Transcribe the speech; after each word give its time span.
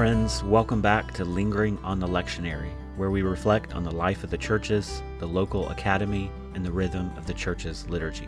friends. 0.00 0.42
Welcome 0.44 0.80
back 0.80 1.12
to 1.12 1.26
Lingering 1.26 1.76
on 1.82 2.00
the 2.00 2.06
Lectionary, 2.06 2.70
where 2.96 3.10
we 3.10 3.20
reflect 3.20 3.74
on 3.74 3.84
the 3.84 3.90
life 3.90 4.24
of 4.24 4.30
the 4.30 4.38
churches, 4.38 5.02
the 5.18 5.26
local 5.26 5.68
academy, 5.68 6.30
and 6.54 6.64
the 6.64 6.72
rhythm 6.72 7.12
of 7.18 7.26
the 7.26 7.34
church's 7.34 7.86
liturgy. 7.90 8.26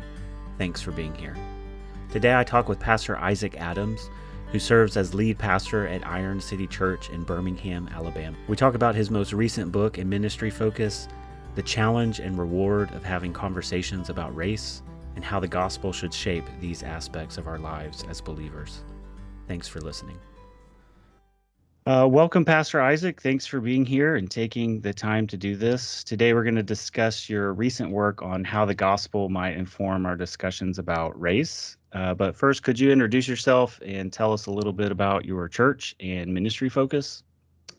Thanks 0.58 0.82
for 0.82 0.90
being 0.90 1.14
here. 1.14 1.34
Today 2.10 2.38
I 2.38 2.44
talk 2.44 2.68
with 2.68 2.78
Pastor 2.78 3.16
Isaac 3.16 3.58
Adams, 3.58 4.10
who 4.48 4.58
serves 4.58 4.98
as 4.98 5.14
lead 5.14 5.38
pastor 5.38 5.86
at 5.86 6.06
Iron 6.06 6.42
City 6.42 6.66
Church 6.66 7.08
in 7.08 7.24
Birmingham, 7.24 7.88
Alabama. 7.90 8.36
We 8.48 8.56
talk 8.56 8.74
about 8.74 8.94
his 8.94 9.10
most 9.10 9.32
recent 9.32 9.72
book 9.72 9.96
and 9.96 10.10
ministry 10.10 10.50
focus, 10.50 11.08
the 11.54 11.62
challenge 11.62 12.18
and 12.18 12.38
reward 12.38 12.92
of 12.92 13.02
having 13.02 13.32
conversations 13.32 14.10
about 14.10 14.36
race, 14.36 14.82
and 15.16 15.24
how 15.24 15.40
the 15.40 15.48
gospel 15.48 15.90
should 15.90 16.12
shape 16.12 16.44
these 16.60 16.82
aspects 16.82 17.38
of 17.38 17.46
our 17.46 17.58
lives 17.58 18.04
as 18.10 18.20
believers. 18.20 18.82
Thanks 19.48 19.68
for 19.68 19.80
listening. 19.80 20.18
Uh, 21.84 22.06
welcome, 22.08 22.44
Pastor 22.44 22.80
Isaac. 22.80 23.20
Thanks 23.20 23.44
for 23.44 23.60
being 23.60 23.84
here 23.84 24.14
and 24.14 24.30
taking 24.30 24.80
the 24.82 24.94
time 24.94 25.26
to 25.26 25.36
do 25.36 25.56
this. 25.56 26.04
Today, 26.04 26.32
we're 26.32 26.44
going 26.44 26.54
to 26.54 26.62
discuss 26.62 27.28
your 27.28 27.52
recent 27.54 27.90
work 27.90 28.22
on 28.22 28.44
how 28.44 28.64
the 28.64 28.74
gospel 28.74 29.28
might 29.28 29.56
inform 29.56 30.06
our 30.06 30.14
discussions 30.14 30.78
about 30.78 31.20
race. 31.20 31.76
Uh, 31.92 32.14
but 32.14 32.36
first, 32.36 32.62
could 32.62 32.78
you 32.78 32.92
introduce 32.92 33.26
yourself 33.26 33.80
and 33.84 34.12
tell 34.12 34.32
us 34.32 34.46
a 34.46 34.50
little 34.52 34.72
bit 34.72 34.92
about 34.92 35.24
your 35.24 35.48
church 35.48 35.96
and 35.98 36.32
ministry 36.32 36.68
focus? 36.68 37.24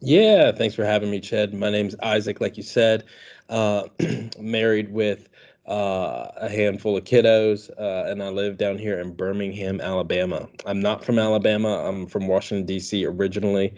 Yeah, 0.01 0.51
thanks 0.51 0.75
for 0.75 0.83
having 0.83 1.09
me, 1.09 1.21
Chad. 1.21 1.53
My 1.53 1.69
name's 1.69 1.95
Isaac, 2.03 2.41
like 2.41 2.57
you 2.57 2.63
said. 2.63 3.05
Uh, 3.47 3.83
married 4.37 4.91
with 4.91 5.29
uh, 5.65 6.27
a 6.37 6.49
handful 6.49 6.97
of 6.97 7.05
kiddos, 7.05 7.69
uh, 7.79 8.09
and 8.09 8.21
I 8.21 8.29
live 8.29 8.57
down 8.57 8.77
here 8.77 8.99
in 8.99 9.13
Birmingham, 9.13 9.79
Alabama. 9.79 10.49
I'm 10.65 10.81
not 10.81 11.05
from 11.05 11.19
Alabama. 11.19 11.87
I'm 11.87 12.05
from 12.05 12.27
Washington 12.27 12.65
D.C. 12.65 13.05
originally. 13.05 13.73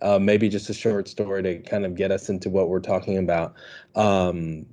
Uh, 0.00 0.18
maybe 0.18 0.48
just 0.48 0.70
a 0.70 0.74
short 0.74 1.08
story 1.08 1.42
to 1.42 1.58
kind 1.60 1.84
of 1.84 1.94
get 1.94 2.10
us 2.10 2.28
into 2.28 2.48
what 2.50 2.68
we're 2.68 2.80
talking 2.80 3.18
about. 3.18 3.54
Um, 3.94 4.66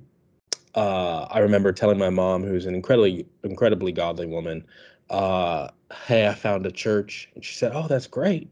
uh, 0.74 1.26
I 1.30 1.38
remember 1.40 1.72
telling 1.72 1.98
my 1.98 2.10
mom, 2.10 2.42
who's 2.42 2.66
an 2.66 2.74
incredibly, 2.74 3.26
incredibly 3.42 3.92
godly 3.92 4.26
woman, 4.26 4.64
uh, 5.10 5.68
"Hey, 6.06 6.26
I 6.26 6.34
found 6.34 6.66
a 6.66 6.70
church," 6.72 7.30
and 7.34 7.44
she 7.44 7.54
said, 7.54 7.72
"Oh, 7.74 7.86
that's 7.88 8.06
great." 8.06 8.50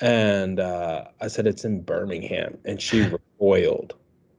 And 0.00 0.60
uh, 0.60 1.04
I 1.20 1.28
said, 1.28 1.46
"It's 1.46 1.64
in 1.64 1.82
Birmingham," 1.82 2.58
and 2.64 2.80
she 2.80 3.02
recoiled 3.38 3.94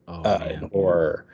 Oh, 0.07 0.22
uh, 0.23 0.47
in 0.49 0.69
horror 0.69 1.25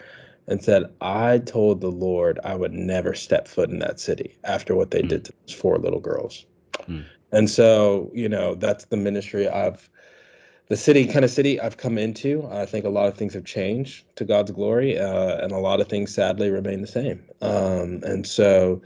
and 0.47 0.63
said, 0.63 0.83
I 1.01 1.39
told 1.39 1.81
the 1.81 1.91
Lord 1.91 2.39
I 2.43 2.55
would 2.55 2.73
never 2.73 3.13
step 3.13 3.47
foot 3.47 3.69
in 3.69 3.79
that 3.79 3.99
city 3.99 4.37
after 4.43 4.75
what 4.75 4.91
they 4.91 5.01
Mm. 5.01 5.09
did 5.09 5.25
to 5.25 5.33
those 5.45 5.55
four 5.55 5.77
little 5.77 5.99
girls. 5.99 6.45
Mm. 6.87 7.05
And 7.31 7.49
so, 7.49 8.11
you 8.13 8.27
know, 8.27 8.55
that's 8.55 8.85
the 8.85 8.97
ministry 8.97 9.47
I've, 9.47 9.89
the 10.67 10.77
city, 10.77 11.05
kind 11.05 11.23
of 11.23 11.31
city 11.31 11.59
I've 11.59 11.77
come 11.77 11.97
into. 11.97 12.47
I 12.51 12.65
think 12.65 12.85
a 12.85 12.89
lot 12.89 13.07
of 13.07 13.15
things 13.17 13.33
have 13.33 13.45
changed 13.45 14.05
to 14.15 14.25
God's 14.25 14.51
glory, 14.51 14.97
uh, 14.97 15.37
and 15.37 15.51
a 15.51 15.57
lot 15.57 15.79
of 15.81 15.87
things 15.87 16.13
sadly 16.13 16.49
remain 16.49 16.81
the 16.81 16.87
same. 16.87 17.23
Um, 17.41 18.01
and 18.03 18.25
so, 18.25 18.81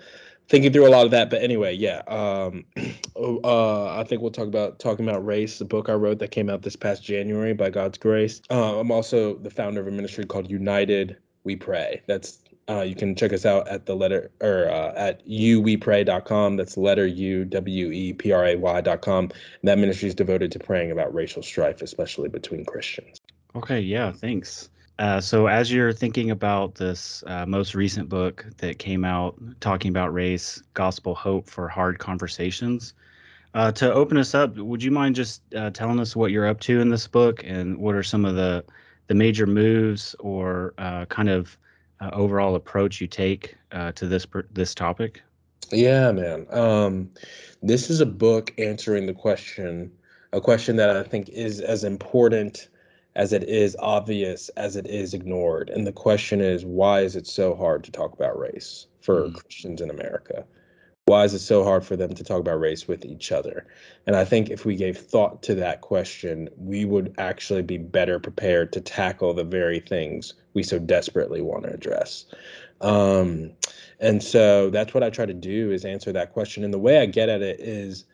thinking 0.48 0.72
through 0.72 0.88
a 0.88 0.90
lot 0.90 1.06
of 1.06 1.12
that. 1.12 1.30
But 1.30 1.42
anyway, 1.42 1.76
yeah, 1.76 2.02
um, 2.08 2.66
uh, 3.16 4.00
I 4.00 4.04
think 4.04 4.22
we'll 4.22 4.32
talk 4.32 4.48
about 4.48 4.80
talking 4.80 5.08
about 5.08 5.26
race, 5.26 5.60
the 5.60 5.66
book 5.66 5.90
I 5.90 5.94
wrote 5.94 6.20
that 6.20 6.32
came 6.32 6.50
out 6.50 6.62
this 6.62 6.76
past 6.76 7.04
January 7.04 7.54
by 7.54 7.70
God's 7.70 7.98
grace. 7.98 8.42
Uh, 8.50 8.80
I'm 8.80 8.92
also 8.92 9.36
the 9.38 9.50
founder 9.50 9.82
of 9.82 9.88
a 9.88 9.92
ministry 9.92 10.26
called 10.26 10.50
United 10.50 11.18
We 11.46 11.56
Pray. 11.56 12.02
That's 12.08 12.40
uh, 12.68 12.82
you 12.82 12.96
can 12.96 13.16
check 13.16 13.32
us 13.32 13.46
out 13.46 13.68
at 13.68 13.86
the 13.86 13.96
letter 13.96 14.32
or 14.42 14.68
uh, 14.70 14.94
at 14.96 15.26
uwepray.com. 15.28 16.58
That's 16.58 16.78
letter 16.78 17.06
U 17.06 17.46
W 17.46 17.92
E 17.92 18.14
P 18.14 18.32
R 18.32 18.46
A 18.46 18.56
Y.com. 18.56 19.26
And 19.26 19.32
that 19.64 19.78
ministry 19.78 20.08
is 20.08 20.16
devoted 20.16 20.52
to 20.52 20.60
praying 20.60 20.92
about 20.92 21.14
racial 21.14 21.44
strife, 21.44 21.82
especially 21.82 22.28
between 22.28 22.66
Christians. 22.66 23.22
Okay, 23.56 23.80
yeah, 23.80 24.12
thanks. 24.12 24.70
Uh, 24.98 25.20
so, 25.20 25.48
as 25.48 25.72
you're 25.72 25.94
thinking 25.94 26.32
about 26.32 26.76
this 26.76 27.24
uh, 27.28 27.46
most 27.46 27.76
recent 27.76 28.10
book 28.10 28.46
that 28.58 28.80
came 28.80 29.04
out 29.06 29.36
talking 29.60 29.90
about 29.90 30.14
race, 30.14 30.64
gospel 30.74 31.14
hope 31.14 31.50
for 31.50 31.68
hard 31.68 32.00
conversations, 32.00 32.94
uh, 33.54 33.72
to 33.74 33.94
open 33.94 34.18
us 34.18 34.34
up, 34.34 34.58
would 34.58 34.82
you 34.82 34.92
mind 34.92 35.16
just 35.16 35.42
uh, 35.54 35.70
telling 35.70 36.00
us 36.00 36.16
what 36.16 36.32
you're 36.32 36.48
up 36.48 36.62
to 36.62 36.80
in 36.80 36.90
this 36.90 37.08
book 37.08 37.44
and 37.44 37.78
what 37.78 37.94
are 37.94 38.04
some 38.04 38.26
of 38.26 38.36
the 38.36 38.64
the 39.08 39.16
major 39.16 39.46
moves 39.46 40.16
or 40.20 40.74
uh, 40.78 41.06
kind 41.06 41.30
of 41.30 41.58
uh, 42.02 42.10
overall 42.14 42.56
approach 42.56 43.00
you 43.02 43.08
take 43.08 43.56
uh, 43.72 43.92
to 43.94 44.08
this 44.08 44.26
per- 44.26 44.48
this 44.52 44.74
topic? 44.76 45.22
Yeah, 45.72 46.12
man. 46.12 46.46
Um, 46.52 47.10
this 47.64 47.90
is 47.90 48.00
a 48.02 48.06
book 48.06 48.54
answering 48.60 49.08
the 49.08 49.14
question, 49.14 49.92
a 50.34 50.42
question 50.42 50.76
that 50.76 50.96
I 50.96 51.04
think 51.04 51.30
is 51.30 51.60
as 51.60 51.84
important 51.84 52.70
as 53.16 53.32
it 53.32 53.44
is 53.44 53.76
obvious 53.80 54.50
as 54.50 54.76
it 54.76 54.86
is 54.88 55.14
ignored. 55.14 55.70
And 55.70 55.88
the 55.88 55.94
question 55.94 56.42
is, 56.42 56.66
why 56.66 57.02
is 57.02 57.16
it 57.16 57.26
so 57.26 57.56
hard 57.56 57.84
to 57.86 57.92
talk 57.92 58.14
about 58.14 58.38
race 58.38 58.88
for 59.02 59.24
Mm. 59.24 59.34
Christians 59.34 59.82
in 59.82 59.90
America? 59.90 60.46
Why 61.08 61.24
is 61.24 61.36
it 61.36 61.40
so 61.40 61.64
hard 61.64 61.86
for 61.86 61.96
them 61.96 62.16
to 62.16 62.24
talk 62.24 62.40
about 62.40 62.60
race 62.60 62.88
with 62.88 63.06
each 63.06 63.32
other? 63.32 63.68
And 64.08 64.16
I 64.16 64.26
think 64.26 64.50
if 64.50 64.66
we 64.66 64.76
gave 64.76 64.98
thought 64.98 65.44
to 65.44 65.54
that 65.54 65.82
question, 65.82 66.50
we 66.58 66.84
would 66.84 67.14
actually 67.20 67.62
be 67.62 67.78
better 67.78 68.20
prepared 68.20 68.74
to 68.74 68.82
tackle 68.82 69.32
the 69.36 69.44
very 69.44 69.80
things 69.80 70.34
we 70.56 70.64
so 70.64 70.80
desperately 70.80 71.42
want 71.42 71.66
to 71.66 71.72
address. 71.72 72.26
Um, 72.82 73.52
and 74.00 74.24
so 74.24 74.72
that's 74.72 74.96
what 74.96 75.04
I 75.04 75.12
try 75.12 75.28
to 75.28 75.34
do 75.34 75.70
is 75.72 75.86
answer 75.86 76.12
that 76.12 76.34
question. 76.34 76.64
And 76.64 76.74
the 76.74 76.80
way 76.80 77.00
I 77.00 77.06
get 77.06 77.30
at 77.30 77.44
it 77.44 77.60
is 77.60 78.06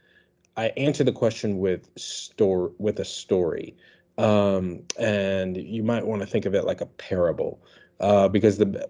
I 0.58 0.68
answer 0.75 1.06
the 1.06 1.13
question 1.13 1.59
with 1.59 1.88
store 1.97 2.73
with 2.78 3.00
a 3.00 3.06
story. 3.06 3.73
Um, 4.18 4.84
and 5.00 5.56
you 5.56 5.81
might 5.81 6.06
want 6.06 6.23
to 6.23 6.28
think 6.28 6.46
of 6.46 6.53
it 6.56 6.66
like 6.66 6.81
a 6.81 6.88
parable. 6.88 7.62
Uh, 8.02 8.28
because 8.28 8.58
the 8.58 8.90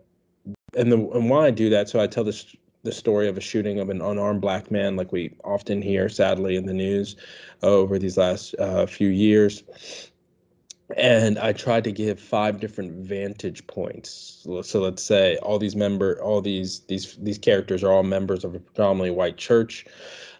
and 0.75 0.91
the 0.91 0.97
and 0.97 1.29
why 1.29 1.45
I 1.45 1.51
do 1.51 1.69
that, 1.69 1.87
so 1.87 1.99
I 1.99 2.07
tell 2.07 2.23
this 2.23 2.55
the 2.83 2.91
story 2.91 3.27
of 3.27 3.37
a 3.37 3.41
shooting 3.41 3.79
of 3.79 3.89
an 3.89 4.01
unarmed 4.01 4.41
black 4.41 4.71
man, 4.71 4.95
like 4.95 5.11
we 5.11 5.33
often 5.43 5.81
hear, 5.81 6.09
sadly, 6.09 6.55
in 6.55 6.65
the 6.65 6.73
news 6.73 7.15
over 7.61 7.99
these 7.99 8.17
last 8.17 8.55
uh, 8.59 8.85
few 8.85 9.09
years. 9.09 9.63
And 10.97 11.39
I 11.39 11.53
tried 11.53 11.85
to 11.85 11.91
give 11.91 12.19
five 12.19 12.59
different 12.59 12.91
vantage 13.05 13.65
points. 13.67 14.45
So 14.63 14.81
let's 14.81 15.03
say 15.03 15.37
all 15.37 15.57
these 15.57 15.75
member, 15.75 16.21
all 16.21 16.41
these 16.41 16.81
these 16.81 17.15
these 17.15 17.37
characters 17.37 17.83
are 17.83 17.93
all 17.93 18.03
members 18.03 18.43
of 18.43 18.55
a 18.55 18.59
predominantly 18.59 19.11
white 19.11 19.37
church, 19.37 19.85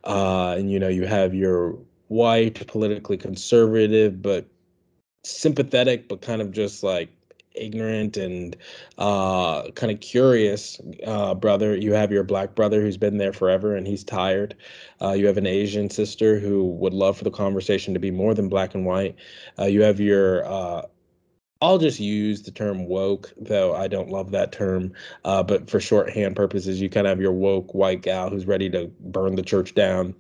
uh, 0.04 0.56
and 0.58 0.70
you 0.70 0.78
know 0.78 0.90
you 0.90 1.06
have 1.06 1.34
your 1.34 1.78
white, 2.10 2.68
politically 2.68 3.16
conservative, 3.16 4.22
but 4.22 4.46
sympathetic, 5.24 6.10
but 6.10 6.22
kind 6.22 6.42
of 6.42 6.52
just 6.52 6.84
like 6.84 7.10
ignorant 7.56 8.18
and 8.18 8.56
uh, 8.98 9.70
kind 9.72 9.92
of 9.92 10.00
curious 10.00 10.80
uh, 11.06 11.34
brother. 11.34 11.76
You 11.76 11.94
have 11.94 12.12
your 12.12 12.24
black 12.24 12.56
brother 12.56 12.82
who's 12.82 12.98
been 12.98 13.18
there 13.18 13.34
forever 13.34 13.76
and 13.76 13.88
he's 13.88 14.04
tired. 14.04 14.56
Uh, 15.02 15.12
you 15.12 15.28
have 15.28 15.38
an 15.38 15.48
Asian 15.48 15.90
sister 15.90 16.40
who 16.40 16.66
would 16.66 16.94
love 16.94 17.18
for 17.18 17.24
the 17.24 17.32
conversation 17.32 17.94
to 17.94 18.00
be 18.00 18.12
more 18.12 18.34
than 18.34 18.50
black 18.50 18.76
and 18.76 18.86
white. 18.86 19.16
Uh, 19.60 19.66
you 19.66 19.82
have 19.82 20.00
your 20.00 20.46
uh, 20.46 20.84
I'll 21.62 21.78
just 21.78 22.00
use 22.00 22.42
the 22.42 22.52
term 22.52 22.88
woke, 22.88 23.32
though 23.38 23.76
I 23.76 23.88
don't 23.88 24.10
love 24.10 24.32
that 24.32 24.52
term. 24.52 24.94
Uh, 25.24 25.44
but 25.44 25.70
for 25.70 25.80
shorthand 25.80 26.36
purposes, 26.36 26.82
you 26.82 26.90
kind 26.90 27.06
of 27.06 27.12
have 27.12 27.22
your 27.22 27.34
woke 27.34 27.76
white 27.76 28.02
gal 28.02 28.32
who's 28.32 28.48
ready 28.48 28.68
to 28.72 28.92
burn 29.00 29.36
the 29.36 29.44
church 29.44 29.76
down. 29.76 30.16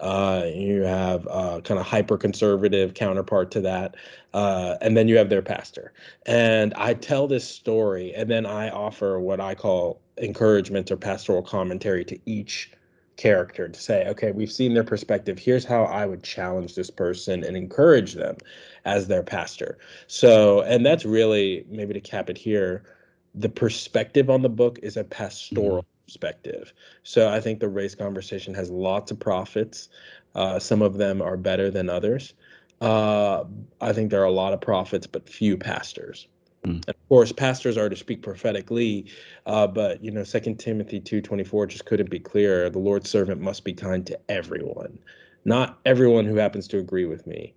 Uh, 0.00 0.44
you 0.54 0.82
have 0.82 1.26
uh, 1.30 1.60
kind 1.62 1.78
of 1.78 1.84
hyper 1.86 2.16
conservative 2.16 2.94
counterpart 2.94 3.50
to 3.50 3.60
that. 3.60 3.94
Uh, 4.32 4.76
and 4.80 4.96
then 4.96 5.06
you 5.06 5.18
have 5.18 5.28
their 5.28 5.42
pastor. 5.42 5.92
And 6.24 6.72
I 6.74 6.94
tell 6.94 7.26
this 7.28 7.46
story, 7.46 8.14
and 8.14 8.30
then 8.30 8.46
I 8.46 8.70
offer 8.70 9.20
what 9.20 9.40
I 9.40 9.54
call 9.54 10.00
encouragement 10.16 10.90
or 10.90 10.96
pastoral 10.96 11.42
commentary 11.42 12.06
to 12.06 12.18
each 12.24 12.70
character 13.16 13.68
to 13.68 13.80
say, 13.80 14.06
okay, 14.08 14.30
we've 14.32 14.52
seen 14.52 14.74
their 14.74 14.84
perspective. 14.84 15.38
Here's 15.38 15.64
how 15.64 15.84
I 15.84 16.06
would 16.06 16.22
challenge 16.22 16.74
this 16.74 16.90
person 16.90 17.44
and 17.44 17.56
encourage 17.56 18.14
them 18.14 18.36
as 18.86 19.08
their 19.08 19.22
pastor. 19.22 19.76
So, 20.06 20.62
and 20.62 20.86
that's 20.86 21.04
really 21.04 21.66
maybe 21.68 21.92
to 21.92 22.00
cap 22.00 22.30
it 22.30 22.38
here, 22.38 22.84
the 23.34 23.50
perspective 23.50 24.30
on 24.30 24.40
the 24.40 24.48
book 24.48 24.78
is 24.82 24.96
a 24.96 25.04
pastoral 25.04 25.84
perspective. 26.06 26.72
So 27.02 27.28
I 27.28 27.40
think 27.40 27.60
the 27.60 27.68
race 27.68 27.94
conversation 27.94 28.54
has 28.54 28.70
lots 28.70 29.10
of 29.10 29.18
prophets. 29.18 29.90
Uh, 30.34 30.58
some 30.58 30.80
of 30.80 30.96
them 30.96 31.20
are 31.20 31.36
better 31.36 31.70
than 31.70 31.90
others. 31.90 32.32
Uh, 32.80 33.44
I 33.80 33.92
think 33.92 34.10
there 34.10 34.22
are 34.22 34.24
a 34.24 34.30
lot 34.30 34.52
of 34.52 34.60
prophets, 34.60 35.06
but 35.06 35.28
few 35.28 35.56
pastors. 35.56 36.28
Mm. 36.64 36.86
And 36.86 36.88
of 36.88 37.08
course, 37.08 37.32
pastors 37.32 37.76
are 37.76 37.88
to 37.88 37.96
speak 37.96 38.22
prophetically, 38.22 39.06
uh, 39.46 39.66
but 39.66 40.02
you 40.02 40.10
know, 40.10 40.24
Second 40.24 40.58
Timothy 40.58 41.00
two 41.00 41.20
twenty 41.20 41.44
four 41.44 41.66
just 41.66 41.86
couldn't 41.86 42.10
be 42.10 42.20
clearer. 42.20 42.70
The 42.70 42.78
Lord's 42.78 43.10
servant 43.10 43.40
must 43.40 43.64
be 43.64 43.72
kind 43.72 44.06
to 44.06 44.18
everyone, 44.28 44.98
not 45.44 45.78
everyone 45.84 46.24
who 46.26 46.36
happens 46.36 46.68
to 46.68 46.78
agree 46.78 47.06
with 47.06 47.26
me, 47.26 47.54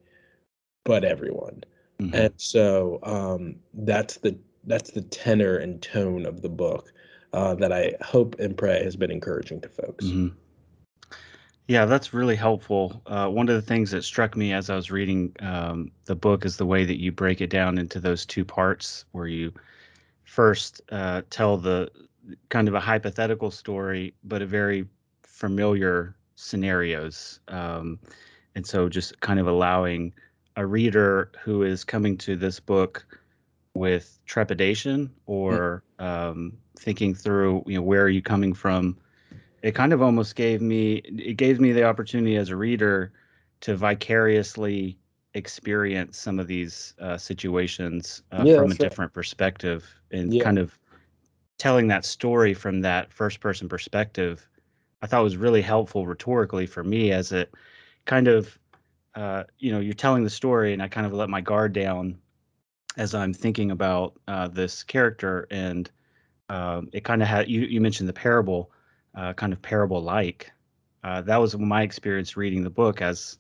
but 0.83 1.03
everyone. 1.03 1.63
Mhm. 1.99 2.13
And 2.13 2.33
so 2.37 2.99
um, 3.03 3.55
that's 3.73 4.17
the 4.17 4.37
that's 4.65 4.91
the 4.91 5.01
tenor 5.01 5.57
and 5.57 5.81
tone 5.81 6.25
of 6.25 6.41
the 6.41 6.49
book 6.49 6.91
uh, 7.33 7.55
that 7.55 7.71
I 7.71 7.93
hope 8.01 8.39
and 8.39 8.57
pray 8.57 8.83
has 8.83 8.95
been 8.95 9.11
encouraging 9.11 9.61
to 9.61 9.69
folks. 9.69 10.05
Mhm. 10.05 10.33
Yeah, 11.67 11.85
that's 11.85 12.13
really 12.15 12.35
helpful. 12.35 13.01
Uh, 13.05 13.27
one 13.27 13.47
of 13.47 13.53
the 13.53 13.61
things 13.61 13.91
that 13.91 14.03
struck 14.03 14.35
me 14.35 14.53
as 14.53 14.71
I 14.71 14.75
was 14.75 14.89
reading 14.89 15.35
um, 15.41 15.91
the 16.05 16.15
book 16.15 16.43
is 16.43 16.57
the 16.57 16.65
way 16.65 16.83
that 16.83 16.99
you 16.99 17.11
break 17.11 17.41
it 17.41 17.51
down 17.51 17.77
into 17.77 17.99
those 17.99 18.25
two 18.25 18.43
parts, 18.43 19.05
where 19.11 19.27
you 19.27 19.53
first 20.23 20.81
uh, 20.91 21.21
tell 21.29 21.57
the 21.57 21.91
kind 22.49 22.67
of 22.67 22.73
a 22.73 22.79
hypothetical 22.79 23.51
story, 23.51 24.15
but 24.23 24.41
a 24.41 24.47
very 24.47 24.87
familiar 25.21 26.15
scenarios. 26.35 27.39
Um, 27.49 27.99
and 28.55 28.65
so 28.65 28.89
just 28.89 29.19
kind 29.19 29.39
of 29.39 29.45
allowing 29.47 30.11
a 30.59 30.65
reader 30.65 31.31
who 31.41 31.63
is 31.63 31.85
coming 31.85 32.17
to 32.17 32.35
this 32.35 32.59
book 32.59 33.06
with 33.75 34.19
trepidation 34.25 35.09
or 35.25 35.83
um, 36.00 36.57
thinking 36.77 37.15
through, 37.15 37.63
you 37.65 37.75
know, 37.75 37.81
where 37.81 38.03
are 38.03 38.09
you 38.09 38.21
coming 38.21 38.53
from? 38.53 38.97
It 39.63 39.73
kind 39.73 39.94
of 39.94 40.01
almost 40.01 40.35
gave 40.35 40.61
me, 40.61 40.95
it 40.95 41.38
gave 41.38 41.61
me 41.61 41.71
the 41.71 41.85
opportunity 41.85 42.35
as 42.35 42.50
a 42.50 42.57
reader 42.57 43.13
to 43.61 43.77
vicariously 43.77 45.00
experience 45.33 46.17
some 46.17 46.39
of 46.39 46.47
these 46.47 46.94
uh, 47.00 47.17
situations 47.17 48.23
uh, 48.33 48.44
yeah, 48.45 48.57
from 48.57 48.65
a 48.65 48.67
right. 48.67 48.79
different 48.79 49.13
perspective 49.13 49.85
and 50.11 50.33
yeah. 50.33 50.44
kind 50.44 50.57
of 50.57 50.77
telling 51.57 51.88
that 51.88 52.03
story 52.03 52.53
from 52.53 52.81
that 52.81 53.13
first 53.13 53.39
person 53.39 53.69
perspective 53.69 54.47
i 55.03 55.07
thought 55.07 55.21
was 55.21 55.38
really 55.38 55.61
helpful 55.61 56.07
rhetorically 56.07 56.65
for 56.65 56.83
me 56.83 57.11
as 57.11 57.31
it 57.31 57.53
kind 58.06 58.27
of 58.27 58.57
uh, 59.15 59.44
you 59.57 59.71
know 59.71 59.79
you're 59.79 59.94
telling 59.94 60.23
the 60.23 60.29
story 60.29 60.73
and 60.73 60.81
i 60.81 60.88
kind 60.88 61.06
of 61.06 61.13
let 61.13 61.29
my 61.29 61.41
guard 61.41 61.73
down 61.73 62.17
as 62.97 63.13
i'm 63.15 63.33
thinking 63.33 63.71
about 63.71 64.13
uh, 64.27 64.47
this 64.47 64.83
character 64.83 65.47
and 65.51 65.91
um, 66.50 66.89
it 66.94 67.03
kind 67.03 67.21
of 67.21 67.27
had 67.27 67.47
you, 67.47 67.61
you 67.61 67.79
mentioned 67.79 68.09
the 68.09 68.13
parable 68.13 68.71
uh, 69.15 69.33
kind 69.33 69.53
of 69.53 69.61
parable 69.61 70.01
like 70.01 70.51
uh, 71.03 71.21
that 71.21 71.38
was 71.38 71.57
my 71.57 71.81
experience 71.81 72.35
reading 72.35 72.63
the 72.63 72.69
book 72.69 73.01
as 73.01 73.39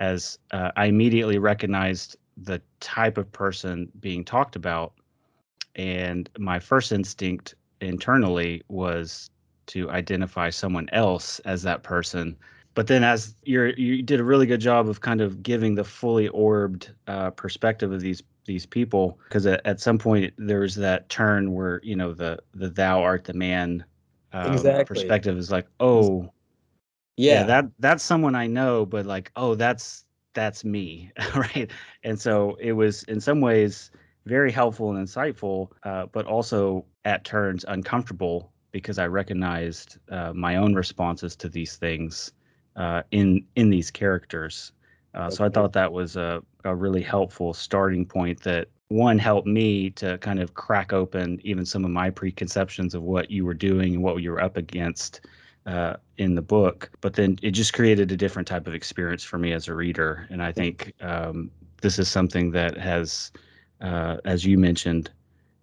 as 0.00 0.38
uh, 0.50 0.70
I 0.76 0.86
immediately 0.86 1.38
recognized 1.38 2.16
the 2.36 2.60
type 2.80 3.18
of 3.18 3.30
person 3.32 3.92
being 4.00 4.24
talked 4.24 4.56
about. 4.56 4.94
And 5.76 6.28
my 6.38 6.58
first 6.58 6.90
instinct 6.90 7.54
internally 7.80 8.62
was 8.68 9.30
to 9.66 9.90
identify 9.90 10.50
someone 10.50 10.88
else 10.92 11.38
as 11.40 11.62
that 11.62 11.82
person. 11.82 12.36
But 12.80 12.86
then, 12.86 13.04
as 13.04 13.34
you're, 13.44 13.68
you 13.74 14.02
did 14.02 14.20
a 14.20 14.24
really 14.24 14.46
good 14.46 14.62
job 14.62 14.88
of 14.88 15.02
kind 15.02 15.20
of 15.20 15.42
giving 15.42 15.74
the 15.74 15.84
fully 15.84 16.28
orbed 16.28 16.90
uh, 17.08 17.28
perspective 17.28 17.92
of 17.92 18.00
these 18.00 18.22
these 18.46 18.64
people, 18.64 19.18
because 19.28 19.44
at, 19.44 19.60
at 19.66 19.80
some 19.80 19.98
point 19.98 20.32
there 20.38 20.60
was 20.60 20.76
that 20.76 21.06
turn 21.10 21.52
where 21.52 21.82
you 21.82 21.94
know 21.94 22.14
the 22.14 22.38
the 22.54 22.70
thou 22.70 23.02
art 23.02 23.24
the 23.24 23.34
man 23.34 23.84
um, 24.32 24.54
exactly. 24.54 24.84
perspective 24.84 25.36
is 25.36 25.50
like, 25.50 25.66
oh, 25.78 26.22
yeah. 27.18 27.40
yeah 27.40 27.42
that 27.42 27.66
that's 27.80 28.02
someone 28.02 28.34
i 28.34 28.46
know 28.46 28.86
but 28.86 29.04
like 29.04 29.30
oh 29.36 29.54
that's 29.54 30.06
that's 30.32 30.64
me 30.64 31.12
right 31.36 31.70
and 32.02 32.18
so 32.18 32.56
it 32.60 32.72
was 32.72 33.02
in 33.02 33.20
some 33.20 33.42
ways 33.42 33.90
very 34.24 34.50
helpful 34.50 34.90
and 34.90 35.06
insightful 35.06 35.68
uh, 35.82 36.06
but 36.12 36.24
also 36.24 36.82
at 37.04 37.26
turns 37.26 37.62
uncomfortable 37.68 38.50
because 38.70 38.98
i 38.98 39.06
recognized 39.06 39.98
uh, 40.10 40.32
my 40.32 40.56
own 40.56 40.74
responses 40.74 41.36
to 41.36 41.46
these 41.46 41.76
things 41.76 42.32
uh, 42.76 43.02
in 43.10 43.44
in 43.56 43.70
these 43.70 43.90
characters. 43.90 44.72
Uh, 45.12 45.28
so 45.28 45.44
i 45.44 45.48
thought 45.48 45.72
that 45.72 45.92
was 45.92 46.14
a, 46.14 46.40
a 46.64 46.72
really 46.72 47.02
helpful 47.02 47.52
starting 47.52 48.06
point 48.06 48.40
that 48.44 48.68
one 48.90 49.18
helped 49.18 49.46
me 49.46 49.90
to 49.90 50.18
kind 50.18 50.40
of 50.40 50.54
crack 50.54 50.92
open 50.92 51.40
even 51.42 51.64
some 51.64 51.84
of 51.84 51.90
my 51.90 52.10
preconceptions 52.10 52.94
of 52.94 53.02
what 53.02 53.30
you 53.30 53.44
were 53.44 53.54
doing 53.54 53.94
and 53.94 54.02
what 54.02 54.16
you 54.22 54.30
were 54.30 54.40
up 54.40 54.56
against 54.56 55.20
uh, 55.66 55.94
in 56.18 56.34
the 56.34 56.42
book, 56.42 56.90
but 57.00 57.14
then 57.14 57.38
it 57.42 57.52
just 57.52 57.72
created 57.72 58.10
a 58.10 58.16
different 58.16 58.48
type 58.48 58.66
of 58.66 58.74
experience 58.74 59.22
for 59.22 59.38
me 59.38 59.52
as 59.52 59.68
a 59.68 59.74
reader. 59.74 60.26
And 60.30 60.42
I 60.42 60.52
think 60.52 60.92
um, 61.00 61.50
this 61.82 61.98
is 61.98 62.08
something 62.08 62.50
that 62.52 62.76
has, 62.76 63.30
uh, 63.80 64.16
as 64.24 64.44
you 64.44 64.58
mentioned, 64.58 65.10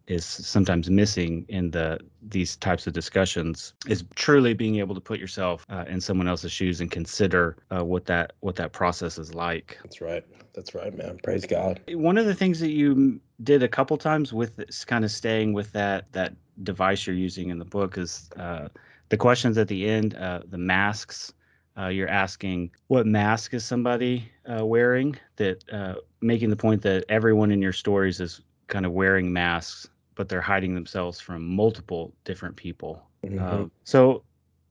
is 0.07 0.25
sometimes 0.25 0.89
missing 0.89 1.45
in 1.49 1.71
the 1.71 1.99
these 2.21 2.55
types 2.57 2.87
of 2.87 2.93
discussions 2.93 3.73
is 3.87 4.03
truly 4.15 4.53
being 4.53 4.77
able 4.77 4.95
to 4.95 5.01
put 5.01 5.19
yourself 5.19 5.65
uh, 5.69 5.83
in 5.87 5.99
someone 5.99 6.27
else's 6.27 6.51
shoes 6.51 6.81
and 6.81 6.91
consider 6.91 7.57
uh, 7.71 7.83
what 7.83 8.05
that 8.05 8.33
what 8.39 8.55
that 8.55 8.71
process 8.71 9.17
is 9.17 9.33
like. 9.35 9.77
That's 9.83 10.01
right. 10.01 10.25
That's 10.53 10.73
right, 10.73 10.95
man. 10.95 11.19
Praise 11.23 11.45
God. 11.45 11.81
One 11.89 12.17
of 12.17 12.25
the 12.25 12.33
things 12.33 12.59
that 12.61 12.71
you 12.71 13.19
did 13.43 13.63
a 13.63 13.67
couple 13.67 13.97
times 13.97 14.33
with 14.33 14.55
this 14.55 14.83
kind 14.83 15.05
of 15.05 15.11
staying 15.11 15.53
with 15.53 15.71
that 15.73 16.11
that 16.13 16.33
device 16.63 17.05
you're 17.05 17.15
using 17.15 17.49
in 17.49 17.59
the 17.59 17.65
book 17.65 17.97
is 17.97 18.29
uh, 18.37 18.69
the 19.09 19.17
questions 19.17 19.57
at 19.57 19.67
the 19.67 19.87
end, 19.87 20.15
uh, 20.15 20.41
the 20.49 20.57
masks. 20.57 21.33
Uh, 21.77 21.89
you're 21.89 22.09
asking 22.09 22.71
what 22.87 23.05
mask 23.05 23.53
is 23.53 23.63
somebody 23.63 24.27
uh, 24.51 24.65
wearing? 24.65 25.15
That 25.35 25.63
uh, 25.71 25.95
making 26.21 26.49
the 26.49 26.55
point 26.55 26.81
that 26.81 27.05
everyone 27.07 27.51
in 27.51 27.61
your 27.61 27.73
stories 27.73 28.19
is 28.19 28.41
kind 28.65 28.85
of 28.85 28.93
wearing 28.93 29.31
masks, 29.31 29.87
but 30.17 30.27
they're 30.27 30.41
hiding 30.41 30.75
themselves 30.75 31.19
from 31.19 31.47
multiple 31.47 32.13
different 32.25 32.55
people. 32.55 33.01
Mm-hmm. 33.25 33.39
Um, 33.43 33.71
so, 33.83 34.23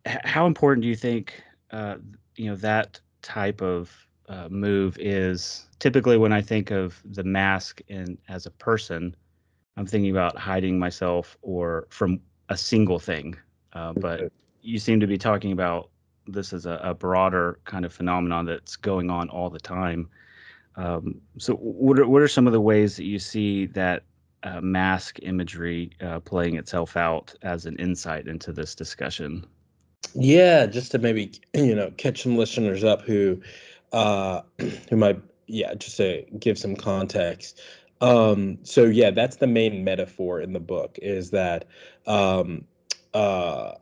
h- 0.07 0.19
how 0.25 0.47
important 0.47 0.83
do 0.83 0.89
you 0.89 0.97
think 0.97 1.43
uh, 1.71 1.97
you 2.37 2.51
know 2.51 2.57
that 2.57 3.01
type 3.23 3.63
of 3.63 3.91
uh, 4.29 4.49
move 4.51 4.99
is? 4.99 5.67
Typically, 5.79 6.19
when 6.19 6.33
I 6.33 6.43
think 6.43 6.71
of 6.71 7.01
the 7.05 7.25
mask 7.25 7.81
and 7.89 8.19
as 8.29 8.47
a 8.47 8.51
person, 8.51 9.15
I'm 9.77 9.87
thinking 9.87 10.11
about 10.11 10.37
hiding 10.37 10.79
myself 10.79 11.39
or 11.43 11.87
from 11.91 12.21
a 12.49 12.57
single 12.57 12.99
thing 12.99 13.37
uh, 13.77 13.93
but 13.93 14.33
you 14.63 14.79
seem 14.79 15.01
to 15.01 15.07
be 15.07 15.19
talking 15.19 15.53
about 15.53 15.91
this 16.27 16.55
as 16.55 16.65
a, 16.65 16.81
a, 16.83 16.95
broader 16.95 17.61
kind 17.65 17.85
of 17.85 17.93
phenomenon 17.93 18.47
that's 18.47 18.75
going 18.75 19.11
on 19.11 19.29
all 19.29 19.51
the 19.51 19.61
time. 19.61 20.09
Um, 20.77 21.21
so, 21.39 21.55
what 21.55 21.99
are, 21.99 22.09
what 22.09 22.23
are 22.23 22.29
some 22.29 22.47
of 22.47 22.55
the 22.55 22.61
ways 22.61 22.97
that 22.97 23.05
you 23.05 23.19
see 23.19 23.67
that 23.67 24.03
uh, 24.47 24.61
mask 24.61 25.19
imagery 25.23 25.91
uh, 26.01 26.21
playing 26.21 26.57
itself 26.57 26.97
out 26.97 27.35
as 27.43 27.67
an 27.67 27.77
insight 27.77 28.29
into 28.29 28.53
this 28.53 28.75
discussion? 28.75 29.45
Yeah, 30.15 30.67
just 30.67 30.93
to 30.93 30.99
maybe 30.99 31.33
you 31.55 31.75
know 31.75 31.91
catch 31.97 32.23
some 32.23 32.37
listeners 32.37 32.85
up 32.85 33.03
who 33.03 33.41
uh, 33.93 34.43
who 34.89 34.97
might 34.97 35.21
yeah 35.47 35.75
just 35.75 35.97
to 35.99 36.25
give 36.39 36.59
some 36.59 36.77
context. 36.77 37.61
Um, 38.01 38.59
so 38.63 38.85
yeah, 38.85 39.11
that's 39.11 39.37
the 39.37 39.47
main 39.47 39.83
metaphor 39.83 40.41
in 40.41 40.53
the 40.53 40.61
book 40.61 40.99
is 41.03 41.31
that 41.31 41.67
um, 42.07 42.65
uh, 43.15 43.73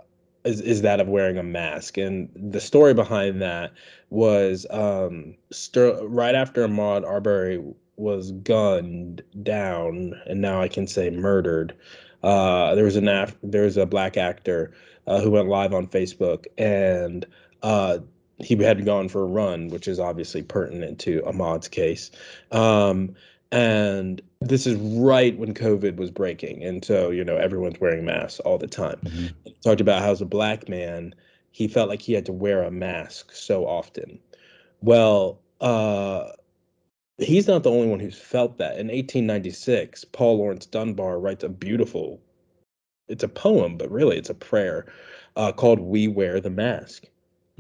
is 0.45 0.61
is 0.61 0.83
that 0.83 1.01
of 1.01 1.09
wearing 1.09 1.37
a 1.37 1.43
mask, 1.43 1.99
and 1.99 2.31
the 2.35 2.61
story 2.61 2.95
behind 2.95 3.43
that 3.43 3.73
was 4.11 4.67
um, 4.71 5.35
Ster- 5.51 6.07
right 6.07 6.35
after 6.35 6.67
Ahmaud 6.67 7.05
Arbery 7.05 7.63
was 7.97 8.33
gunned 8.33 9.23
down, 9.43 10.15
and 10.27 10.41
now 10.41 10.61
I 10.61 10.69
can 10.69 10.87
say 10.87 11.11
murdered. 11.11 11.75
Uh, 12.23 12.75
there 12.75 12.85
was 12.85 12.97
an 12.97 13.09
af- 13.09 13.37
there 13.43 13.65
was 13.65 13.77
a 13.77 13.87
black 13.87 14.17
actor 14.17 14.73
uh, 15.07 15.21
who 15.21 15.31
went 15.31 15.49
live 15.49 15.75
on 15.75 15.87
Facebook, 15.87 16.47
and 16.59 17.27
uh, 17.63 17.99
he 18.39 18.57
had 18.57 18.85
gone 18.85 19.09
for 19.09 19.23
a 19.23 19.27
run, 19.27 19.69
which 19.69 19.87
is 19.87 20.01
obviously 20.01 20.43
pertinent 20.43 20.99
to 21.01 21.23
Ahmaud's 21.27 21.69
case. 21.69 22.11
Um, 22.51 23.15
and 23.53 24.21
this 24.41 24.67
is 24.67 24.77
right 24.77 25.39
when 25.39 25.55
COVID 25.55 25.97
was 25.97 26.11
breaking, 26.11 26.65
and 26.65 26.85
so 26.85 27.11
you 27.11 27.25
know 27.25 27.37
everyone's 27.37 27.81
wearing 27.81 28.05
masks 28.05 28.41
all 28.41 28.59
the 28.59 28.67
time. 28.67 28.99
Mm-hmm. 29.05 29.51
Talked 29.63 29.81
about 29.81 30.03
how 30.03 30.11
as 30.11 30.21
a 30.21 30.27
black 30.27 30.69
man, 30.69 31.15
he 31.53 31.69
felt 31.69 31.89
like 31.89 32.03
he 32.03 32.15
had 32.15 32.27
to 32.27 32.33
wear 32.33 32.63
a 32.63 32.71
mask 32.71 33.33
so 33.33 33.67
often. 33.67 34.19
Well, 34.81 35.41
uh, 35.61 36.31
he's 37.19 37.47
not 37.47 37.63
the 37.63 37.71
only 37.71 37.87
one 37.87 38.01
who's 38.01 38.19
felt 38.19 38.59
that. 38.59 38.73
In 38.73 38.89
1896, 38.89 40.05
Paul 40.07 40.39
Laurence 40.39 40.67
Dunbar 40.67 41.19
writes 41.19 41.45
a 41.45 41.49
beautiful, 41.49 42.21
it's 43.09 43.25
a 43.25 43.29
poem, 43.29 43.77
but 43.77 43.91
really 43.91 44.17
it's 44.17 44.31
a 44.31 44.35
prayer 44.35 44.87
uh, 45.37 45.53
called 45.53 45.81
"We 45.81 46.09
Wear 46.09 46.41
the 46.41 46.51
Mask," 46.51 47.05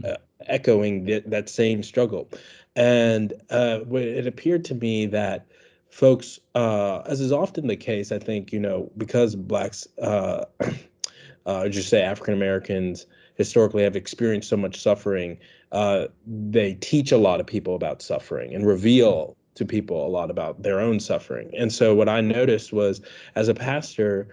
mm-hmm. 0.01 0.13
uh, 0.13 0.17
echoing 0.47 1.07
th- 1.07 1.25
that 1.27 1.49
same 1.49 1.83
struggle. 1.83 2.29
And 2.77 3.33
uh, 3.51 3.81
it 3.93 4.27
appeared 4.27 4.65
to 4.67 4.75
me 4.75 5.07
that 5.07 5.47
folks, 5.91 6.41
uh, 6.57 7.03
as 7.07 7.21
is 7.21 7.31
often 7.31 7.69
the 7.69 7.77
case, 7.77 8.11
I 8.11 8.19
think, 8.19 8.53
you 8.53 8.59
know, 8.59 8.91
because 8.99 9.37
blacks, 9.37 9.87
uh, 10.03 10.45
uh, 11.47 11.69
just 11.69 11.89
say 11.89 12.03
African 12.03 12.35
Americans 12.35 13.07
historically 13.37 13.85
have 13.85 13.95
experienced 13.95 14.49
so 14.49 14.57
much 14.57 14.81
suffering, 14.81 15.39
uh, 15.71 16.07
they 16.27 16.75
teach 16.75 17.13
a 17.13 17.17
lot 17.17 17.39
of 17.39 17.47
people 17.47 17.77
about 17.77 18.03
suffering 18.03 18.55
and 18.55 18.67
reveal 18.67 19.37
to 19.55 19.65
people 19.65 20.07
a 20.07 20.09
lot 20.09 20.31
about 20.31 20.63
their 20.63 20.81
own 20.81 21.01
suffering. 21.01 21.51
And 21.57 21.73
so 21.73 21.95
what 21.95 22.09
I 22.09 22.21
noticed 22.21 22.73
was 22.73 23.01
as 23.35 23.49
a 23.49 23.55
pastor, 23.55 24.29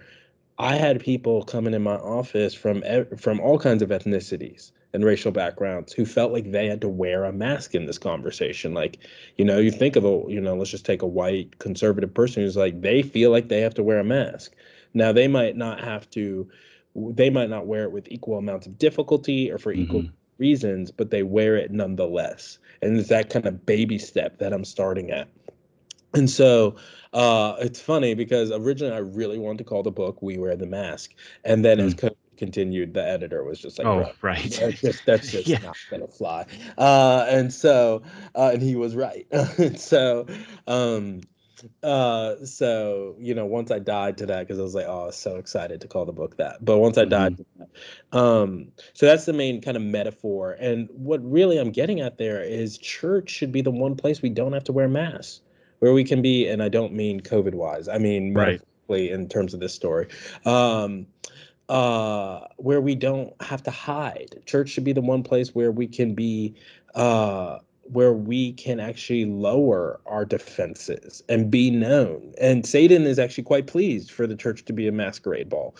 I 0.58 0.76
had 0.76 1.00
people 1.00 1.44
coming 1.44 1.74
in 1.74 1.82
my 1.82 1.96
office 1.96 2.54
from 2.54 2.82
from 3.16 3.40
all 3.40 3.58
kinds 3.58 3.82
of 3.82 3.90
ethnicities 3.90 4.72
and 4.94 5.04
racial 5.04 5.32
backgrounds 5.32 5.92
who 5.92 6.04
felt 6.04 6.32
like 6.32 6.50
they 6.50 6.66
had 6.66 6.80
to 6.82 6.88
wear 6.88 7.24
a 7.24 7.32
mask 7.32 7.74
in 7.74 7.86
this 7.86 7.98
conversation. 7.98 8.74
Like, 8.74 8.98
you 9.36 9.44
know, 9.44 9.58
you 9.58 9.70
think 9.70 9.96
of 9.96 10.04
a, 10.04 10.22
you 10.28 10.40
know, 10.40 10.54
let's 10.54 10.70
just 10.70 10.84
take 10.84 11.02
a 11.02 11.06
white 11.06 11.58
conservative 11.58 12.12
person 12.12 12.42
who's 12.42 12.56
like, 12.56 12.80
they 12.80 13.02
feel 13.02 13.30
like 13.30 13.48
they 13.48 13.60
have 13.60 13.74
to 13.74 13.82
wear 13.82 13.98
a 13.98 14.04
mask. 14.04 14.52
Now, 14.94 15.12
they 15.12 15.28
might 15.28 15.56
not 15.56 15.80
have 15.80 16.10
to, 16.10 16.48
they 16.94 17.30
might 17.30 17.48
not 17.48 17.66
wear 17.66 17.84
it 17.84 17.92
with 17.92 18.06
equal 18.10 18.36
amounts 18.36 18.66
of 18.66 18.76
difficulty 18.78 19.50
or 19.50 19.56
for 19.56 19.72
mm-hmm. 19.72 19.82
equal 19.82 20.04
reasons, 20.42 20.90
but 20.90 21.10
they 21.10 21.22
wear 21.22 21.56
it 21.56 21.70
nonetheless. 21.70 22.58
And 22.82 22.98
it's 22.98 23.08
that 23.10 23.30
kind 23.30 23.46
of 23.46 23.64
baby 23.64 23.96
step 23.96 24.38
that 24.38 24.52
I'm 24.52 24.64
starting 24.64 25.12
at. 25.12 25.28
And 26.14 26.28
so 26.28 26.74
uh, 27.12 27.54
it's 27.60 27.80
funny 27.80 28.14
because 28.14 28.50
originally 28.50 28.92
I 28.92 28.98
really 28.98 29.38
wanted 29.38 29.58
to 29.58 29.64
call 29.64 29.82
the 29.82 29.92
book 29.92 30.20
"We 30.20 30.36
Wear 30.36 30.56
the 30.56 30.66
Mask," 30.66 31.14
and 31.44 31.64
then 31.64 31.78
mm. 31.78 31.86
as 31.86 31.94
COVID 31.94 32.16
continued, 32.36 32.92
the 32.92 33.06
editor 33.06 33.44
was 33.44 33.60
just 33.60 33.78
like, 33.78 33.86
"Oh, 33.86 34.12
right, 34.20 34.50
that's 34.60 34.80
just 34.80 35.06
that's 35.06 35.30
just 35.36 35.46
yeah. 35.46 35.58
not 35.58 35.76
gonna 35.90 36.08
fly." 36.08 36.44
Uh, 36.76 37.24
and 37.28 37.52
so, 37.52 38.02
uh, 38.34 38.50
and 38.52 38.60
he 38.60 38.76
was 38.76 38.94
right. 38.94 39.26
and 39.58 39.80
so, 39.80 40.26
um, 40.66 41.22
uh, 41.82 42.44
so 42.44 43.16
you 43.18 43.34
know, 43.34 43.46
once 43.46 43.70
I 43.70 43.78
died 43.78 44.18
to 44.18 44.26
that 44.26 44.40
because 44.40 44.58
I 44.58 44.62
was 44.62 44.74
like, 44.74 44.86
"Oh, 44.86 45.02
I 45.02 45.06
was 45.06 45.16
so 45.16 45.36
excited 45.36 45.80
to 45.80 45.88
call 45.88 46.04
the 46.04 46.12
book 46.12 46.36
that." 46.36 46.64
But 46.64 46.78
once 46.78 46.98
I 46.98 47.04
died, 47.04 47.36
mm-hmm. 47.36 47.64
that, 48.12 48.18
um, 48.18 48.72
so 48.94 49.06
that's 49.06 49.24
the 49.24 49.32
main 49.32 49.60
kind 49.60 49.76
of 49.76 49.82
metaphor. 49.82 50.56
And 50.58 50.88
what 50.92 51.20
really 51.22 51.58
I'm 51.58 51.70
getting 51.70 52.00
at 52.00 52.18
there 52.18 52.42
is, 52.42 52.78
church 52.78 53.30
should 53.30 53.52
be 53.52 53.62
the 53.62 53.70
one 53.70 53.96
place 53.96 54.22
we 54.22 54.30
don't 54.30 54.52
have 54.52 54.64
to 54.64 54.72
wear 54.72 54.88
masks 54.88 55.40
where 55.82 55.92
we 55.92 56.04
can 56.04 56.22
be, 56.22 56.46
and 56.46 56.62
I 56.62 56.68
don't 56.68 56.92
mean 56.92 57.20
COVID 57.20 57.54
wise, 57.54 57.88
I 57.88 57.98
mean 57.98 58.34
right. 58.34 58.60
in 58.88 59.28
terms 59.28 59.52
of 59.52 59.58
this 59.58 59.74
story. 59.74 60.06
Um, 60.44 61.08
uh, 61.68 62.46
where 62.58 62.80
we 62.80 62.94
don't 62.94 63.34
have 63.42 63.64
to 63.64 63.72
hide. 63.72 64.42
Church 64.46 64.68
should 64.68 64.84
be 64.84 64.92
the 64.92 65.00
one 65.00 65.24
place 65.24 65.56
where 65.56 65.72
we 65.72 65.88
can 65.88 66.14
be, 66.14 66.54
uh, 66.94 67.58
where 67.92 68.12
we 68.12 68.52
can 68.54 68.80
actually 68.80 69.26
lower 69.26 70.00
our 70.06 70.24
defenses 70.24 71.22
and 71.28 71.50
be 71.50 71.70
known. 71.70 72.32
And 72.40 72.66
Satan 72.66 73.02
is 73.04 73.18
actually 73.18 73.44
quite 73.44 73.66
pleased 73.66 74.10
for 74.10 74.26
the 74.26 74.36
church 74.36 74.64
to 74.64 74.72
be 74.72 74.88
a 74.88 74.92
masquerade 74.92 75.48
ball. 75.48 75.76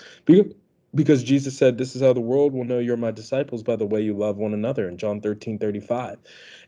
Because 0.95 1.25
Jesus 1.25 1.57
said, 1.57 1.79
This 1.79 1.97
is 1.97 2.03
how 2.03 2.13
the 2.13 2.21
world 2.21 2.53
will 2.53 2.65
know 2.65 2.79
you're 2.79 2.99
my 2.99 3.11
disciples 3.11 3.63
by 3.63 3.77
the 3.77 3.87
way 3.87 4.03
you 4.03 4.15
love 4.15 4.37
one 4.37 4.53
another 4.53 4.89
in 4.89 4.99
John 4.99 5.21
13 5.21 5.59
35. 5.59 6.19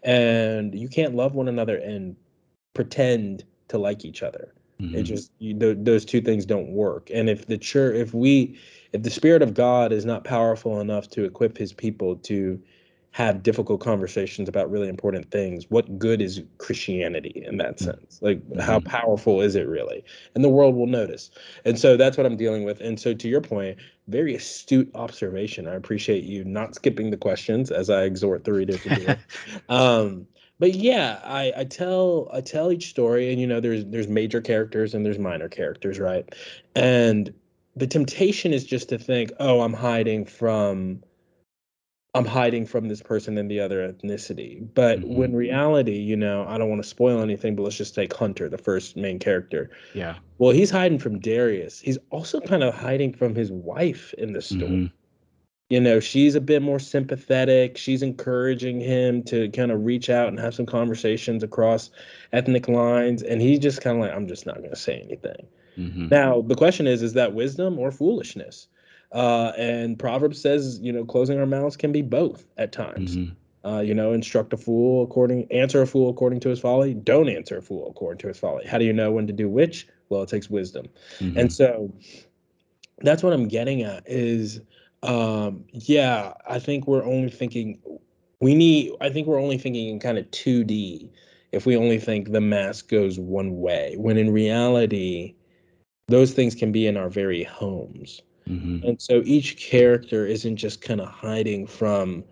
And 0.03 0.75
you 0.75 0.89
can't 0.89 1.15
love 1.15 1.35
one 1.35 1.49
another 1.49 1.77
and 1.77 2.17
pretend 2.73 3.45
to 3.69 3.79
like 3.79 4.05
each 4.05 4.23
other. 4.23 4.55
Mm-hmm. 4.81 4.97
It 4.97 5.03
just 5.03 5.31
you, 5.39 5.59
th- 5.59 5.79
those 5.81 6.05
two 6.05 6.23
things 6.23 6.47
don't 6.47 6.71
work. 6.71 7.11
And 7.13 7.29
if 7.29 7.47
the 7.47 7.59
church, 7.59 7.97
if 7.97 8.15
we, 8.15 8.59
if 8.93 9.03
the 9.03 9.11
spirit 9.11 9.43
of 9.43 9.53
God 9.53 9.93
is 9.93 10.05
not 10.05 10.25
powerful 10.25 10.81
enough 10.81 11.09
to 11.11 11.25
equip 11.25 11.57
His 11.59 11.73
people 11.73 12.17
to 12.17 12.61
have 13.15 13.45
difficult 13.45 13.81
conversations 13.81 14.49
about 14.49 14.69
really 14.69 14.89
important 14.89 15.31
things, 15.31 15.71
what 15.71 16.01
good 16.01 16.21
is 16.21 16.43
Christianity 16.59 17.45
in 17.47 17.59
that 17.59 17.77
mm-hmm. 17.77 17.85
sense? 17.85 18.19
Like, 18.21 18.41
mm-hmm. 18.41 18.59
how 18.59 18.81
powerful 18.81 19.41
is 19.41 19.55
it 19.55 19.69
really? 19.69 20.05
And 20.35 20.43
the 20.43 20.49
world 20.49 20.75
will 20.75 20.89
notice. 20.89 21.31
And 21.65 21.79
so 21.79 21.97
that's 21.97 22.17
what 22.17 22.27
I'm 22.27 22.37
dealing 22.37 22.65
with. 22.65 22.81
And 22.81 22.99
so 22.99 23.15
to 23.15 23.29
your 23.29 23.41
point, 23.41 23.79
very 24.09 24.35
astute 24.35 24.91
observation. 24.97 25.69
I 25.69 25.75
appreciate 25.75 26.25
you 26.25 26.43
not 26.43 26.75
skipping 26.75 27.13
the 27.13 27.17
questions 27.17 27.71
as 27.71 27.89
I 27.89 28.03
exhort 28.03 28.43
the 28.43 28.53
reader 28.53 28.77
to 28.79 28.89
do 28.97 29.07
it. 29.07 29.19
um, 29.69 30.27
but 30.59 30.75
yeah, 30.75 31.21
I, 31.23 31.53
I 31.57 31.65
tell 31.65 32.29
I 32.33 32.41
tell 32.41 32.73
each 32.73 32.91
story, 32.91 33.31
and 33.31 33.41
you 33.41 33.47
know, 33.47 33.61
there's 33.61 33.85
there's 33.87 34.09
major 34.09 34.41
characters 34.41 34.93
and 34.93 35.07
there's 35.07 35.19
minor 35.21 35.49
characters, 35.49 36.01
right? 36.01 36.33
And 36.75 37.33
the 37.77 37.87
temptation 37.87 38.53
is 38.53 38.65
just 38.65 38.89
to 38.89 38.99
think, 38.99 39.31
oh, 39.39 39.61
I'm 39.61 39.73
hiding 39.73 40.25
from 40.25 41.03
I'm 42.15 42.25
hiding 42.25 42.65
from 42.65 42.89
this 42.89 43.03
person 43.03 43.37
and 43.39 43.51
the 43.51 43.61
other 43.61 43.93
ethnicity. 43.93 44.67
But 44.75 45.01
mm-hmm. 45.01 45.15
when 45.17 45.35
reality, 45.35 45.99
you 45.99 46.17
know, 46.17 46.47
I 46.49 46.59
don't 46.59 46.69
want 46.69 46.83
to 46.83 46.89
spoil 46.89 47.21
anything, 47.21 47.57
but 47.57 47.63
let's 47.63 47.77
just 47.77 47.95
take 47.95 48.15
Hunter, 48.15 48.49
the 48.49 48.59
first 48.59 48.97
main 48.97 49.19
character. 49.19 49.71
Yeah. 49.95 50.17
Well, 50.39 50.53
he's 50.53 50.71
hiding 50.71 50.99
from 50.99 51.19
Darius. 51.19 51.81
He's 51.81 51.99
also 52.11 52.41
kind 52.41 52.63
of 52.63 52.75
hiding 52.75 53.15
from 53.15 53.35
his 53.35 53.51
wife 53.51 54.15
in 54.15 54.33
the 54.33 54.43
story. 54.43 54.63
Mm-hmm 54.63 54.97
you 55.71 55.81
know 55.81 55.99
she's 55.99 56.35
a 56.35 56.41
bit 56.41 56.63
more 56.63 56.79
sympathetic 56.79 57.77
she's 57.77 58.03
encouraging 58.03 58.81
him 58.81 59.23
to 59.23 59.49
kind 59.51 59.73
of 59.73 59.85
reach 59.85 60.11
out 60.11 60.29
and 60.29 60.39
have 60.39 60.55
some 60.55 60.67
conversations 60.67 61.43
across 61.43 61.91
ethnic 62.33 62.69
lines 62.69 63.23
and 63.23 63.41
he's 63.41 63.59
just 63.59 63.81
kind 63.81 63.97
of 63.97 64.03
like 64.03 64.13
i'm 64.13 64.29
just 64.29 64.47
not 64.47 64.59
going 64.59 64.71
to 64.71 64.77
say 64.77 65.01
anything 65.01 65.47
mm-hmm. 65.77 66.09
now 66.09 66.43
the 66.43 66.55
question 66.55 66.87
is 66.87 67.03
is 67.03 67.15
that 67.15 67.35
wisdom 67.35 67.79
or 67.79 67.91
foolishness 67.91 68.69
uh, 69.15 69.53
and 69.57 69.99
proverbs 69.99 70.41
says 70.41 70.79
you 70.81 70.93
know 70.93 71.05
closing 71.05 71.39
our 71.39 71.47
mouths 71.47 71.77
can 71.77 71.93
be 71.93 72.03
both 72.03 72.47
at 72.59 72.73
times 72.73 73.17
mm-hmm. 73.17 73.69
uh, 73.69 73.81
you 73.81 73.95
know 73.95 74.13
instruct 74.13 74.53
a 74.53 74.57
fool 74.57 75.03
according 75.03 75.51
answer 75.51 75.81
a 75.81 75.87
fool 75.87 76.11
according 76.11 76.41
to 76.41 76.49
his 76.49 76.61
folly 76.61 76.93
don't 76.93 77.29
answer 77.29 77.59
a 77.59 77.63
fool 77.63 77.89
according 77.89 78.19
to 78.19 78.29
his 78.29 78.39
folly 78.39 78.67
how 78.67 78.77
do 78.77 78.85
you 78.85 78.93
know 78.93 79.11
when 79.11 79.27
to 79.27 79.33
do 79.33 79.49
which 79.49 79.89
well 80.11 80.23
it 80.23 80.29
takes 80.29 80.51
wisdom 80.51 80.87
mm-hmm. 81.19 81.39
and 81.39 81.53
so 81.53 81.91
that's 82.99 83.23
what 83.23 83.33
i'm 83.33 83.49
getting 83.49 83.83
at 83.83 84.03
is 84.07 84.61
um, 85.05 85.65
yeah, 85.73 86.33
I 86.49 86.59
think 86.59 86.87
we're 86.87 87.05
only 87.05 87.31
thinking 87.31 87.79
we 88.41 88.55
need 88.55 88.93
I 89.01 89.11
think 89.11 89.27
we're 89.27 89.41
only 89.41 89.59
thinking 89.59 89.89
in 89.89 90.01
kind 90.01 90.19
of 90.19 90.25
2D 90.31 91.11
if 91.53 91.67
we 91.67 91.77
only 91.77 91.99
think 91.99 92.33
the 92.33 92.41
mask 92.41 92.89
goes 92.89 93.19
one 93.19 93.61
way, 93.61 93.95
when 93.97 94.17
in 94.17 94.33
reality, 94.33 95.35
those 96.09 96.33
things 96.33 96.55
can 96.55 96.73
be 96.73 96.87
in 96.87 96.97
our 96.97 97.09
very 97.09 97.45
homes. 97.45 98.21
Mm-hmm. 98.49 98.87
And 98.87 99.01
so 99.01 99.23
each 99.25 99.57
character 99.57 100.27
isn't 100.27 100.57
just 100.57 100.83
kind 100.83 101.01
of 101.01 101.09
hiding 101.09 101.67
from 101.67 102.25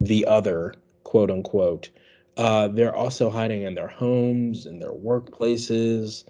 the 0.00 0.26
other, 0.26 0.74
quote 1.04 1.30
unquote. 1.30 1.90
Uh, 2.36 2.68
they're 2.68 2.94
also 2.94 3.30
hiding 3.30 3.62
in 3.62 3.74
their 3.74 3.88
homes, 3.88 4.66
in 4.66 4.78
their 4.78 4.92
workplaces, 4.92 6.24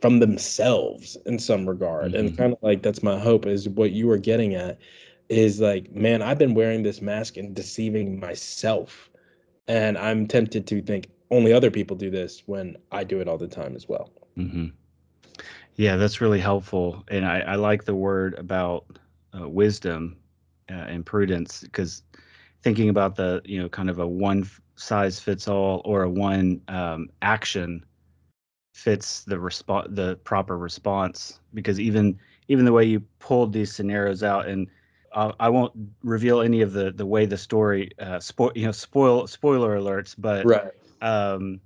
from 0.00 0.20
themselves 0.20 1.16
in 1.26 1.38
some 1.38 1.68
regard. 1.68 2.12
Mm-hmm. 2.12 2.26
And 2.26 2.38
kind 2.38 2.52
of 2.52 2.58
like 2.62 2.82
that's 2.82 3.02
my 3.02 3.18
hope 3.18 3.46
is 3.46 3.68
what 3.68 3.92
you 3.92 4.06
were 4.06 4.18
getting 4.18 4.54
at 4.54 4.78
is 5.28 5.60
like, 5.60 5.92
man, 5.92 6.22
I've 6.22 6.38
been 6.38 6.54
wearing 6.54 6.82
this 6.82 7.02
mask 7.02 7.36
and 7.36 7.54
deceiving 7.54 8.18
myself. 8.18 9.10
And 9.66 9.98
I'm 9.98 10.26
tempted 10.26 10.66
to 10.68 10.80
think 10.80 11.08
only 11.30 11.52
other 11.52 11.70
people 11.70 11.96
do 11.96 12.10
this 12.10 12.42
when 12.46 12.76
I 12.90 13.04
do 13.04 13.20
it 13.20 13.28
all 13.28 13.36
the 13.36 13.48
time 13.48 13.76
as 13.76 13.88
well. 13.88 14.10
Mm-hmm. 14.38 14.68
Yeah, 15.78 15.96
that's 15.96 16.20
really 16.20 16.40
helpful. 16.40 17.04
And 17.08 17.24
I, 17.24 17.40
I 17.40 17.54
like 17.56 17.84
the 17.84 17.94
word 17.94 18.34
about 18.34 18.98
uh, 19.38 19.48
wisdom 19.48 20.18
uh, 20.70 20.74
and 20.74 21.06
prudence 21.06 21.62
because 21.62 22.02
thinking 22.62 22.90
about 22.90 23.16
the, 23.16 23.42
you 23.46 23.62
know, 23.62 23.68
kind 23.68 23.88
of 23.88 24.00
a 24.00 24.06
one 24.06 24.50
size 24.76 25.20
fits 25.20 25.48
all 25.48 25.82
or 25.86 26.02
a 26.02 26.10
one 26.10 26.60
um, 26.68 27.10
action 27.22 27.84
fits 28.74 29.24
the 29.24 29.38
response 29.40 29.88
the 29.92 30.16
proper 30.24 30.58
response 30.58 31.40
because 31.54 31.80
even 31.80 32.18
even 32.48 32.64
the 32.64 32.72
way 32.72 32.84
you 32.84 33.00
pulled 33.20 33.52
these 33.52 33.74
scenarios 33.74 34.22
out 34.22 34.48
and 34.48 34.68
uh, 35.14 35.32
I 35.40 35.48
won't 35.48 35.72
reveal 36.04 36.42
any 36.42 36.62
of 36.62 36.72
the 36.72 36.92
the 36.92 37.06
way 37.06 37.26
the 37.26 37.38
story 37.38 37.90
uh 38.00 38.20
spoil 38.20 38.52
you 38.54 38.66
know 38.66 38.72
spoil 38.72 39.26
spoiler 39.26 39.78
alerts 39.78 40.14
but 40.18 40.46
right 40.46 40.72
um 41.02 41.60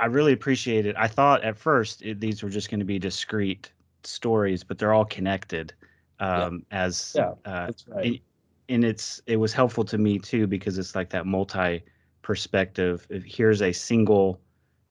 I, 0.00 0.06
really 0.06 0.32
appreciate 0.32 0.86
it 0.86 0.96
I 0.98 1.08
thought 1.08 1.44
at 1.44 1.56
first 1.56 2.02
it, 2.02 2.20
these 2.20 2.42
were 2.42 2.48
just 2.48 2.70
going 2.70 2.80
to 2.80 2.86
be 2.86 2.98
discrete 2.98 3.72
stories 4.04 4.62
but 4.62 4.78
they're 4.78 4.92
all 4.92 5.04
connected 5.04 5.72
um 6.20 6.64
yeah. 6.70 6.84
as 6.84 7.12
yeah 7.16 7.30
uh, 7.44 7.66
that's 7.66 7.88
right 7.88 8.06
and, 8.06 8.20
and 8.68 8.84
it's 8.84 9.20
it 9.26 9.36
was 9.36 9.52
helpful 9.52 9.84
to 9.84 9.98
me 9.98 10.18
too 10.18 10.46
because 10.46 10.78
it's 10.78 10.94
like 10.94 11.10
that 11.10 11.26
multi 11.26 11.82
perspective 12.22 13.06
here's 13.24 13.62
a 13.62 13.72
single 13.72 14.40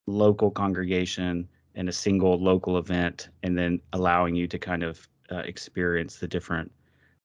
local 0.08 0.52
congregation 0.52 1.48
and 1.76 1.90
a 1.90 1.94
single 1.94 2.42
local 2.42 2.78
event, 2.78 3.30
and 3.44 3.58
then 3.58 3.80
allowing 3.94 4.36
you 4.36 4.48
to 4.48 4.58
kind 4.58 4.84
of 4.84 5.08
uh, 5.32 5.40
experience 5.40 6.18
the 6.18 6.28
different 6.28 6.72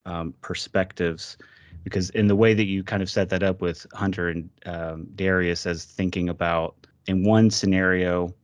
um, 0.07 0.35
perspectives. 0.41 1.37
Because 1.85 2.11
in 2.11 2.27
the 2.27 2.37
way 2.37 2.53
that 2.53 2.67
you 2.67 2.83
kind 2.83 3.03
of 3.03 3.09
set 3.09 3.31
that 3.31 3.43
up 3.43 3.62
with 3.62 3.87
Hunter 3.93 4.29
and 4.29 4.50
um, 4.67 5.07
Darius 5.15 5.67
as 5.67 5.85
thinking 5.85 6.29
about 6.29 6.87
in 7.07 7.25
one 7.25 7.50
scenario, 7.50 8.35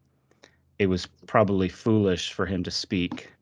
it 0.78 0.86
was 0.86 1.06
probably 1.26 1.68
foolish 1.68 2.32
for 2.32 2.46
him 2.46 2.62
to 2.64 2.70
speak. 2.70 3.32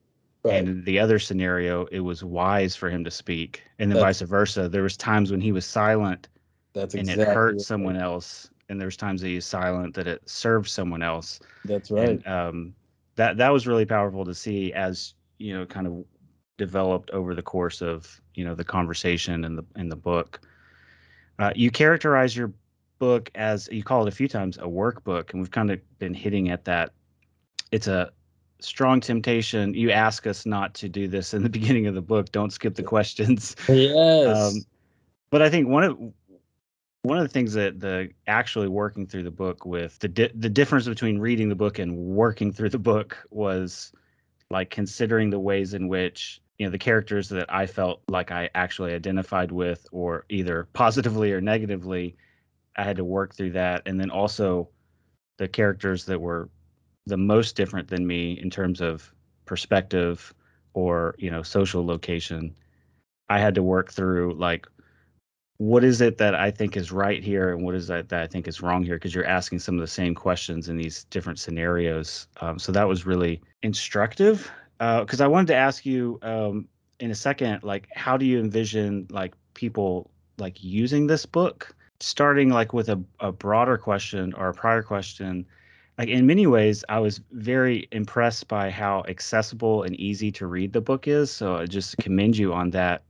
Right. 0.43 0.57
And 0.57 0.69
in 0.69 0.85
the 0.85 0.99
other 0.99 1.19
scenario, 1.19 1.87
it 1.87 2.01
was 2.01 2.23
wise 2.23 2.77
for 2.77 2.91
him 2.91 3.03
to 3.05 3.11
speak. 3.11 3.63
And 3.79 3.91
then 3.91 3.97
that's, 3.97 4.21
vice 4.21 4.29
versa. 4.29 4.69
There 4.69 4.83
was 4.83 4.97
times 4.97 5.31
when 5.31 5.41
he 5.41 5.53
was 5.53 5.65
silent 5.65 6.29
that's 6.75 6.95
and 6.95 7.09
exactly 7.09 7.25
it 7.25 7.35
hurt 7.35 7.61
someone 7.61 7.97
else 7.97 8.51
and 8.69 8.81
there's 8.81 8.97
times 8.97 9.21
that 9.21 9.29
he's 9.29 9.47
silent 9.47 9.95
that 9.95 10.07
it 10.07 10.29
serves 10.29 10.73
someone 10.73 11.03
else. 11.03 11.41
That's 11.65 11.91
right. 11.91 12.11
And, 12.11 12.27
um, 12.27 12.75
that 13.17 13.37
that 13.37 13.53
was 13.53 13.67
really 13.67 13.87
powerful 13.87 14.25
to 14.25 14.35
see 14.35 14.73
as 14.73 15.15
you 15.39 15.57
know 15.57 15.65
kind 15.67 15.87
of 15.87 16.05
developed 16.57 17.11
over 17.11 17.35
the 17.35 17.43
course 17.43 17.81
of 17.81 18.21
you 18.35 18.45
know 18.45 18.55
the 18.55 18.65
conversation 18.65 19.45
and 19.45 19.59
the 19.59 19.65
in 19.77 19.89
the 19.89 19.97
book. 19.97 20.41
Uh, 21.39 21.53
you 21.55 21.71
characterize 21.71 22.37
your 22.37 22.53
book 22.99 23.31
as 23.35 23.69
you 23.71 23.83
call 23.83 24.07
it 24.07 24.09
a 24.09 24.17
few 24.17 24.29
times 24.29 24.59
a 24.59 24.63
workbook, 24.63 25.33
and 25.33 25.41
we've 25.41 25.51
kind 25.51 25.71
of 25.71 25.81
been 25.99 26.15
hitting 26.15 26.51
at 26.51 26.65
that. 26.65 26.91
It's 27.71 27.87
a 27.87 28.13
strong 28.61 29.01
temptation. 29.01 29.75
You 29.75 29.91
ask 29.91 30.27
us 30.27 30.47
not 30.47 30.75
to 30.75 30.89
do 30.89 31.09
this 31.09 31.35
in 31.35 31.43
the 31.43 31.49
beginning 31.59 31.87
of 31.87 31.95
the 31.95 32.03
book. 32.03 32.33
Don't 32.33 32.53
skip 32.53 32.75
the 32.75 32.83
questions. 32.83 33.57
Yes. 33.69 34.55
Um, 34.55 34.63
but 35.31 35.43
I 35.43 35.51
think 35.51 35.69
one 35.69 35.85
of 35.85 35.99
one 37.03 37.19
of 37.19 37.25
the 37.25 37.29
things 37.29 37.53
that 37.53 37.81
the 37.81 38.09
actually 38.27 38.69
working 38.69 39.07
through 39.07 39.25
the 39.25 39.31
book 39.31 39.67
with 39.67 39.99
the 39.99 40.09
di- 40.09 40.33
the 40.35 40.49
difference 40.49 40.87
between 40.87 41.19
reading 41.19 41.49
the 41.49 41.55
book 41.55 41.79
and 41.79 41.97
working 41.97 42.53
through 42.53 42.71
the 42.71 42.79
book 42.79 43.19
was 43.31 43.93
like 44.51 44.71
considering 44.71 45.31
the 45.31 45.39
ways 45.39 45.75
in 45.75 45.89
which 45.89 46.41
you 46.59 46.67
know 46.67 46.71
the 46.71 46.79
characters 46.79 47.29
that 47.31 47.53
I 47.53 47.67
felt 47.67 48.03
like 48.09 48.31
I 48.31 48.49
actually 48.55 48.95
identified 48.95 49.51
with, 49.51 49.87
or 49.93 50.25
either 50.29 50.69
positively 50.73 51.33
or 51.33 51.41
negatively. 51.41 52.17
I 52.77 52.85
had 52.85 52.97
to 52.97 53.05
work 53.05 53.35
through 53.35 53.53
that, 53.53 53.83
and 53.87 53.99
then 54.01 54.11
also 54.11 54.69
the 55.39 55.49
characters 55.49 56.05
that 56.07 56.21
were 56.21 56.49
the 57.07 57.17
most 57.17 57.57
different 57.57 57.89
than 57.89 58.07
me 58.07 58.39
in 58.41 58.51
terms 58.51 58.81
of 58.81 59.13
perspective 59.45 60.33
or 60.73 61.15
you 61.19 61.31
know 61.31 61.43
social 61.43 61.85
location. 61.85 62.55
I 63.29 63.39
had 63.39 63.55
to 63.55 63.63
work 63.63 63.93
through 63.93 64.35
like 64.35 64.67
what 65.59 65.85
is 65.85 66.01
it 66.01 66.19
that 66.19 66.35
I 66.35 66.51
think 66.51 66.77
is 66.77 66.91
right 66.91 67.23
here 67.23 67.53
and 67.53 67.65
what 67.65 67.75
is 67.75 67.87
that 67.87 68.09
that 68.09 68.23
I 68.23 68.27
think 68.27 68.49
is 68.49 68.61
wrong 68.61 68.83
here 68.83 68.97
because 68.97 69.15
you're 69.15 69.27
asking 69.27 69.61
some 69.61 69.77
of 69.77 69.81
the 69.81 69.87
same 69.87 70.15
questions 70.15 70.69
in 70.69 70.77
these 70.77 71.05
different 71.05 71.39
scenarios. 71.39 72.27
Um, 72.41 72.59
so 72.59 72.73
that 72.73 72.89
was 72.89 73.07
really 73.07 73.41
instructive 73.63 74.51
because 74.79 75.21
uh, 75.21 75.25
I 75.25 75.29
wanted 75.29 75.47
to 75.49 75.55
ask 75.55 75.87
you 75.87 76.19
um, 76.23 76.69
in 77.01 77.11
a 77.11 77.15
second, 77.15 77.63
like 77.63 77.89
how 77.95 78.17
do 78.17 78.27
you 78.27 78.41
envision 78.41 79.07
like 79.11 79.35
people 79.55 80.11
like 80.39 80.63
using 80.63 81.07
this 81.07 81.25
book? 81.25 81.75
Starting 82.01 82.51
like 82.51 82.73
with 82.73 82.89
a, 82.89 83.03
a 83.21 83.33
broader 83.33 83.79
question 83.79 84.35
or 84.35 84.49
a 84.49 84.55
prior 84.55 84.83
question, 84.83 85.47
like 85.99 86.09
in 86.09 86.27
many 86.27 86.47
ways, 86.47 86.85
I 86.89 86.99
was 86.99 87.21
very 87.31 87.89
impressed 87.93 88.49
by 88.49 88.71
how 88.71 89.05
accessible 89.09 89.85
and 89.85 89.95
easy 89.97 90.33
to 90.33 90.47
read 90.47 90.73
the 90.73 90.81
book 90.81 91.07
is. 91.07 91.31
So 91.31 91.57
I 91.57 91.67
just 91.67 91.97
commend 91.99 92.37
you 92.37 92.53
on 92.53 92.71
that. 92.71 93.03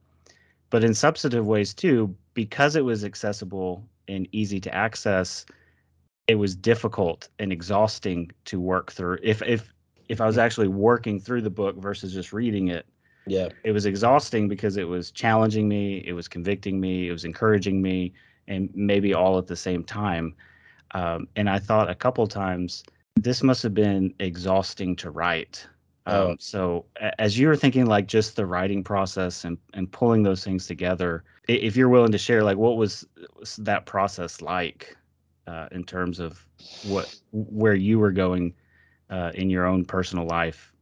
But 0.71 0.85
in 0.85 0.93
substantive 0.95 1.47
ways 1.47 1.73
too, 1.73 2.15
because 2.35 2.77
it 2.77 2.85
was 2.85 3.05
accessible 3.05 3.89
and 4.09 4.29
easy 4.33 4.61
to 4.61 4.75
access, 4.75 5.47
it 6.27 6.35
was 6.35 6.55
difficult 6.55 7.29
and 7.39 7.53
exhausting 7.53 8.31
to 8.47 8.61
work 8.61 8.93
through. 8.93 9.19
If 9.23 9.43
if 9.43 9.73
if 10.09 10.21
I 10.21 10.27
was 10.27 10.37
mm-hmm. 10.37 10.45
actually 10.45 10.69
working 10.69 11.21
through 11.21 11.43
the 11.43 11.51
book 11.51 11.77
versus 11.77 12.13
just 12.13 12.33
reading 12.33 12.69
it, 12.69 12.87
yeah, 13.27 13.49
it 13.63 13.73
was 13.73 13.87
exhausting 13.87 14.49
because 14.49 14.77
it 14.77 14.89
was 14.89 15.11
challenging 15.11 15.69
me, 15.69 16.05
it 16.07 16.13
was 16.13 16.29
convicting 16.29 16.81
me, 16.81 17.09
it 17.09 17.13
was 17.13 17.25
encouraging 17.25 17.81
me, 17.81 18.13
and 18.49 18.71
maybe 18.75 19.15
all 19.15 19.39
at 19.39 19.47
the 19.47 19.57
same 19.57 19.85
time. 19.85 20.35
Um, 20.93 21.29
and 21.37 21.49
I 21.49 21.59
thought 21.59 21.91
a 21.91 21.95
couple 21.95 22.27
times 22.27 22.85
this 23.17 23.43
must 23.43 23.63
have 23.63 23.75
been 23.75 24.15
exhausting 24.19 24.97
to 24.97 25.11
write. 25.11 25.67
Um, 26.07 26.15
oh. 26.15 26.37
So 26.39 26.85
as 27.19 27.39
you 27.39 27.49
were 27.49 27.57
thinking, 27.57 27.87
like 27.87 28.07
just 28.07 28.37
the 28.37 28.47
writing 28.47 28.85
process 28.85 29.45
and 29.45 29.57
and 29.73 29.91
pulling 29.91 30.23
those 30.23 30.45
things 30.45 30.67
together, 30.67 31.25
if 31.49 31.77
you're 31.77 31.89
willing 31.89 32.13
to 32.13 32.19
share, 32.19 32.43
like 32.43 32.57
what 32.57 32.77
was, 32.77 33.07
was 33.39 33.57
that 33.57 33.87
process 33.87 34.41
like 34.41 34.97
uh, 35.47 35.69
in 35.73 35.85
terms 35.85 36.21
of 36.21 36.45
what 36.87 37.15
where 37.33 37.75
you 37.75 37.99
were 37.99 38.13
going 38.13 38.55
uh, 39.11 39.31
in 39.35 39.51
your 39.51 39.67
own 39.67 39.85
personal 39.85 40.27
life? 40.27 40.73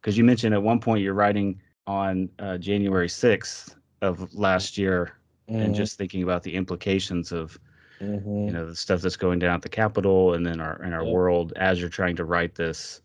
Because 0.00 0.18
you 0.18 0.24
mentioned 0.24 0.54
at 0.54 0.62
one 0.62 0.80
point 0.80 1.02
you're 1.02 1.14
writing 1.14 1.60
on 1.86 2.28
uh, 2.38 2.58
January 2.58 3.08
6th 3.08 3.76
of 4.00 4.32
last 4.34 4.76
year, 4.76 5.16
mm-hmm. 5.48 5.60
and 5.60 5.74
just 5.74 5.98
thinking 5.98 6.22
about 6.22 6.42
the 6.42 6.54
implications 6.54 7.32
of 7.32 7.58
mm-hmm. 8.00 8.46
you 8.46 8.52
know 8.52 8.66
the 8.66 8.76
stuff 8.76 9.00
that's 9.00 9.16
going 9.16 9.38
down 9.38 9.54
at 9.54 9.62
the 9.62 9.68
Capitol 9.68 10.34
and 10.34 10.46
then 10.46 10.60
our 10.60 10.82
in 10.82 10.92
our 10.92 11.04
yep. 11.04 11.12
world 11.12 11.52
as 11.56 11.80
you're 11.80 11.88
trying 11.88 12.16
to 12.16 12.24
write 12.24 12.54
this 12.54 13.00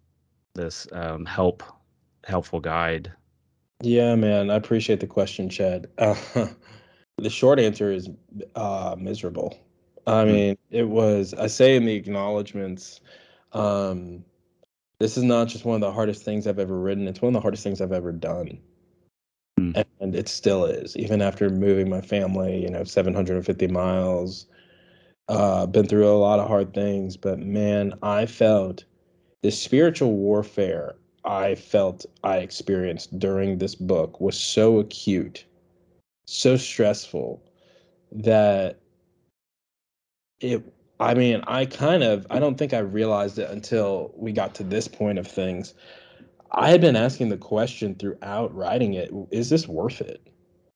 this 0.56 0.88
um, 0.91 1.25
help 1.25 1.63
helpful 2.24 2.60
guide. 2.60 3.12
Yeah, 3.82 4.15
man, 4.15 4.50
I 4.50 4.56
appreciate 4.56 5.00
the 5.00 5.08
question, 5.08 5.50
Chad. 5.50 5.88
Uh, 5.98 6.15
the 7.17 7.29
short 7.29 7.60
answer 7.60 7.91
is 7.91 8.10
uh, 8.56 8.96
miserable. 8.98 9.58
I 10.08 10.24
hmm. 10.24 10.32
mean, 10.32 10.58
it 10.72 10.88
was. 10.88 11.34
I 11.34 11.48
say 11.48 11.75
in 11.75 11.86
the 11.86 11.96
acknowledgments. 11.96 13.01
Um, 13.53 14.25
this 15.00 15.15
is 15.15 15.24
not 15.24 15.48
just 15.48 15.63
one 15.63 15.75
of 15.75 15.82
the 15.82 15.91
hardest 15.91 16.24
things 16.24 16.48
I've 16.48 16.60
ever 16.60 16.77
written. 16.77 17.08
It's 17.08 17.22
one 17.22 17.29
of 17.29 17.34
the 17.34 17.41
hardest 17.41 17.63
things 17.63 17.82
I've 17.82 17.91
ever 17.91 18.12
done. 18.12 18.60
And 20.00 20.16
it 20.16 20.27
still 20.27 20.66
is, 20.66 20.96
even 20.96 21.22
after 21.22 21.50
moving 21.50 21.89
my 21.89 22.01
family, 22.01 22.62
you 22.62 22.70
know, 22.70 22.84
750 22.84 23.68
miles. 23.68 24.46
Uh, 25.30 25.65
been 25.65 25.88
through 25.88 26.08
a 26.08 26.15
lot 26.15 26.39
of 26.39 26.48
hard 26.48 26.74
things, 26.74 27.17
but 27.17 27.39
man, 27.39 27.93
I 28.02 28.26
felt 28.26 28.86
the 29.41 29.52
spiritual 29.52 30.13
warfare 30.13 30.95
I 31.26 31.56
felt 31.56 32.06
I 32.24 32.38
experienced 32.38 33.19
during 33.19 33.58
this 33.58 33.76
book 33.76 34.21
was 34.21 34.39
so 34.39 34.80
acute, 34.80 35.43
so 36.26 36.56
stressful 36.56 37.43
that 38.13 38.80
it 40.39 40.63
I 41.00 41.13
mean, 41.13 41.43
I 41.45 41.65
kind 41.65 42.02
of, 42.04 42.26
I 42.32 42.39
don't 42.39 42.58
think 42.58 42.74
I 42.74 42.80
realized 42.80 43.38
it 43.38 43.52
until 43.52 44.12
we 44.15 44.32
got 44.32 44.56
to 44.56 44.63
this 44.63 44.88
point 44.88 45.19
of 45.19 45.28
things. 45.28 45.76
I 46.51 46.69
had 46.69 46.81
been 46.81 46.95
asking 46.95 47.29
the 47.29 47.38
question 47.38 47.95
throughout 47.95 48.53
writing 48.55 48.93
it 48.93 49.12
is 49.31 49.49
this 49.49 49.67
worth 49.67 50.01
it? 50.01 50.27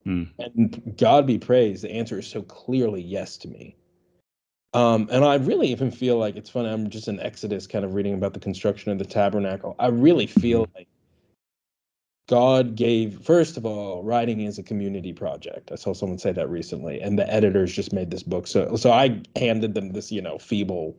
Mm. 0.06 0.30
And 0.40 0.96
God 0.98 1.28
be 1.28 1.38
praised, 1.38 1.84
the 1.84 1.92
answer 1.92 2.20
is 2.20 2.28
so 2.28 2.42
clearly 2.44 3.02
yes 3.02 3.38
to 3.38 3.48
me. 3.48 3.76
Um, 4.74 5.10
and 5.12 5.26
I 5.26 5.36
really 5.36 5.68
even 5.68 5.92
feel 5.92 6.18
like 6.18 6.38
it's 6.38 6.50
funny. 6.50 6.70
I'm 6.70 6.90
just 6.90 7.08
in 7.08 7.20
Exodus 7.20 7.68
kind 7.68 7.84
of 7.84 7.94
reading 7.94 8.14
about 8.14 8.34
the 8.34 8.40
construction 8.40 8.92
of 8.92 9.00
the 9.00 9.06
tabernacle. 9.06 9.76
I 9.80 9.88
really 9.88 10.28
feel 10.28 10.66
mm-hmm. 10.66 10.78
like 10.78 10.88
God 12.28 12.76
gave, 12.76 13.22
first 13.22 13.58
of 13.58 13.66
all, 13.66 14.02
writing 14.04 14.40
is 14.40 14.58
a 14.58 14.64
community 14.64 15.12
project. 15.12 15.72
I 15.72 15.76
saw 15.76 15.94
someone 15.94 16.18
say 16.18 16.32
that 16.32 16.50
recently, 16.50 17.02
and 17.02 17.20
the 17.20 17.30
editors 17.30 17.74
just 17.74 17.92
made 17.92 18.10
this 18.10 18.24
book. 18.24 18.48
So, 18.48 18.78
so 18.78 18.94
I 18.94 19.22
handed 19.36 19.74
them 19.74 19.92
this, 19.92 20.12
you 20.12 20.22
know, 20.22 20.38
feeble, 20.38 20.96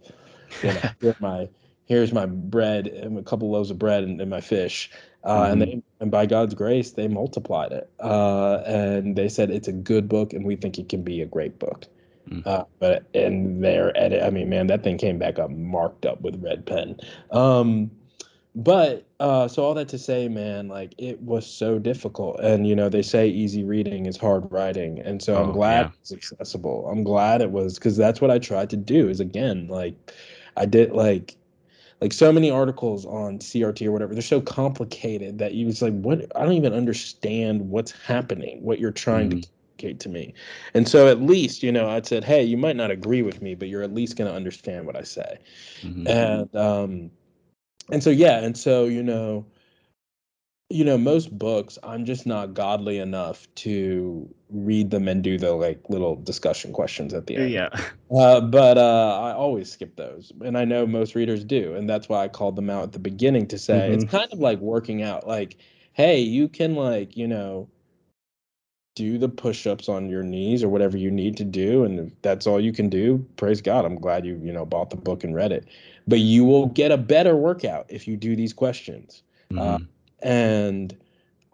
you 0.63 0.75
know, 0.75 1.15
my, 1.21 1.49
here's 1.93 2.13
my 2.13 2.25
bread 2.25 2.87
and 2.87 3.19
a 3.19 3.23
couple 3.23 3.51
loaves 3.51 3.71
of 3.71 3.79
bread 3.79 4.03
and, 4.03 4.19
and 4.19 4.31
my 4.31 4.41
fish, 4.41 4.91
uh, 5.25 5.43
mm-hmm. 5.43 5.53
and 5.53 5.63
they, 5.63 5.83
and 6.01 6.11
by 6.11 6.25
God's 6.25 6.55
grace, 6.55 6.93
they 6.93 7.07
multiplied 7.07 7.71
it, 7.73 7.91
uh, 8.01 8.63
and 8.67 9.15
they 9.15 9.29
said 9.29 9.51
it's 9.51 9.69
a 9.69 9.73
good 9.73 10.09
book, 10.09 10.33
and 10.33 10.47
we 10.47 10.57
think 10.57 10.79
it 10.79 10.89
can 10.89 11.03
be 11.03 11.21
a 11.21 11.27
great 11.27 11.59
book. 11.59 11.85
Mm-hmm. 12.29 12.49
Uh, 12.49 12.65
but 12.79 13.05
in 13.13 13.61
their 13.61 13.97
edit, 13.97 14.23
I 14.23 14.31
mean, 14.31 14.49
man, 14.49 14.69
that 14.69 14.83
thing 14.83 14.97
came 14.97 15.19
back 15.19 15.39
up 15.39 15.51
marked 15.51 16.07
up 16.07 16.23
with 16.23 16.43
red 16.43 16.65
pen. 16.65 16.97
Um, 17.31 17.91
but 18.55 19.07
uh, 19.21 19.49
so 19.49 19.63
all 19.63 19.75
that 19.75 19.89
to 19.89 19.99
say, 19.99 20.29
man, 20.29 20.69
like 20.69 20.95
it 20.97 21.21
was 21.21 21.47
so 21.47 21.79
difficult, 21.79 22.41
and 22.41 22.67
you 22.67 22.75
know 22.75 22.89
they 22.89 23.03
say 23.03 23.29
easy 23.29 23.65
reading 23.65 24.07
is 24.07 24.17
hard 24.17 24.51
writing, 24.51 24.99
and 25.01 25.23
so 25.23 25.37
oh, 25.37 25.45
I'm 25.45 25.53
glad 25.53 25.87
yeah. 25.87 25.93
it's 26.01 26.13
accessible. 26.13 26.89
I'm 26.91 27.05
glad 27.05 27.43
it 27.43 27.51
was 27.51 27.75
because 27.75 27.99
that's 27.99 28.21
what 28.21 28.31
I 28.31 28.39
tried 28.39 28.71
to 28.71 28.77
do. 28.77 29.09
Is 29.09 29.21
again 29.21 29.69
like 29.69 29.95
I 30.57 30.67
did 30.67 30.93
like 30.93 31.37
like 32.03 32.13
so 32.13 32.33
many 32.33 32.51
articles 32.51 33.07
on 33.07 33.39
CRT 33.39 33.87
or 33.87 33.93
whatever. 33.93 34.13
They're 34.13 34.23
so 34.23 34.41
complicated 34.41 35.39
that 35.39 35.55
you 35.55 35.67
was 35.67 35.81
like, 35.81 35.93
what? 35.93 36.33
I 36.37 36.43
don't 36.43 36.55
even 36.55 36.73
understand 36.73 37.71
what's 37.71 37.93
happening. 37.93 38.61
What 38.61 38.81
you're 38.81 38.91
trying 38.91 39.31
mm. 39.31 39.43
to 39.43 39.49
communicate 39.49 40.01
to 40.01 40.09
me, 40.09 40.35
and 40.75 40.89
so 40.89 41.07
at 41.07 41.23
least 41.23 41.63
you 41.63 41.71
know 41.71 41.89
I 41.89 42.03
said, 42.03 42.25
hey, 42.25 42.43
you 42.43 42.57
might 42.57 42.75
not 42.75 42.91
agree 42.91 43.23
with 43.23 43.41
me, 43.41 43.55
but 43.55 43.69
you're 43.69 43.85
at 43.85 43.95
least 43.95 44.17
going 44.17 44.29
to 44.29 44.37
understand 44.37 44.85
what 44.85 44.97
I 44.97 45.03
say, 45.03 45.39
mm-hmm. 45.83 46.09
and 46.09 46.57
um 46.57 47.11
and 47.93 48.03
so 48.03 48.11
yeah 48.11 48.41
and 48.41 48.59
so 48.59 48.87
you 48.87 49.03
know 49.03 49.47
you 50.73 50.85
know 50.85 50.97
most 50.97 51.37
books 51.39 51.79
i'm 51.83 52.05
just 52.05 52.27
not 52.27 52.55
godly 52.55 52.99
enough 52.99 53.47
to 53.55 54.29
read 54.51 54.91
them 54.91 55.07
and 55.07 55.23
do 55.23 55.39
the 55.39 55.53
like 55.53 55.79
little 55.89 56.17
discussion 56.17 56.73
questions 56.73 57.13
at 57.13 57.27
the 57.27 57.37
end 57.37 57.51
yeah 57.51 57.69
uh, 58.17 58.41
but 58.41 58.79
uh, 58.79 59.21
i 59.23 59.33
always 59.33 59.71
skip 59.71 59.95
those 59.97 60.33
and 60.41 60.57
i 60.57 60.65
know 60.65 60.87
most 60.87 61.15
readers 61.15 61.45
do 61.45 61.75
and 61.75 61.89
that's 61.89 62.09
why 62.09 62.25
i 62.25 62.29
called 62.29 62.57
them 62.57 62.71
out 62.71 62.83
at 62.83 62.93
the 62.93 62.99
beginning 62.99 63.47
to 63.47 63.59
say 63.59 63.75
mm-hmm. 63.75 63.95
it's 63.95 64.11
kind 64.11 64.33
of 64.33 64.39
like 64.39 64.59
working 64.61 65.03
out 65.03 65.27
like 65.27 65.59
hey 65.93 66.19
you 66.19 66.49
can 66.49 66.75
like 66.75 67.17
you 67.17 67.29
know 67.29 67.69
do 68.95 69.17
the 69.17 69.29
push-ups 69.29 69.89
on 69.89 70.11
your 70.11 70.23
knees 70.23 70.63
or 70.63 70.69
whatever 70.69 70.99
you 70.99 71.11
need 71.11 71.37
to 71.37 71.45
do 71.45 71.85
and 71.85 71.99
if 71.99 72.23
that's 72.23 72.47
all 72.47 72.61
you 72.61 72.73
can 72.73 72.89
do 72.89 73.25
praise 73.37 73.61
god 73.61 73.85
i'm 73.85 73.97
glad 73.97 74.25
you 74.25 74.39
you 74.43 74.53
know 74.53 74.67
bought 74.67 74.91
the 74.91 74.97
book 74.97 75.25
and 75.25 75.35
read 75.35 75.53
it 75.53 75.67
but 76.07 76.19
you 76.19 76.45
will 76.45 76.67
get 76.67 76.91
a 76.91 76.99
better 76.99 77.37
workout 77.37 77.87
if 77.89 78.07
you 78.07 78.17
do 78.17 78.37
these 78.37 78.53
questions 78.53 79.23
mm-hmm. 79.51 79.59
uh, 79.59 79.79
and 80.23 80.97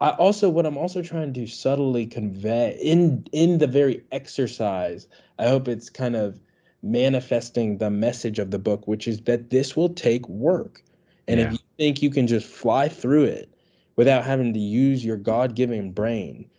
i 0.01 0.09
also 0.11 0.49
what 0.49 0.65
i'm 0.65 0.77
also 0.77 1.01
trying 1.01 1.33
to 1.33 1.47
subtly 1.47 2.05
convey 2.05 2.77
in 2.81 3.25
in 3.31 3.57
the 3.57 3.67
very 3.67 4.03
exercise 4.11 5.07
i 5.37 5.47
hope 5.47 5.67
it's 5.67 5.89
kind 5.89 6.15
of 6.15 6.39
manifesting 6.81 7.77
the 7.77 7.89
message 7.89 8.39
of 8.39 8.51
the 8.51 8.59
book 8.59 8.87
which 8.87 9.07
is 9.07 9.21
that 9.21 9.49
this 9.49 9.75
will 9.75 9.89
take 9.89 10.27
work 10.29 10.81
and 11.27 11.39
yeah. 11.39 11.47
if 11.47 11.53
you 11.53 11.59
think 11.77 12.01
you 12.01 12.09
can 12.09 12.27
just 12.27 12.47
fly 12.47 12.87
through 12.87 13.23
it 13.23 13.53
without 13.97 14.23
having 14.23 14.53
to 14.53 14.59
use 14.59 15.03
your 15.03 15.17
god-given 15.17 15.91
brain 15.91 16.49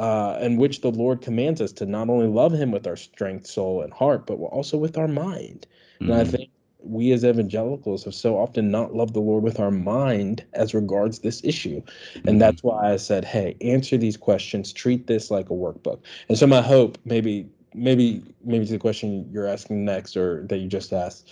uh, 0.00 0.38
in 0.40 0.56
which 0.56 0.80
the 0.80 0.90
Lord 0.90 1.20
commands 1.20 1.60
us 1.60 1.72
to 1.72 1.84
not 1.84 2.08
only 2.08 2.26
love 2.26 2.52
Him 2.52 2.70
with 2.72 2.86
our 2.86 2.96
strength, 2.96 3.46
soul, 3.46 3.82
and 3.82 3.92
heart, 3.92 4.26
but 4.26 4.36
also 4.36 4.78
with 4.78 4.96
our 4.96 5.06
mind. 5.06 5.66
Mm-hmm. 6.00 6.10
And 6.10 6.20
I 6.20 6.24
mm. 6.24 6.30
think 6.30 6.50
we 6.82 7.12
as 7.12 7.24
evangelicals 7.24 8.04
have 8.04 8.14
so 8.14 8.36
often 8.36 8.70
not 8.70 8.94
loved 8.94 9.14
the 9.14 9.20
Lord 9.20 9.42
with 9.42 9.60
our 9.60 9.70
mind 9.70 10.44
as 10.54 10.74
regards 10.74 11.20
this 11.20 11.42
issue. 11.44 11.82
And 12.14 12.24
mm-hmm. 12.24 12.38
that's 12.38 12.62
why 12.62 12.92
I 12.92 12.96
said, 12.96 13.24
hey, 13.24 13.56
answer 13.60 13.96
these 13.96 14.16
questions, 14.16 14.72
treat 14.72 15.06
this 15.06 15.30
like 15.30 15.50
a 15.50 15.54
workbook. 15.54 16.00
And 16.28 16.38
so 16.38 16.46
my 16.46 16.62
hope, 16.62 16.98
maybe, 17.04 17.48
maybe, 17.74 18.22
maybe 18.44 18.66
to 18.66 18.72
the 18.72 18.78
question 18.78 19.28
you're 19.32 19.46
asking 19.46 19.84
next 19.84 20.16
or 20.16 20.46
that 20.48 20.58
you 20.58 20.68
just 20.68 20.92
asked, 20.92 21.30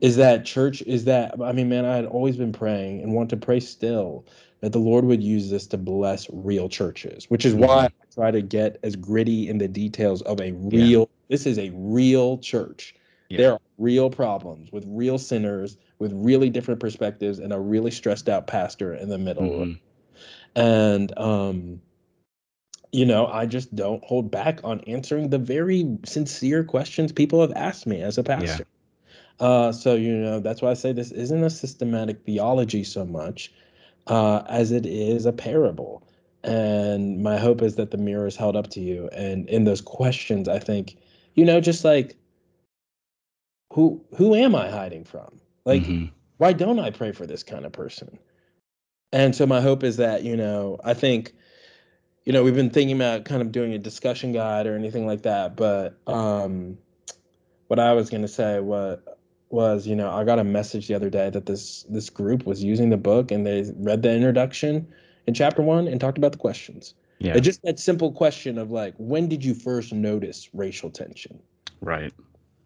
is 0.00 0.16
that 0.16 0.44
church 0.44 0.80
is 0.82 1.04
that 1.04 1.34
I 1.42 1.52
mean, 1.52 1.68
man, 1.68 1.84
I 1.84 1.96
had 1.96 2.06
always 2.06 2.36
been 2.36 2.52
praying 2.52 3.02
and 3.02 3.12
want 3.14 3.30
to 3.30 3.36
pray 3.36 3.60
still 3.60 4.24
that 4.60 4.72
the 4.72 4.78
Lord 4.78 5.04
would 5.04 5.22
use 5.22 5.50
this 5.50 5.66
to 5.68 5.78
bless 5.78 6.28
real 6.30 6.68
churches, 6.68 7.26
which 7.28 7.44
is 7.44 7.54
why 7.54 7.86
mm-hmm. 7.86 8.02
I 8.02 8.14
try 8.14 8.30
to 8.30 8.42
get 8.42 8.78
as 8.82 8.96
gritty 8.96 9.48
in 9.48 9.58
the 9.58 9.68
details 9.68 10.22
of 10.22 10.40
a 10.40 10.52
real, 10.52 11.00
yeah. 11.00 11.06
this 11.28 11.46
is 11.46 11.58
a 11.58 11.70
real 11.74 12.38
church. 12.38 12.94
Yeah. 13.28 13.38
There 13.38 13.52
are 13.52 13.60
real 13.76 14.08
problems 14.08 14.72
with 14.72 14.84
real 14.88 15.18
sinners, 15.18 15.76
with 15.98 16.12
really 16.14 16.48
different 16.48 16.80
perspectives, 16.80 17.38
and 17.38 17.52
a 17.52 17.60
really 17.60 17.90
stressed 17.90 18.28
out 18.28 18.46
pastor 18.46 18.94
in 18.94 19.10
the 19.10 19.18
middle. 19.18 19.42
Mm-hmm. 19.42 20.60
And, 20.60 21.18
um, 21.18 21.80
you 22.90 23.04
know, 23.04 23.26
I 23.26 23.44
just 23.44 23.76
don't 23.76 24.02
hold 24.02 24.30
back 24.30 24.60
on 24.64 24.80
answering 24.80 25.28
the 25.28 25.38
very 25.38 25.98
sincere 26.04 26.64
questions 26.64 27.12
people 27.12 27.42
have 27.42 27.52
asked 27.52 27.86
me 27.86 28.00
as 28.00 28.16
a 28.16 28.22
pastor. 28.22 28.64
Yeah. 29.40 29.46
Uh, 29.46 29.72
so, 29.72 29.94
you 29.94 30.16
know, 30.16 30.40
that's 30.40 30.62
why 30.62 30.70
I 30.70 30.74
say 30.74 30.92
this 30.92 31.12
isn't 31.12 31.44
a 31.44 31.50
systematic 31.50 32.24
theology 32.24 32.82
so 32.82 33.04
much 33.04 33.52
uh, 34.06 34.42
as 34.48 34.72
it 34.72 34.86
is 34.86 35.26
a 35.26 35.32
parable. 35.32 36.02
And 36.44 37.22
my 37.22 37.36
hope 37.36 37.60
is 37.60 37.76
that 37.76 37.90
the 37.90 37.98
mirror 37.98 38.26
is 38.26 38.36
held 38.36 38.56
up 38.56 38.70
to 38.70 38.80
you. 38.80 39.08
And 39.12 39.46
in 39.48 39.64
those 39.64 39.82
questions, 39.82 40.48
I 40.48 40.58
think, 40.58 40.96
you 41.34 41.44
know, 41.44 41.60
just 41.60 41.84
like, 41.84 42.16
who 43.72 44.04
who 44.16 44.34
am 44.34 44.54
I 44.54 44.70
hiding 44.70 45.04
from? 45.04 45.40
Like, 45.64 45.82
mm-hmm. 45.82 46.06
why 46.38 46.52
don't 46.52 46.78
I 46.78 46.90
pray 46.90 47.12
for 47.12 47.26
this 47.26 47.42
kind 47.42 47.64
of 47.64 47.72
person? 47.72 48.18
And 49.12 49.34
so 49.34 49.46
my 49.46 49.60
hope 49.60 49.84
is 49.84 49.96
that, 49.96 50.22
you 50.22 50.36
know, 50.36 50.78
I 50.84 50.94
think, 50.94 51.32
you 52.24 52.32
know, 52.32 52.42
we've 52.42 52.54
been 52.54 52.70
thinking 52.70 52.96
about 52.96 53.24
kind 53.24 53.40
of 53.40 53.52
doing 53.52 53.72
a 53.72 53.78
discussion 53.78 54.32
guide 54.32 54.66
or 54.66 54.76
anything 54.76 55.06
like 55.06 55.22
that, 55.22 55.56
but 55.56 55.98
um, 56.06 56.76
what 57.68 57.78
I 57.78 57.92
was 57.92 58.10
gonna 58.10 58.28
say 58.28 58.60
was 58.60 58.98
was 59.50 59.86
you 59.86 59.96
know 59.96 60.10
i 60.10 60.24
got 60.24 60.38
a 60.38 60.44
message 60.44 60.88
the 60.88 60.94
other 60.94 61.10
day 61.10 61.30
that 61.30 61.46
this 61.46 61.84
this 61.84 62.10
group 62.10 62.44
was 62.44 62.62
using 62.62 62.90
the 62.90 62.96
book 62.96 63.30
and 63.30 63.46
they 63.46 63.70
read 63.76 64.02
the 64.02 64.12
introduction 64.12 64.86
in 65.26 65.34
chapter 65.34 65.62
one 65.62 65.88
and 65.88 66.00
talked 66.00 66.18
about 66.18 66.32
the 66.32 66.38
questions 66.38 66.94
yeah 67.18 67.32
it's 67.32 67.44
just 67.44 67.62
that 67.62 67.78
simple 67.78 68.12
question 68.12 68.58
of 68.58 68.70
like 68.70 68.94
when 68.98 69.28
did 69.28 69.44
you 69.44 69.54
first 69.54 69.92
notice 69.92 70.48
racial 70.52 70.90
tension 70.90 71.38
right 71.80 72.12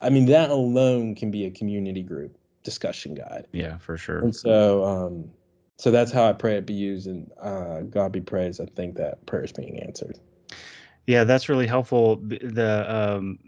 i 0.02 0.10
mean 0.10 0.26
that 0.26 0.50
alone 0.50 1.14
can 1.14 1.30
be 1.30 1.46
a 1.46 1.50
community 1.50 2.02
group 2.02 2.36
discussion 2.62 3.14
guide. 3.14 3.46
Yeah 3.52 3.78
for 3.78 3.96
sure. 3.96 4.20
And 4.20 4.34
so 4.34 4.84
um 4.84 5.30
so 5.78 5.90
that's 5.90 6.12
how 6.12 6.28
i 6.28 6.32
pray 6.32 6.56
it 6.56 6.66
be 6.66 6.74
used 6.74 7.06
and 7.06 7.30
uh 7.40 7.80
god 7.82 8.12
be 8.12 8.20
praised 8.20 8.60
i 8.60 8.66
think 8.66 8.94
that 8.96 9.24
prayer 9.26 9.44
is 9.44 9.52
being 9.52 9.80
answered. 9.80 10.18
Yeah 11.06 11.24
that's 11.24 11.48
really 11.48 11.66
helpful. 11.66 12.16
The 12.16 12.84
um 12.88 13.38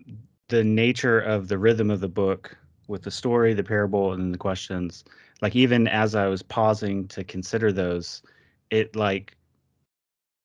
the 0.48 0.64
nature 0.64 1.20
of 1.20 1.48
the 1.48 1.58
rhythm 1.58 1.90
of 1.90 2.00
the 2.00 2.08
book 2.08 2.56
with 2.86 3.02
the 3.02 3.10
story, 3.10 3.54
the 3.54 3.64
parable, 3.64 4.12
and 4.12 4.32
the 4.32 4.38
questions. 4.38 5.04
Like 5.40 5.56
even 5.56 5.88
as 5.88 6.14
I 6.14 6.26
was 6.26 6.42
pausing 6.42 7.08
to 7.08 7.24
consider 7.24 7.72
those, 7.72 8.22
it 8.70 8.94
like 8.94 9.36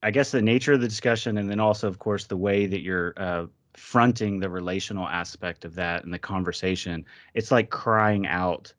I 0.02 0.12
guess 0.12 0.32
the 0.32 0.42
nature 0.42 0.74
of 0.74 0.82
the 0.82 0.88
discussion, 0.88 1.38
and 1.38 1.50
then 1.50 1.60
also, 1.60 1.88
of 1.88 2.00
course, 2.00 2.26
the 2.28 2.38
way 2.38 2.66
that 2.68 2.82
you're 2.82 3.14
uh, 3.18 3.48
fronting 3.76 4.40
the 4.40 4.50
relational 4.50 5.08
aspect 5.08 5.66
of 5.66 5.76
that 5.76 6.04
and 6.04 6.14
the 6.14 6.20
conversation. 6.20 7.06
It's 7.34 7.52
like 7.52 7.70
crying 7.70 8.28
out 8.28 8.74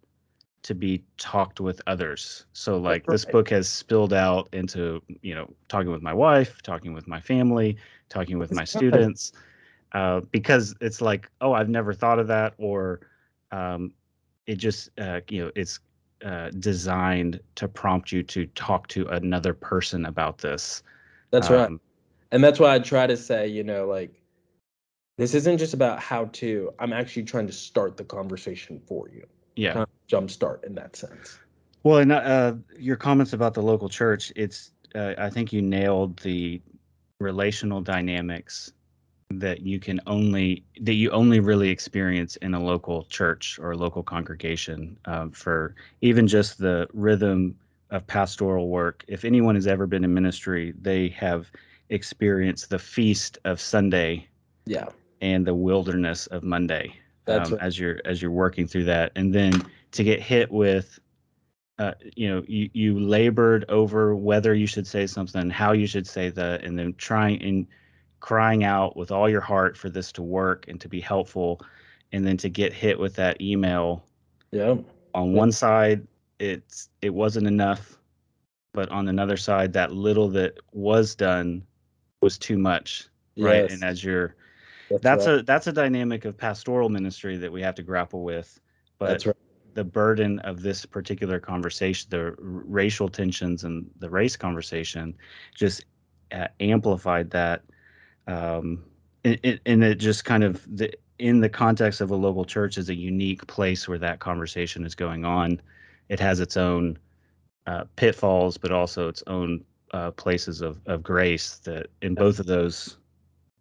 to 0.63 0.75
be 0.75 1.03
talked 1.17 1.61
with 1.61 1.81
others. 1.87 2.45
So 2.53 2.77
like 2.79 3.07
this 3.07 3.25
book 3.25 3.49
has 3.51 3.69
spilled 3.69 4.13
out 4.13 4.49
into, 4.53 5.03
you 5.23 5.35
know, 5.35 5.51
talking 5.69 5.91
with 5.91 6.03
my 6.03 6.13
wife, 6.13 6.61
talking 6.63 6.93
with 6.93 7.09
my 7.09 7.21
family, 7.21 7.77
talking 8.11 8.39
with 8.39 8.53
my 8.53 8.65
students, 8.65 9.33
uh, 9.93 10.21
because 10.31 10.75
it's 10.81 11.01
like, 11.01 11.31
oh, 11.41 11.53
I've 11.53 11.69
never 11.69 11.93
thought 11.93 12.19
of 12.19 12.29
that, 12.29 12.55
or 12.59 13.01
um, 13.53 13.93
it 14.47 14.57
just 14.57 14.91
uh, 14.99 15.21
you 15.29 15.45
know 15.45 15.51
it's 15.55 15.81
uh, 16.25 16.51
designed 16.59 17.41
to 17.55 17.67
prompt 17.67 18.13
you 18.13 18.23
to 18.25 18.47
talk 18.49 18.87
to 18.89 19.07
another 19.09 19.55
person 19.55 20.07
about 20.07 20.39
this. 20.39 20.83
That's 21.31 21.51
um, 21.51 21.57
right, 21.57 21.71
and 22.33 22.45
that's 22.45 22.61
why 22.61 22.75
I 22.75 22.79
try 22.79 23.07
to 23.07 23.17
say, 23.17 23.49
you 23.49 23.65
know, 23.65 23.87
like 23.87 24.20
this 25.21 25.35
isn't 25.35 25.59
just 25.59 25.75
about 25.75 26.01
how 26.01 26.25
to. 26.33 26.73
I'm 26.79 26.95
actually 26.95 27.25
trying 27.25 27.47
to 27.47 27.53
start 27.53 27.99
the 27.99 28.05
conversation 28.05 28.81
for 28.87 29.11
you. 29.11 29.27
Yeah, 29.55 29.75
kind 29.75 29.83
of 29.83 29.89
jumpstart 30.09 30.65
in 30.65 30.75
that 30.77 30.97
sense. 30.97 31.39
Well, 31.83 31.99
and 31.99 32.11
uh, 32.11 32.55
your 32.79 32.97
comments 32.97 33.35
about 33.35 33.53
the 33.53 33.61
local 33.61 33.91
church, 33.91 34.33
it's 34.35 34.71
uh, 34.95 35.13
I 35.19 35.29
think 35.29 35.53
you 35.53 35.61
nailed 35.61 36.19
the 36.21 36.63
relational 37.19 37.83
dynamics 37.83 38.73
that 39.29 39.61
you 39.61 39.79
can 39.79 40.01
only 40.07 40.65
that 40.81 40.95
you 40.95 41.11
only 41.11 41.39
really 41.39 41.69
experience 41.69 42.37
in 42.37 42.55
a 42.55 42.63
local 42.63 43.05
church 43.05 43.59
or 43.61 43.73
a 43.73 43.77
local 43.77 44.03
congregation 44.03 44.97
um, 45.05 45.31
for 45.31 45.75
even 46.01 46.27
just 46.27 46.57
the 46.57 46.89
rhythm 46.95 47.55
of 47.91 48.07
pastoral 48.07 48.69
work 48.69 49.05
if 49.07 49.25
anyone 49.25 49.55
has 49.55 49.67
ever 49.67 49.87
been 49.87 50.03
in 50.03 50.13
ministry 50.13 50.75
they 50.81 51.09
have 51.09 51.51
experienced 51.91 52.71
the 52.71 52.79
feast 52.79 53.39
of 53.45 53.61
sunday 53.61 54.27
yeah 54.67 54.89
and 55.21 55.47
the 55.47 55.55
wilderness 55.55 56.27
of 56.29 56.43
monday 56.43 56.95
um, 57.31 57.59
as 57.61 57.79
you're 57.79 58.01
as 58.05 58.21
you're 58.21 58.31
working 58.31 58.67
through 58.67 58.85
that. 58.85 59.13
And 59.17 59.35
then 59.35 59.53
to 59.93 60.05
get 60.05 60.21
hit 60.21 60.51
with 60.51 60.99
uh, 61.79 61.93
you 62.17 62.29
know 62.29 62.43
you, 62.47 62.71
you 62.73 63.01
labored 63.01 63.65
over 63.69 64.15
whether 64.15 64.55
you 64.55 64.67
should 64.67 64.87
say 64.87 65.07
something 65.07 65.49
how 65.49 65.73
you 65.73 65.87
should 65.87 66.07
say 66.07 66.29
that 66.31 66.65
and 66.65 66.79
then 66.79 66.95
trying 66.95 67.43
and 67.43 67.67
crying 68.21 68.65
out 68.65 68.97
with 68.97 69.11
all 69.11 69.31
your 69.31 69.41
heart 69.41 69.77
for 69.79 69.89
this 69.89 70.13
to 70.13 70.23
work 70.23 70.67
and 70.69 70.79
to 70.81 70.89
be 70.89 71.01
helpful 71.01 71.61
and 72.13 72.27
then 72.27 72.37
to 72.37 72.51
get 72.51 72.73
hit 72.73 72.99
with 72.99 73.15
that 73.15 73.41
email 73.41 74.05
yeah 74.51 74.75
on 75.15 75.33
one 75.33 75.51
side 75.51 76.07
it's 76.39 76.91
it 77.01 77.15
wasn't 77.15 77.47
enough 77.47 77.99
but 78.73 78.91
on 78.91 79.09
another 79.09 79.39
side 79.39 79.73
that 79.73 79.91
little 79.91 80.29
that 80.29 80.59
was 80.73 81.15
done 81.15 81.63
was 82.21 82.37
too 82.37 82.59
much 82.59 83.09
right? 83.39 83.63
Yes. 83.63 83.73
and 83.73 83.83
as 83.83 84.05
you're 84.05 84.35
that's, 84.91 85.03
that's 85.03 85.27
right. 85.27 85.41
a 85.41 85.43
that's 85.43 85.67
a 85.67 85.73
dynamic 85.73 86.25
of 86.25 86.37
pastoral 86.37 86.89
ministry 86.89 87.37
that 87.37 87.51
we 87.51 87.63
have 87.63 87.75
to 87.75 87.83
grapple 87.83 88.23
with 88.23 88.61
but 88.99 89.25
right. 89.25 89.37
the 89.75 89.85
burden 89.85 90.39
of 90.41 90.63
this 90.63 90.85
particular 90.85 91.39
conversation 91.39 92.09
the 92.11 92.19
r- 92.19 92.35
racial 92.39 93.09
tensions 93.09 93.65
and 93.65 93.89
the 93.99 94.11
race 94.11 94.37
conversation 94.37 95.17
just 95.55 95.85
uh, 96.33 96.47
amplified 96.61 97.31
that 97.31 97.63
um, 98.27 98.85
and, 99.25 99.61
and 99.67 99.85
it 99.85 99.97
just 99.97 100.25
kind 100.25 100.45
of 100.45 100.65
the 100.77 100.93
in 101.19 101.41
the 101.41 101.49
context 101.49 102.01
of 102.01 102.11
a 102.11 102.17
local 102.17 102.45
church 102.45 102.79
is 102.79 102.89
a 102.89 102.95
unique 102.95 103.47
place 103.47 103.87
where 103.87 103.99
that 103.99 104.21
conversation 104.21 104.87
is 104.87 104.95
going 104.95 105.25
on. 105.25 105.61
It 106.09 106.19
has 106.19 106.41
its 106.41 106.57
own 106.57 106.99
uh, 107.67 107.85
pitfalls, 107.97 108.57
but 108.57 108.73
also 108.73 109.09
its 109.09 109.23
own 109.27 109.63
uh, 109.93 110.13
places 110.13 110.63
of, 110.63 110.81
of 110.87 111.03
grace 111.03 111.59
that 111.65 111.89
in 112.01 112.15
both 112.15 112.39
of 112.39 112.47
those 112.47 112.97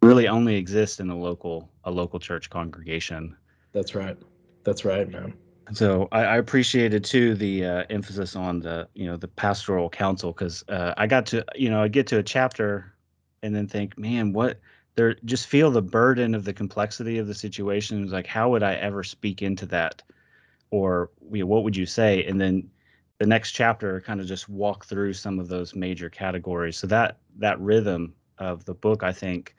really 0.02 0.28
only 0.28 0.56
exist 0.56 1.00
in 1.00 1.10
a 1.10 1.16
local 1.16 1.70
a 1.84 1.90
local 1.90 2.18
church 2.18 2.50
congregation. 2.50 3.36
That's 3.72 3.94
right. 3.94 4.16
That's 4.64 4.84
right, 4.84 5.08
man. 5.08 5.34
So 5.72 6.08
I, 6.10 6.24
I 6.24 6.36
appreciated 6.38 7.04
too 7.04 7.34
the 7.34 7.64
uh, 7.64 7.84
emphasis 7.90 8.34
on 8.34 8.60
the 8.60 8.88
you 8.94 9.06
know 9.06 9.16
the 9.16 9.28
pastoral 9.28 9.88
counsel 9.88 10.32
because 10.32 10.64
uh, 10.68 10.94
I 10.96 11.06
got 11.06 11.26
to 11.26 11.44
you 11.54 11.70
know 11.70 11.82
I 11.82 11.88
get 11.88 12.06
to 12.08 12.18
a 12.18 12.22
chapter 12.22 12.94
and 13.42 13.54
then 13.54 13.66
think, 13.66 13.98
man, 13.98 14.32
what 14.32 14.60
they're 14.96 15.14
just 15.24 15.46
feel 15.46 15.70
the 15.70 15.82
burden 15.82 16.34
of 16.34 16.44
the 16.44 16.52
complexity 16.52 17.18
of 17.18 17.26
the 17.26 17.34
situation. 17.34 18.08
Like, 18.10 18.26
how 18.26 18.50
would 18.50 18.62
I 18.62 18.74
ever 18.74 19.04
speak 19.04 19.42
into 19.42 19.66
that? 19.66 20.02
Or 20.70 21.10
you 21.30 21.40
know, 21.40 21.46
what 21.46 21.64
would 21.64 21.76
you 21.76 21.86
say? 21.86 22.24
And 22.24 22.40
then 22.40 22.68
the 23.18 23.26
next 23.26 23.52
chapter 23.52 24.00
kind 24.00 24.20
of 24.20 24.26
just 24.26 24.48
walk 24.48 24.86
through 24.86 25.12
some 25.12 25.38
of 25.38 25.48
those 25.48 25.74
major 25.74 26.10
categories. 26.10 26.78
So 26.78 26.86
that 26.88 27.18
that 27.38 27.60
rhythm 27.60 28.14
of 28.38 28.64
the 28.64 28.74
book, 28.74 29.02
I 29.02 29.12
think, 29.12 29.54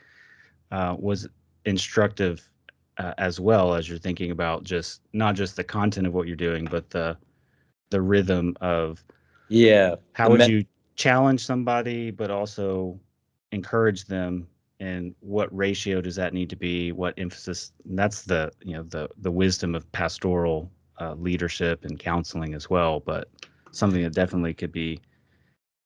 uh, 0.71 0.95
was 0.97 1.27
instructive 1.65 2.47
uh, 2.97 3.13
as 3.17 3.39
well 3.39 3.73
as 3.73 3.87
you're 3.87 3.97
thinking 3.97 4.31
about 4.31 4.63
just 4.63 5.01
not 5.13 5.35
just 5.35 5.55
the 5.55 5.63
content 5.63 6.07
of 6.07 6.13
what 6.13 6.27
you're 6.27 6.35
doing, 6.35 6.65
but 6.65 6.89
the 6.89 7.17
the 7.89 8.01
rhythm 8.01 8.55
of 8.61 9.03
yeah. 9.49 9.95
How 10.13 10.29
would 10.29 10.47
you 10.47 10.65
challenge 10.95 11.45
somebody, 11.45 12.11
but 12.11 12.31
also 12.31 12.99
encourage 13.51 14.05
them 14.05 14.47
and 14.81 15.13
what 15.19 15.55
ratio 15.55 16.01
does 16.01 16.15
that 16.15 16.33
need 16.33 16.49
to 16.49 16.55
be 16.55 16.91
what 16.91 17.13
emphasis 17.17 17.71
that's 17.85 18.23
the 18.23 18.51
you 18.63 18.73
know 18.73 18.83
the 18.83 19.07
the 19.19 19.31
wisdom 19.31 19.75
of 19.75 19.89
pastoral 19.91 20.69
uh, 20.99 21.13
leadership 21.13 21.85
and 21.85 21.99
counseling 21.99 22.53
as 22.53 22.69
well 22.69 22.99
but 22.99 23.29
something 23.71 24.01
that 24.01 24.13
definitely 24.13 24.53
could 24.53 24.71
be 24.71 24.99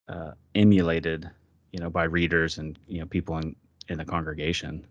uh, 0.08 0.32
emulated 0.56 1.30
you 1.72 1.80
know 1.80 1.90
by 1.90 2.04
readers 2.04 2.58
and 2.58 2.80
you 2.88 3.00
know 3.00 3.06
people 3.06 3.38
in 3.38 3.56
in 3.88 3.98
the 3.98 4.06
congregation 4.06 4.86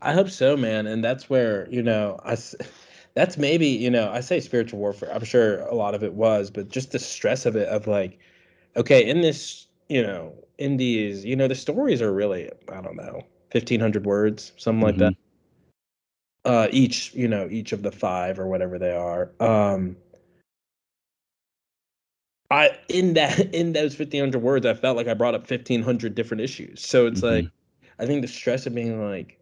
i 0.00 0.12
hope 0.12 0.30
so 0.30 0.56
man 0.56 0.86
and 0.86 1.04
that's 1.04 1.28
where 1.28 1.68
you 1.70 1.82
know 1.82 2.18
i 2.24 2.36
that's 3.14 3.36
maybe 3.36 3.66
you 3.66 3.90
know 3.90 4.10
i 4.12 4.20
say 4.20 4.40
spiritual 4.40 4.78
warfare 4.78 5.12
i'm 5.14 5.24
sure 5.24 5.60
a 5.62 5.74
lot 5.74 5.94
of 5.94 6.02
it 6.02 6.14
was 6.14 6.50
but 6.50 6.68
just 6.68 6.92
the 6.92 6.98
stress 6.98 7.44
of 7.46 7.56
it 7.56 7.68
of 7.68 7.86
like 7.86 8.18
okay 8.76 9.06
in 9.06 9.20
this 9.20 9.66
you 9.88 10.02
know 10.02 10.32
indies, 10.60 11.24
you 11.24 11.34
know, 11.34 11.48
the 11.48 11.54
stories 11.54 12.00
are 12.00 12.12
really, 12.12 12.48
I 12.70 12.80
don't 12.80 12.96
know, 12.96 13.24
1500 13.50 14.06
words, 14.06 14.52
something 14.56 14.82
like 14.82 14.94
mm-hmm. 14.94 15.04
that. 15.04 15.14
Uh, 16.44 16.68
each, 16.70 17.12
you 17.14 17.26
know, 17.26 17.48
each 17.50 17.72
of 17.72 17.82
the 17.82 17.90
five 17.90 18.38
or 18.38 18.46
whatever 18.46 18.78
they 18.78 18.92
are. 18.92 19.30
Um, 19.40 19.96
I 22.50 22.78
in 22.88 23.14
that 23.14 23.38
in 23.54 23.74
those 23.74 23.94
fifteen 23.94 24.20
hundred 24.20 24.42
words, 24.42 24.64
I 24.64 24.72
felt 24.72 24.96
like 24.96 25.06
I 25.06 25.12
brought 25.12 25.34
up 25.34 25.46
fifteen 25.46 25.82
hundred 25.82 26.14
different 26.14 26.40
issues. 26.40 26.80
So 26.80 27.06
it's 27.06 27.20
mm-hmm. 27.20 27.44
like 27.44 27.52
I 28.00 28.06
think 28.06 28.22
the 28.22 28.28
stress 28.28 28.66
of 28.66 28.74
being 28.74 29.04
like, 29.04 29.38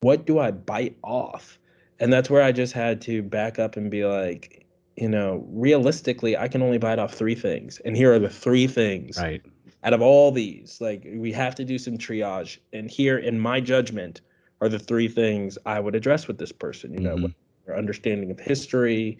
what 0.00 0.26
do 0.26 0.38
I 0.38 0.50
bite 0.50 0.98
off? 1.02 1.58
And 2.00 2.12
that's 2.12 2.28
where 2.28 2.42
I 2.42 2.52
just 2.52 2.72
had 2.72 3.00
to 3.02 3.22
back 3.22 3.58
up 3.58 3.76
and 3.76 3.90
be 3.90 4.04
like, 4.04 4.66
you 4.96 5.08
know, 5.08 5.46
realistically, 5.48 6.36
I 6.36 6.48
can 6.48 6.60
only 6.60 6.78
bite 6.78 6.98
off 6.98 7.14
three 7.14 7.34
things. 7.34 7.80
And 7.84 7.96
here 7.96 8.12
are 8.12 8.18
the 8.18 8.28
three 8.28 8.66
things. 8.66 9.18
Right. 9.18 9.42
Out 9.84 9.92
of 9.92 10.02
all 10.02 10.32
these, 10.32 10.80
like 10.80 11.06
we 11.14 11.30
have 11.32 11.54
to 11.56 11.64
do 11.64 11.78
some 11.78 11.96
triage. 11.96 12.58
And 12.72 12.90
here, 12.90 13.18
in 13.18 13.38
my 13.38 13.60
judgment, 13.60 14.20
are 14.60 14.68
the 14.68 14.78
three 14.78 15.08
things 15.08 15.56
I 15.66 15.78
would 15.78 15.94
address 15.94 16.26
with 16.26 16.38
this 16.38 16.52
person. 16.52 16.94
You 16.94 17.00
know, 17.00 17.16
mm-hmm. 17.16 17.72
understanding 17.72 18.30
of 18.30 18.40
history, 18.40 19.18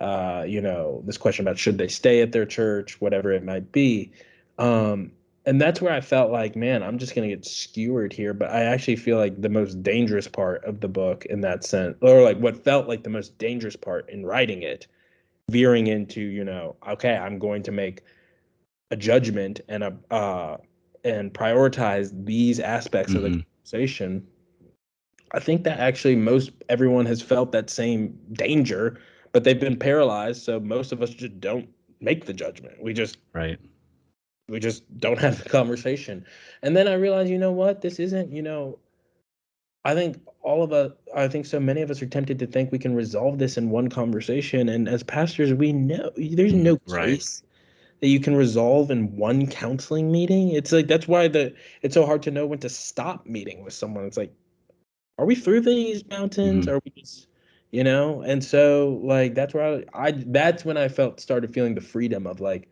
uh, 0.00 0.44
you 0.46 0.60
know, 0.60 1.02
this 1.04 1.18
question 1.18 1.44
about 1.46 1.58
should 1.58 1.78
they 1.78 1.88
stay 1.88 2.22
at 2.22 2.32
their 2.32 2.46
church, 2.46 3.00
whatever 3.00 3.32
it 3.32 3.44
might 3.44 3.72
be. 3.72 4.12
Um, 4.58 5.12
and 5.46 5.60
that's 5.60 5.80
where 5.80 5.92
I 5.92 6.00
felt 6.00 6.30
like, 6.30 6.56
man, 6.56 6.82
I'm 6.82 6.98
just 6.98 7.14
gonna 7.14 7.28
get 7.28 7.44
skewered 7.44 8.12
here. 8.12 8.32
But 8.32 8.50
I 8.50 8.62
actually 8.62 8.96
feel 8.96 9.18
like 9.18 9.40
the 9.40 9.48
most 9.48 9.82
dangerous 9.82 10.28
part 10.28 10.64
of 10.64 10.80
the 10.80 10.88
book 10.88 11.26
in 11.26 11.40
that 11.42 11.64
sense, 11.64 11.96
or 12.00 12.22
like 12.22 12.38
what 12.38 12.64
felt 12.64 12.88
like 12.88 13.02
the 13.04 13.10
most 13.10 13.36
dangerous 13.38 13.76
part 13.76 14.08
in 14.08 14.24
writing 14.24 14.62
it, 14.62 14.86
veering 15.50 15.86
into, 15.86 16.20
you 16.20 16.44
know, 16.44 16.76
okay, 16.88 17.16
I'm 17.16 17.38
going 17.38 17.62
to 17.64 17.72
make 17.72 18.02
a 18.90 18.96
judgment 18.96 19.60
and 19.68 19.84
a 19.84 19.96
uh 20.10 20.56
and 21.04 21.34
prioritize 21.34 22.10
these 22.24 22.58
aspects 22.60 23.12
mm-hmm. 23.12 23.16
of 23.18 23.22
the 23.24 23.28
mm-hmm. 23.38 23.40
conversation. 23.58 24.26
I 25.32 25.40
think 25.40 25.64
that 25.64 25.78
actually 25.78 26.16
most 26.16 26.52
everyone 26.70 27.04
has 27.06 27.20
felt 27.20 27.52
that 27.52 27.68
same 27.68 28.18
danger, 28.32 28.98
but 29.32 29.44
they've 29.44 29.60
been 29.60 29.78
paralyzed. 29.78 30.42
So 30.42 30.58
most 30.58 30.92
of 30.92 31.02
us 31.02 31.10
just 31.10 31.38
don't 31.40 31.68
make 32.00 32.24
the 32.24 32.32
judgment. 32.32 32.82
We 32.82 32.94
just 32.94 33.18
right 33.34 33.58
we 34.48 34.60
just 34.60 34.82
don't 34.98 35.18
have 35.20 35.42
the 35.42 35.48
conversation. 35.48 36.24
And 36.62 36.76
then 36.76 36.88
I 36.88 36.94
realized, 36.94 37.30
you 37.30 37.38
know 37.38 37.52
what? 37.52 37.80
This 37.80 37.98
isn't, 37.98 38.32
you 38.32 38.42
know, 38.42 38.78
I 39.84 39.94
think 39.94 40.20
all 40.40 40.62
of 40.62 40.72
us, 40.72 40.92
I 41.14 41.28
think 41.28 41.46
so 41.46 41.60
many 41.60 41.82
of 41.82 41.90
us 41.90 42.00
are 42.00 42.06
tempted 42.06 42.38
to 42.38 42.46
think 42.46 42.72
we 42.72 42.78
can 42.78 42.94
resolve 42.94 43.38
this 43.38 43.56
in 43.56 43.70
one 43.70 43.88
conversation. 43.88 44.68
And 44.68 44.88
as 44.88 45.02
pastors, 45.02 45.52
we 45.52 45.72
know 45.72 46.10
there's 46.16 46.54
no 46.54 46.78
right. 46.86 47.22
that 48.00 48.08
you 48.08 48.20
can 48.20 48.34
resolve 48.34 48.90
in 48.90 49.16
one 49.16 49.46
counseling 49.46 50.10
meeting. 50.10 50.50
It's 50.50 50.72
like, 50.72 50.86
that's 50.86 51.06
why 51.06 51.28
the, 51.28 51.54
it's 51.82 51.94
so 51.94 52.06
hard 52.06 52.22
to 52.22 52.30
know 52.30 52.46
when 52.46 52.60
to 52.60 52.68
stop 52.70 53.26
meeting 53.26 53.62
with 53.62 53.74
someone. 53.74 54.04
It's 54.04 54.16
like, 54.16 54.32
are 55.18 55.26
we 55.26 55.34
through 55.34 55.60
these 55.60 56.06
mountains? 56.08 56.66
Mm-hmm. 56.66 56.76
Are 56.76 56.80
we 56.84 57.02
just, 57.02 57.28
you 57.70 57.84
know? 57.84 58.22
And 58.22 58.42
so 58.42 59.00
like, 59.02 59.34
that's 59.34 59.52
where 59.52 59.84
I, 59.94 60.06
I, 60.06 60.10
that's 60.12 60.64
when 60.64 60.78
I 60.78 60.88
felt, 60.88 61.20
started 61.20 61.52
feeling 61.52 61.74
the 61.74 61.82
freedom 61.82 62.26
of 62.26 62.40
like, 62.40 62.70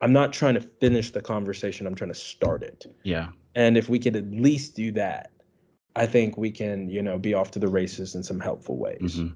I'm 0.00 0.12
not 0.12 0.32
trying 0.32 0.54
to 0.54 0.60
finish 0.60 1.10
the 1.10 1.22
conversation. 1.22 1.86
I'm 1.86 1.94
trying 1.94 2.12
to 2.12 2.18
start 2.18 2.62
it. 2.62 2.86
Yeah. 3.02 3.28
And 3.54 3.78
if 3.78 3.88
we 3.88 3.98
could 3.98 4.16
at 4.16 4.30
least 4.30 4.76
do 4.76 4.92
that, 4.92 5.30
I 5.94 6.06
think 6.06 6.36
we 6.36 6.50
can, 6.50 6.90
you 6.90 7.02
know, 7.02 7.18
be 7.18 7.32
off 7.32 7.50
to 7.52 7.58
the 7.58 7.68
races 7.68 8.14
in 8.14 8.22
some 8.22 8.38
helpful 8.38 8.76
ways. 8.76 9.16
Mm-hmm. 9.16 9.34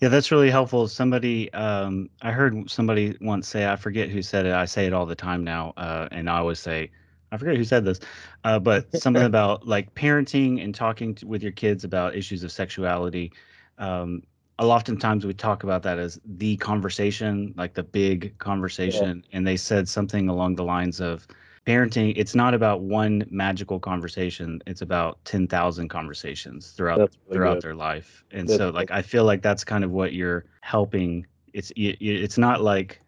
Yeah, 0.00 0.08
that's 0.08 0.30
really 0.30 0.50
helpful. 0.50 0.88
Somebody, 0.88 1.52
um, 1.52 2.08
I 2.22 2.32
heard 2.32 2.70
somebody 2.70 3.16
once 3.20 3.48
say, 3.48 3.66
I 3.66 3.76
forget 3.76 4.08
who 4.08 4.22
said 4.22 4.46
it. 4.46 4.52
I 4.52 4.64
say 4.64 4.86
it 4.86 4.92
all 4.92 5.06
the 5.06 5.14
time 5.14 5.44
now, 5.44 5.74
uh, 5.76 6.08
and 6.12 6.30
I 6.30 6.38
always 6.38 6.60
say, 6.60 6.90
I 7.32 7.36
forget 7.36 7.56
who 7.56 7.64
said 7.64 7.84
this, 7.84 8.00
uh, 8.44 8.58
but 8.58 8.96
something 9.02 9.24
about 9.24 9.66
like 9.66 9.94
parenting 9.94 10.62
and 10.62 10.74
talking 10.74 11.14
to, 11.16 11.26
with 11.26 11.42
your 11.42 11.52
kids 11.52 11.84
about 11.84 12.14
issues 12.14 12.44
of 12.44 12.52
sexuality. 12.52 13.32
Um, 13.78 14.22
oftentimes 14.58 15.26
we 15.26 15.34
talk 15.34 15.64
about 15.64 15.82
that 15.82 15.98
as 15.98 16.18
the 16.24 16.56
conversation, 16.56 17.54
like 17.56 17.74
the 17.74 17.82
big 17.82 18.36
conversation. 18.38 19.22
Yeah. 19.28 19.36
And 19.36 19.46
they 19.46 19.56
said 19.56 19.88
something 19.88 20.28
along 20.28 20.56
the 20.56 20.64
lines 20.64 21.00
of 21.00 21.26
parenting, 21.66 22.12
it's 22.16 22.34
not 22.34 22.54
about 22.54 22.80
one 22.80 23.26
magical 23.30 23.80
conversation, 23.80 24.62
it's 24.66 24.82
about 24.82 25.22
10,000 25.24 25.88
conversations 25.88 26.70
throughout 26.70 26.98
really 26.98 27.10
throughout 27.32 27.54
good. 27.54 27.62
their 27.62 27.74
life. 27.74 28.24
And 28.30 28.48
that's 28.48 28.58
so 28.58 28.70
like 28.70 28.90
I 28.90 29.02
feel 29.02 29.24
like 29.24 29.42
that's 29.42 29.64
kind 29.64 29.84
of 29.84 29.90
what 29.90 30.12
you're 30.12 30.44
helping. 30.60 31.26
It's 31.52 31.72
it's 31.76 32.38
not 32.38 32.62
like 32.62 33.00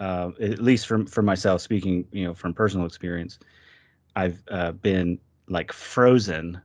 uh, 0.00 0.32
at 0.40 0.58
least 0.58 0.86
from 0.88 1.06
for 1.06 1.22
myself 1.22 1.60
speaking, 1.60 2.04
you 2.10 2.24
know, 2.24 2.34
from 2.34 2.52
personal 2.52 2.86
experience, 2.86 3.38
I've 4.16 4.42
uh, 4.50 4.72
been 4.72 5.18
like 5.48 5.72
frozen 5.72 6.60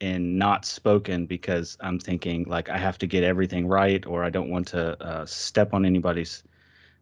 and 0.00 0.38
not 0.38 0.64
spoken 0.64 1.26
because 1.26 1.76
I'm 1.80 1.98
thinking 1.98 2.44
like 2.44 2.68
I 2.68 2.78
have 2.78 2.98
to 2.98 3.06
get 3.06 3.22
everything 3.22 3.66
right 3.66 4.04
or 4.06 4.24
I 4.24 4.30
don't 4.30 4.50
want 4.50 4.68
to 4.68 5.00
uh, 5.02 5.26
step 5.26 5.74
on 5.74 5.84
anybody's 5.84 6.42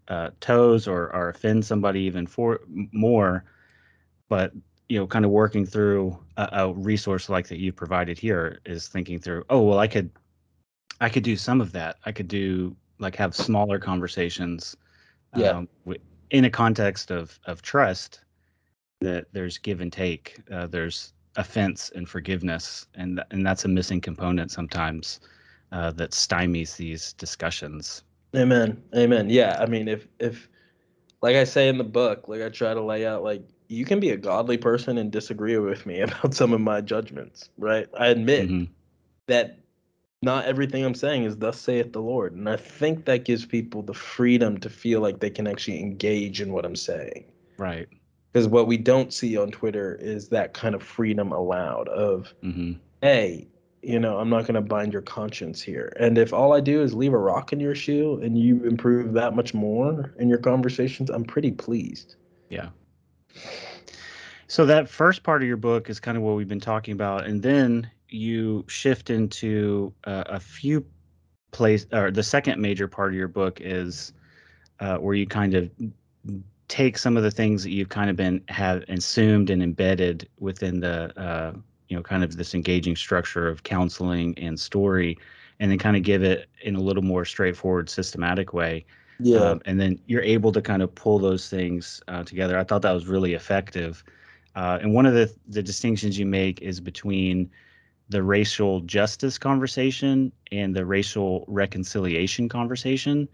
uh, 0.09 0.31
toes 0.41 0.89
or, 0.89 1.15
or 1.15 1.29
offend 1.29 1.65
somebody 1.65 2.01
even 2.01 2.27
for 2.27 2.61
more. 2.93 3.45
But 4.29 4.53
you 4.89 4.99
know, 4.99 5.07
kind 5.07 5.25
of 5.25 5.31
working 5.31 5.67
through 5.67 6.19
a, 6.37 6.49
a, 6.53 6.73
resource 6.73 7.29
like 7.29 7.47
that 7.49 7.59
you 7.59 7.73
provided 7.73 8.19
here 8.19 8.61
is 8.65 8.89
thinking 8.89 9.19
through. 9.19 9.45
Oh 9.51 9.63
well, 9.63 9.79
I 9.79 9.87
could, 9.87 10.11
I 11.01 11.09
could 11.09 11.23
do 11.23 11.37
some 11.37 11.61
of 11.61 11.73
that. 11.73 11.97
I 12.07 12.13
could 12.13 12.29
do 12.29 12.75
like 12.99 13.15
have 13.17 13.37
smaller 13.37 13.79
conversations. 13.79 14.77
Yeah. 15.37 15.51
Um, 15.51 15.69
in 16.31 16.47
a 16.47 16.51
context 16.51 17.11
of 17.11 17.39
of 17.45 17.63
trust, 17.63 18.21
that 19.01 19.27
there's 19.33 19.59
give 19.59 19.81
and 19.81 19.93
take. 19.93 20.41
Uh, 20.51 20.67
there's 20.67 21.13
offense 21.39 21.91
and 21.95 22.07
forgiveness, 22.09 22.87
and 22.95 23.23
and 23.31 23.47
that's 23.47 23.65
a 23.65 23.69
missing 23.69 24.01
component 24.01 24.51
sometimes 24.51 25.21
uh, 25.73 25.93
that 25.93 26.11
stymies 26.11 26.77
these 26.77 27.15
discussions. 27.15 28.03
Amen. 28.37 28.83
Amen. 28.95 29.31
Yeah, 29.31 29.57
I 29.59 29.67
mean, 29.67 29.89
if 29.89 30.07
if 30.19 30.49
like 31.23 31.37
I 31.37 31.45
say 31.45 31.69
in 31.69 31.79
the 31.79 31.85
book, 31.85 32.29
like 32.29 32.43
I 32.43 32.51
try 32.51 32.75
to 32.75 32.83
lay 32.83 33.07
out, 33.07 33.23
like 33.23 33.43
you 33.69 33.85
can 33.85 34.01
be 34.01 34.11
a 34.11 34.17
godly 34.17 34.59
person 34.59 34.99
and 34.99 35.11
disagree 35.11 35.57
with 35.57 35.87
me 35.87 36.01
about 36.03 36.35
some 36.35 36.53
of 36.53 36.61
my 36.61 36.81
judgments, 36.81 37.49
right? 37.57 37.89
I 37.99 38.09
admit 38.09 38.49
mm-hmm. 38.49 38.73
that 39.29 39.59
not 40.21 40.47
everything 40.47 40.85
I'm 40.85 40.95
saying 40.95 41.25
is 41.25 41.37
thus 41.37 41.61
saith 41.61 41.93
the 41.93 42.03
Lord. 42.03 42.33
And 42.33 42.49
I 42.49 42.57
think 42.57 43.05
that 43.05 43.25
gives 43.25 43.47
people 43.47 43.83
the 43.83 43.95
freedom 43.95 44.59
to 44.59 44.69
feel 44.69 45.01
like 45.01 45.21
they 45.21 45.31
can 45.31 45.47
actually 45.47 45.79
engage 45.79 46.41
in 46.41 46.53
what 46.53 46.65
I'm 46.65 46.75
saying. 46.75 47.25
Right 47.57 47.89
because 48.33 48.49
what 48.49 48.67
we 48.67 48.77
don't 48.77 49.13
see 49.13 49.37
on 49.37 49.51
Twitter 49.51 49.97
is 50.01 50.29
that 50.29 50.55
kind 50.55 50.75
of 50.75 50.83
freedom 50.83 51.33
allowed 51.33 51.89
of, 51.89 52.35
mm-hmm. 52.43 52.73
hey, 53.03 53.49
you 53.83 53.99
know, 53.99 54.19
I'm 54.19 54.29
not 54.29 54.43
going 54.43 54.55
to 54.55 54.61
bind 54.61 54.93
your 54.93 55.03
conscience 55.03 55.63
here. 55.63 55.93
And 56.01 56.19
if 56.19 56.33
all 56.33 56.53
I 56.53 56.61
do 56.61 56.83
is 56.83 56.95
leave 56.95 57.13
a 57.13 57.19
rock 57.19 57.53
in 57.53 57.61
your 57.61 57.75
shoe 57.75 58.21
and 58.23 58.37
you 58.37 58.65
improve 58.65 59.13
that 59.15 59.35
much 59.35 59.55
more 59.55 60.15
in 60.19 60.29
your 60.29 60.39
conversations, 60.39 61.11
I'm 61.11 61.25
pretty 61.25 61.53
pleased. 61.53 62.17
Yeah. 62.51 62.71
So 64.49 64.67
that 64.67 64.89
first 64.89 65.23
part 65.23 65.43
of 65.43 65.49
your 65.49 65.57
book 65.59 65.89
is 65.91 66.01
kind 66.01 66.17
of 66.17 66.23
what 66.23 66.35
we've 66.35 66.49
been 66.49 66.59
talking 66.59 66.93
about, 66.93 67.27
and 67.27 67.43
then 67.43 67.91
you 68.09 68.65
shift 68.67 69.11
into 69.11 69.93
uh, 70.05 70.25
a 70.27 70.41
few 70.41 70.85
place, 71.51 71.87
or 71.93 72.11
the 72.11 72.23
second 72.23 72.61
major 72.61 72.89
part 72.89 73.11
of 73.11 73.15
your 73.15 73.29
book 73.29 73.61
is 73.61 74.13
uh, 74.81 74.97
where 74.97 75.15
you 75.15 75.27
kind 75.27 75.55
of 75.55 75.71
take 76.69 76.99
some 76.99 77.17
of 77.17 77.23
the 77.23 77.31
things 77.31 77.63
that 77.63 77.71
you've 77.71 77.89
kind 77.89 78.11
of 78.11 78.17
been 78.17 78.43
have 78.49 78.83
assumed 78.89 79.51
and 79.51 79.63
embedded 79.63 80.29
within 80.39 80.81
the 80.81 81.19
uh, 81.21 81.53
you 81.89 81.97
know 81.97 82.03
kind 82.03 82.23
of 82.23 82.37
this 82.37 82.55
engaging 82.55 82.95
structure 82.95 83.49
of 83.49 83.63
counseling 83.63 84.35
and 84.39 84.59
story 84.59 85.17
and 85.61 85.71
then 85.71 85.79
kind 85.79 85.97
of 85.97 86.03
give 86.03 86.23
it 86.23 86.49
in 86.63 86.77
a 86.77 86.81
little 86.81 87.03
more 87.03 87.25
straightforward 87.25 87.89
systematic 87.91 88.53
way 88.53 88.85
yeah. 89.21 89.39
um, 89.39 89.61
and 89.65 89.81
then 89.81 89.99
you're 90.07 90.23
able 90.23 90.53
to 90.53 90.63
kind 90.63 90.83
of 90.83 90.95
pull 90.95 91.19
those 91.19 91.49
things 91.49 92.01
uh, 92.09 92.23
together. 92.25 92.59
I 92.59 92.65
thought 92.65 92.83
that 92.83 92.93
was 92.93 93.07
really 93.07 93.35
effective. 93.35 94.05
Uh, 94.55 94.79
and 94.81 94.95
one 94.95 95.07
of 95.07 95.15
the 95.15 95.33
the 95.49 95.63
distinctions 95.63 96.19
you 96.19 96.27
make 96.27 96.61
is 96.63 96.81
between 96.81 97.51
the 98.09 98.23
racial 98.23 98.81
justice 98.81 99.39
conversation 99.39 100.33
and 100.51 100.75
the 100.75 100.85
racial 100.85 101.45
reconciliation 101.47 102.49
conversation. 102.49 103.29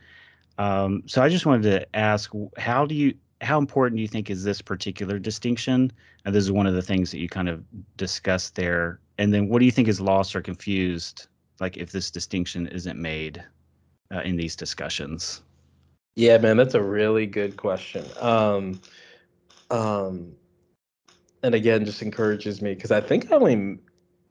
Um, 0.58 1.02
so 1.06 1.22
I 1.22 1.28
just 1.28 1.46
wanted 1.46 1.62
to 1.62 1.96
ask, 1.96 2.32
how 2.56 2.84
do 2.84 2.94
you 2.94 3.14
how 3.44 3.58
important 3.58 3.96
do 3.96 4.02
you 4.02 4.08
think 4.08 4.30
is 4.30 4.42
this 4.42 4.62
particular 4.62 5.18
distinction? 5.18 5.92
And 6.24 6.34
this 6.34 6.44
is 6.44 6.52
one 6.52 6.66
of 6.66 6.74
the 6.74 6.82
things 6.82 7.10
that 7.10 7.18
you 7.18 7.28
kind 7.28 7.48
of 7.48 7.62
discussed 7.96 8.54
there. 8.54 9.00
And 9.18 9.32
then 9.32 9.48
what 9.48 9.60
do 9.60 9.64
you 9.64 9.70
think 9.70 9.86
is 9.88 10.00
lost 10.00 10.34
or 10.34 10.40
confused, 10.40 11.26
like 11.60 11.76
if 11.76 11.92
this 11.92 12.10
distinction 12.10 12.66
isn't 12.68 13.00
made 13.00 13.44
uh, 14.12 14.20
in 14.22 14.36
these 14.36 14.56
discussions? 14.56 15.42
Yeah, 16.16 16.38
man, 16.38 16.56
that's 16.56 16.74
a 16.74 16.82
really 16.82 17.26
good 17.26 17.56
question. 17.56 18.04
Um, 18.20 18.80
um, 19.70 20.32
and 21.42 21.54
again, 21.54 21.84
just 21.84 22.02
encourages 22.02 22.62
me 22.62 22.74
because 22.74 22.90
I 22.90 23.00
think 23.00 23.30
I 23.30 23.36
only 23.36 23.78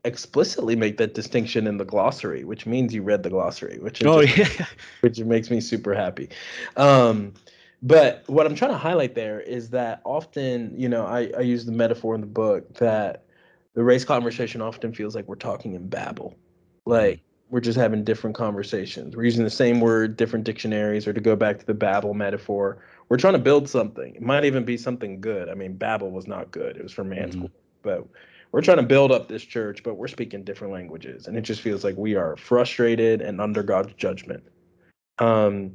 explicitly 0.04 0.76
make 0.76 0.96
that 0.98 1.14
distinction 1.14 1.66
in 1.66 1.76
the 1.76 1.84
glossary, 1.84 2.44
which 2.44 2.66
means 2.66 2.92
you 2.92 3.02
read 3.02 3.22
the 3.22 3.30
glossary, 3.30 3.78
which 3.78 4.04
oh, 4.04 4.24
just, 4.24 4.58
yeah. 4.60 4.66
which 5.00 5.18
makes 5.20 5.50
me 5.50 5.60
super 5.60 5.94
happy. 5.94 6.28
Um, 6.76 7.34
but 7.84 8.24
what 8.26 8.46
I'm 8.46 8.54
trying 8.54 8.70
to 8.70 8.78
highlight 8.78 9.14
there 9.14 9.40
is 9.40 9.68
that 9.70 10.00
often, 10.04 10.74
you 10.74 10.88
know, 10.88 11.04
I, 11.04 11.30
I 11.36 11.42
use 11.42 11.66
the 11.66 11.72
metaphor 11.72 12.14
in 12.14 12.22
the 12.22 12.26
book 12.26 12.72
that 12.78 13.24
the 13.74 13.84
race 13.84 14.06
conversation 14.06 14.62
often 14.62 14.94
feels 14.94 15.14
like 15.14 15.28
we're 15.28 15.34
talking 15.36 15.74
in 15.74 15.86
babble. 15.88 16.34
Like 16.86 17.20
we're 17.50 17.60
just 17.60 17.78
having 17.78 18.02
different 18.02 18.36
conversations. 18.36 19.14
We're 19.14 19.24
using 19.24 19.44
the 19.44 19.50
same 19.50 19.80
word, 19.80 20.16
different 20.16 20.46
dictionaries, 20.46 21.06
or 21.06 21.12
to 21.12 21.20
go 21.20 21.36
back 21.36 21.58
to 21.58 21.66
the 21.66 21.74
Babel 21.74 22.14
metaphor, 22.14 22.78
we're 23.10 23.18
trying 23.18 23.34
to 23.34 23.38
build 23.38 23.68
something. 23.68 24.14
It 24.14 24.22
might 24.22 24.46
even 24.46 24.64
be 24.64 24.78
something 24.78 25.20
good. 25.20 25.50
I 25.50 25.54
mean, 25.54 25.76
Babel 25.76 26.10
was 26.10 26.26
not 26.26 26.50
good; 26.50 26.78
it 26.78 26.82
was 26.82 26.92
for 26.92 27.04
man's 27.04 27.36
Mhm. 27.36 27.50
but 27.82 28.08
we're 28.50 28.62
trying 28.62 28.78
to 28.78 28.82
build 28.82 29.12
up 29.12 29.28
this 29.28 29.44
church, 29.44 29.82
but 29.82 29.96
we're 29.96 30.08
speaking 30.08 30.42
different 30.42 30.72
languages, 30.72 31.26
and 31.26 31.36
it 31.36 31.42
just 31.42 31.60
feels 31.60 31.84
like 31.84 31.96
we 31.98 32.14
are 32.14 32.34
frustrated 32.36 33.20
and 33.20 33.42
under 33.42 33.62
God's 33.62 33.92
judgment. 33.94 34.42
Um, 35.18 35.72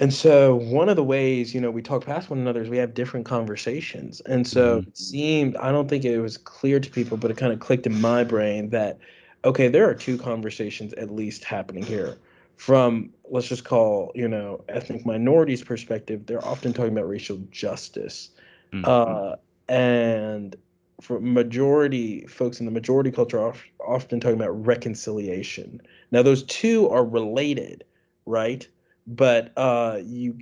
and 0.00 0.12
so 0.12 0.56
one 0.56 0.88
of 0.88 0.96
the 0.96 1.04
ways, 1.04 1.54
you 1.54 1.60
know, 1.60 1.70
we 1.70 1.82
talk 1.82 2.04
past 2.06 2.30
one 2.30 2.38
another 2.40 2.62
is 2.62 2.70
we 2.70 2.78
have 2.78 2.94
different 2.94 3.26
conversations. 3.26 4.20
And 4.22 4.46
so 4.46 4.80
Mhm. 4.80 4.86
it 4.88 4.98
seemed, 4.98 5.56
I 5.58 5.70
don't 5.70 5.88
think 5.88 6.04
it 6.04 6.18
was 6.20 6.38
clear 6.38 6.80
to 6.80 6.90
people, 6.90 7.18
but 7.18 7.30
it 7.30 7.36
kind 7.36 7.52
of 7.52 7.60
clicked 7.60 7.86
in 7.86 8.00
my 8.00 8.24
brain 8.24 8.70
that, 8.70 8.98
okay, 9.44 9.68
there 9.68 9.88
are 9.88 9.94
two 9.94 10.16
conversations 10.16 10.94
at 10.94 11.10
least 11.10 11.44
happening 11.44 11.84
here. 11.84 12.18
From, 12.56 13.10
let's 13.30 13.48
just 13.48 13.64
call, 13.64 14.10
you 14.14 14.26
know, 14.28 14.64
ethnic 14.68 15.06
minorities 15.06 15.62
perspective, 15.62 16.26
they're 16.26 16.44
often 16.44 16.72
talking 16.72 16.92
about 16.92 17.08
racial 17.08 17.38
justice. 17.50 18.30
Mm. 18.72 18.86
Uh, 18.86 19.36
and 19.68 20.56
for 21.00 21.20
majority 21.20 22.26
folks 22.26 22.60
in 22.60 22.66
the 22.66 22.72
majority 22.72 23.10
culture 23.10 23.40
are 23.40 23.54
often 23.86 24.20
talking 24.20 24.36
about 24.36 24.66
reconciliation. 24.66 25.80
Now, 26.10 26.22
those 26.22 26.42
two 26.44 26.88
are 26.88 27.04
related, 27.04 27.84
right? 28.26 28.66
But 29.16 29.52
uh, 29.56 30.00
you 30.04 30.38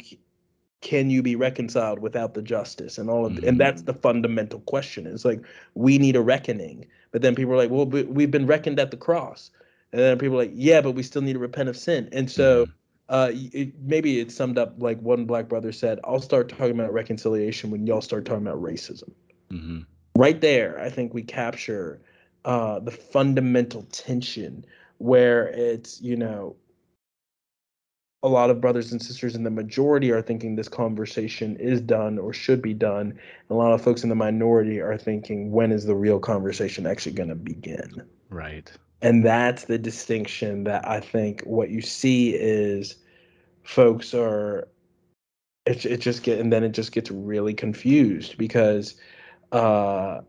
can 0.80 1.10
you 1.10 1.22
be 1.22 1.34
reconciled 1.34 1.98
without 1.98 2.34
the 2.34 2.42
justice 2.42 2.98
and 2.98 3.10
all 3.10 3.26
of 3.26 3.32
Mhm. 3.32 3.48
and 3.48 3.60
that's 3.60 3.82
the 3.82 3.94
fundamental 3.94 4.60
question. 4.60 5.06
It's 5.06 5.24
like 5.24 5.40
we 5.74 5.98
need 5.98 6.14
a 6.16 6.20
reckoning, 6.20 6.86
but 7.10 7.22
then 7.22 7.34
people 7.34 7.52
are 7.54 7.56
like, 7.56 7.70
well, 7.70 7.86
we've 7.86 8.30
been 8.30 8.46
reckoned 8.46 8.78
at 8.78 8.90
the 8.90 8.96
cross, 8.96 9.50
and 9.92 10.00
then 10.00 10.18
people 10.18 10.36
are 10.36 10.44
like, 10.44 10.52
yeah, 10.54 10.80
but 10.80 10.92
we 10.92 11.02
still 11.02 11.22
need 11.22 11.32
to 11.32 11.38
repent 11.38 11.68
of 11.68 11.76
sin, 11.76 12.08
and 12.12 12.30
so. 12.30 12.66
Mhm. 12.66 12.72
Uh, 13.10 13.32
it, 13.32 13.72
maybe 13.80 14.20
it's 14.20 14.34
summed 14.34 14.58
up 14.58 14.74
like 14.82 15.00
one 15.00 15.24
black 15.24 15.48
brother 15.48 15.72
said, 15.72 15.98
"I'll 16.04 16.20
start 16.20 16.50
talking 16.50 16.72
about 16.78 16.92
reconciliation 16.92 17.70
when 17.70 17.86
y'all 17.86 18.02
start 18.02 18.26
talking 18.26 18.46
about 18.46 18.60
racism." 18.62 19.10
Mhm. 19.50 19.86
right 20.14 20.40
there 20.42 20.78
i 20.78 20.90
think 20.90 21.14
we 21.14 21.22
capture 21.22 22.00
uh, 22.44 22.78
the 22.80 22.90
fundamental 22.90 23.82
tension 23.92 24.62
where 24.98 25.48
it's 25.48 26.02
you 26.02 26.16
know 26.16 26.54
a 28.22 28.28
lot 28.28 28.50
of 28.50 28.60
brothers 28.60 28.90
and 28.92 29.00
sisters 29.00 29.36
in 29.36 29.44
the 29.44 29.50
majority 29.50 30.10
are 30.10 30.22
thinking 30.22 30.56
this 30.56 30.68
conversation 30.68 31.56
is 31.56 31.80
done 31.80 32.18
or 32.18 32.32
should 32.32 32.60
be 32.60 32.74
done. 32.74 33.10
And 33.10 33.50
a 33.50 33.54
lot 33.54 33.72
of 33.72 33.80
folks 33.80 34.02
in 34.02 34.08
the 34.08 34.14
minority 34.16 34.80
are 34.80 34.98
thinking 34.98 35.52
when 35.52 35.70
is 35.70 35.84
the 35.84 35.94
real 35.94 36.18
conversation 36.18 36.86
actually 36.86 37.12
going 37.12 37.28
to 37.28 37.36
begin? 37.36 38.02
Right. 38.30 38.70
and 39.00 39.24
that's 39.24 39.64
the 39.64 39.78
distinction 39.78 40.64
that 40.64 40.86
i 40.86 41.00
think 41.00 41.42
what 41.42 41.70
you 41.70 41.80
see 41.80 42.34
is 42.34 42.96
folks 43.62 44.12
are 44.14 44.68
it, 45.66 45.84
it 45.86 45.98
just 45.98 46.22
get 46.22 46.38
and 46.38 46.52
then 46.52 46.64
it 46.64 46.70
just 46.70 46.92
gets 46.92 47.10
really 47.10 47.54
confused 47.54 48.36
because 48.38 48.96
uh 49.52 50.20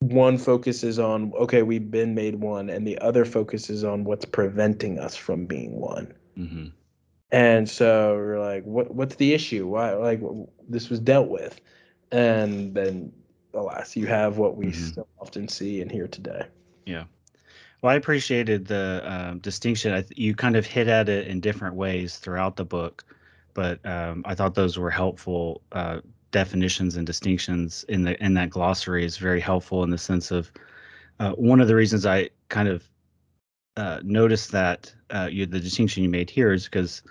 one 0.00 0.36
focuses 0.36 0.98
on 0.98 1.32
okay 1.38 1.62
we've 1.62 1.90
been 1.90 2.14
made 2.14 2.36
one 2.36 2.68
and 2.68 2.86
the 2.86 2.98
other 2.98 3.24
focuses 3.24 3.84
on 3.84 4.04
what's 4.04 4.24
preventing 4.24 4.98
us 4.98 5.16
from 5.16 5.46
being 5.46 5.80
one 5.80 6.12
Mhm. 6.36 6.72
and 7.32 7.68
so 7.68 8.14
we're 8.16 8.38
like 8.40 8.64
what 8.64 8.94
what's 8.94 9.16
the 9.16 9.34
issue 9.34 9.66
why 9.66 9.92
like 9.94 10.20
this 10.68 10.88
was 10.90 11.00
dealt 11.00 11.28
with 11.28 11.60
and 12.12 12.74
then 12.74 13.12
alas 13.54 13.96
you 13.96 14.06
have 14.06 14.38
what 14.38 14.56
we 14.56 14.66
Mhm. 14.66 14.72
still 14.72 15.08
often 15.20 15.48
see 15.48 15.80
and 15.80 15.90
hear 15.90 16.06
today 16.08 16.46
Yeah. 16.86 17.04
Well, 17.82 17.92
I 17.92 17.96
appreciated 17.96 18.66
the 18.66 19.02
um, 19.04 19.38
distinction. 19.40 19.92
I 19.92 20.02
th- 20.02 20.18
you 20.18 20.34
kind 20.34 20.56
of 20.56 20.66
hit 20.66 20.88
at 20.88 21.08
it 21.08 21.26
in 21.28 21.40
different 21.40 21.74
ways 21.76 22.18
throughout 22.18 22.56
the 22.56 22.64
book, 22.64 23.04
but 23.54 23.84
um, 23.86 24.22
I 24.24 24.34
thought 24.34 24.54
those 24.54 24.78
were 24.78 24.90
helpful 24.90 25.62
uh, 25.72 26.00
definitions 26.30 26.96
and 26.96 27.06
distinctions 27.06 27.84
in 27.88 28.02
the 28.02 28.22
in 28.24 28.34
that 28.34 28.50
glossary 28.50 29.04
is 29.04 29.18
very 29.18 29.40
helpful 29.40 29.82
in 29.84 29.90
the 29.90 29.98
sense 29.98 30.30
of 30.30 30.52
uh, 31.20 31.32
one 31.32 31.60
of 31.60 31.68
the 31.68 31.74
reasons 31.76 32.06
I 32.06 32.30
kind 32.48 32.68
of 32.68 32.88
uh, 33.76 34.00
noticed 34.02 34.52
that 34.52 34.92
uh, 35.10 35.28
you 35.30 35.46
the 35.46 35.60
distinction 35.60 36.02
you 36.02 36.08
made 36.08 36.30
here 36.30 36.52
is 36.52 36.64
because 36.64 37.02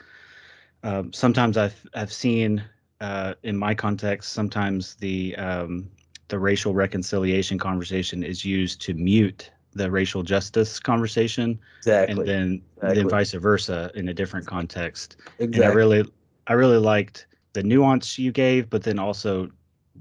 um, 0.84 1.12
sometimes 1.14 1.58
I've 1.58 1.86
I've 1.94 2.12
seen 2.12 2.64
uh, 3.02 3.36
in 3.44 3.58
my 3.58 3.74
context 3.74 4.34
sometimes 4.34 4.96
the 4.96 5.36
um, 5.38 5.90
the 6.28 6.40
racial 6.40 6.74
reconciliation 6.74 7.60
conversation 7.60 8.24
is 8.24 8.44
used 8.44 8.82
to 8.82 8.94
mute 8.94 9.52
the 9.74 9.92
racial 9.92 10.24
justice 10.24 10.80
conversation, 10.80 11.60
exactly 11.80 12.12
and 12.12 12.28
then 12.28 12.62
exactly. 12.78 12.96
then 12.96 13.10
vice 13.10 13.34
versa 13.34 13.92
in 13.96 14.10
a 14.10 14.14
different 14.14 14.48
context. 14.48 15.18
exactly 15.40 15.66
And 15.66 15.72
I 15.72 15.74
really 15.74 16.12
I 16.48 16.54
really 16.54 16.78
liked 16.78 17.28
the 17.54 17.64
nuance 17.64 18.18
you 18.20 18.32
gave, 18.32 18.70
but 18.70 18.84
then 18.84 19.00
also 19.00 19.50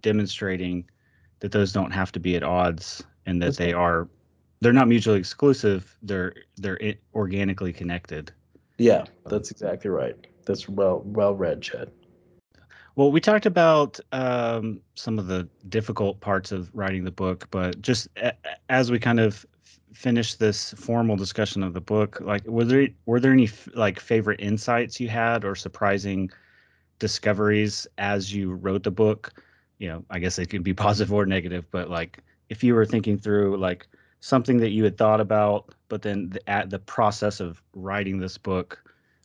demonstrating 0.00 0.88
that 1.40 1.52
those 1.52 1.72
don't 1.72 1.90
have 1.90 2.10
to 2.12 2.20
be 2.20 2.36
at 2.36 2.42
odds 2.42 3.02
and 3.26 3.40
that 3.42 3.46
That's 3.46 3.58
they 3.58 3.72
right. 3.72 3.80
are 3.80 4.08
they're 4.64 4.72
not 4.74 4.88
mutually 4.88 5.20
exclusive. 5.20 5.98
They're 6.02 6.34
they're 6.58 6.78
organically 7.14 7.72
connected. 7.74 8.32
yeah 8.78 9.04
that's 9.26 9.50
exactly 9.50 9.90
right 9.90 10.16
that's 10.46 10.68
well 10.68 11.02
well 11.04 11.34
read 11.34 11.62
chad 11.62 11.90
Well, 12.96 13.10
we 13.10 13.20
talked 13.20 13.46
about 13.46 13.98
um, 14.12 14.80
some 14.94 15.18
of 15.18 15.26
the 15.26 15.48
difficult 15.68 16.20
parts 16.20 16.52
of 16.52 16.70
writing 16.74 17.04
the 17.04 17.10
book, 17.10 17.48
but 17.50 17.80
just 17.82 18.08
a- 18.16 18.34
as 18.70 18.90
we 18.90 18.98
kind 18.98 19.20
of 19.20 19.44
finish 19.92 20.34
this 20.36 20.72
formal 20.74 21.16
discussion 21.16 21.62
of 21.62 21.74
the 21.74 21.80
book, 21.80 22.20
like 22.20 22.44
were 22.46 22.64
there 22.64 22.88
were 23.06 23.20
there 23.20 23.32
any 23.32 23.44
f- 23.44 23.68
like 23.74 24.00
favorite 24.00 24.40
insights 24.40 25.00
you 25.00 25.08
had 25.08 25.44
or 25.44 25.54
surprising 25.54 26.30
discoveries 27.00 27.86
as 27.98 28.34
you 28.34 28.54
wrote 28.54 28.84
the 28.84 28.92
book? 28.92 29.34
You 29.78 29.88
know, 29.90 30.06
I 30.10 30.20
guess 30.20 30.38
it 30.40 30.48
could 30.50 30.64
be 30.64 30.74
positive 30.86 31.12
or 31.14 31.26
negative, 31.26 31.70
but 31.72 31.90
like 31.90 32.20
if 32.50 32.64
you 32.64 32.74
were 32.76 32.86
thinking 32.86 33.18
through 33.18 33.58
like 33.58 33.88
something 34.24 34.56
that 34.56 34.70
you 34.70 34.82
had 34.84 34.96
thought 34.96 35.20
about, 35.20 35.74
but 35.90 36.00
then 36.00 36.30
the, 36.30 36.40
at 36.48 36.70
the 36.70 36.78
process 36.78 37.40
of 37.40 37.62
writing 37.74 38.18
this 38.18 38.38
book, 38.38 38.82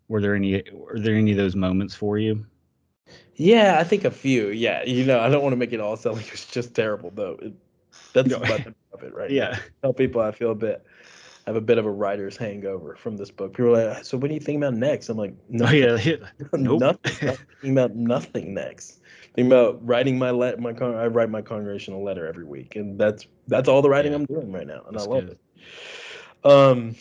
were 0.09 0.19
there 0.21 0.35
any 0.35 0.61
were 0.73 0.99
there 0.99 1.15
any 1.15 1.31
of 1.31 1.37
those 1.37 1.55
moments 1.55 1.95
for 1.95 2.17
you? 2.19 2.45
yeah 3.35 3.77
i 3.79 3.83
think 3.83 4.03
a 4.03 4.11
few 4.11 4.49
yeah 4.49 4.83
you 4.83 5.05
know 5.05 5.19
i 5.19 5.29
don't 5.29 5.41
want 5.41 5.53
to 5.53 5.57
make 5.57 5.71
it 5.73 5.79
all 5.79 5.95
sound 5.97 6.17
like 6.17 6.31
it's 6.31 6.45
just 6.45 6.75
terrible 6.75 7.09
though 7.15 7.37
it, 7.41 7.53
that's 8.13 8.29
No. 8.29 8.39
much 8.39 8.65
of 8.93 9.03
it 9.03 9.13
right 9.15 9.29
now. 9.31 9.35
Yeah. 9.35 9.59
tell 9.81 9.93
people 9.93 10.21
I 10.21 10.31
feel 10.31 10.51
a 10.51 10.55
bit 10.55 10.85
I 11.47 11.49
have 11.49 11.55
a 11.55 11.61
bit 11.61 11.77
of 11.79 11.85
a 11.85 11.91
writer's 11.91 12.37
hangover 12.37 12.95
from 12.95 13.17
this 13.17 13.31
book. 13.31 13.53
People 13.53 13.75
are 13.75 13.93
like, 13.93 14.05
so 14.05 14.17
what 14.17 14.29
are 14.29 14.33
you 14.33 14.39
thinking 14.39 14.61
about 14.61 14.75
next? 14.75 15.09
I'm 15.09 15.17
like, 15.17 15.33
Oh 15.61 15.71
yeah. 15.71 15.97
Nope. 16.53 16.79
nothing. 17.03 17.37
About 17.71 17.95
nothing 17.95 18.53
next. 18.53 18.98
About 19.47 19.85
writing 19.85 20.17
my 20.17 20.31
let 20.31 20.59
my 20.59 20.73
con- 20.73 20.95
I 20.95 21.07
write 21.07 21.29
my 21.29 21.41
congregational 21.41 22.03
letter 22.03 22.27
every 22.27 22.45
week, 22.45 22.75
and 22.75 22.99
that's 22.99 23.27
that's 23.47 23.67
all 23.69 23.81
the 23.81 23.89
writing 23.89 24.11
Yeah. 24.11 24.19
I'm 24.19 24.25
doing 24.25 24.51
right 24.51 24.67
now, 24.67 24.83
and 24.87 24.95
That's 24.95 25.07
I 25.07 25.09
love 25.09 25.25
good. 25.27 25.37
it. 26.45 26.49
Um, 26.51 26.95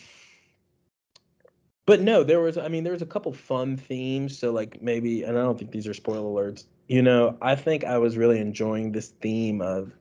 but 1.85 2.01
no, 2.01 2.23
there 2.23 2.39
was 2.39 2.57
I 2.57 2.67
mean 2.67 2.83
there 2.83 2.93
was 2.93 3.01
a 3.01 3.07
couple 3.07 3.31
fun 3.33 3.77
themes. 3.77 4.37
So 4.37 4.51
like 4.51 4.81
maybe, 4.81 5.23
and 5.23 5.37
I 5.37 5.41
don't 5.41 5.57
think 5.57 5.71
these 5.71 5.87
are 5.87 5.93
spoiler 5.93 6.21
alerts. 6.29 6.65
You 6.87 7.01
know, 7.01 7.37
I 7.41 7.55
think 7.55 7.83
I 7.83 7.97
was 7.97 8.17
really 8.17 8.39
enjoying 8.39 8.91
this 8.91 9.09
theme 9.21 9.61
of 9.61 9.91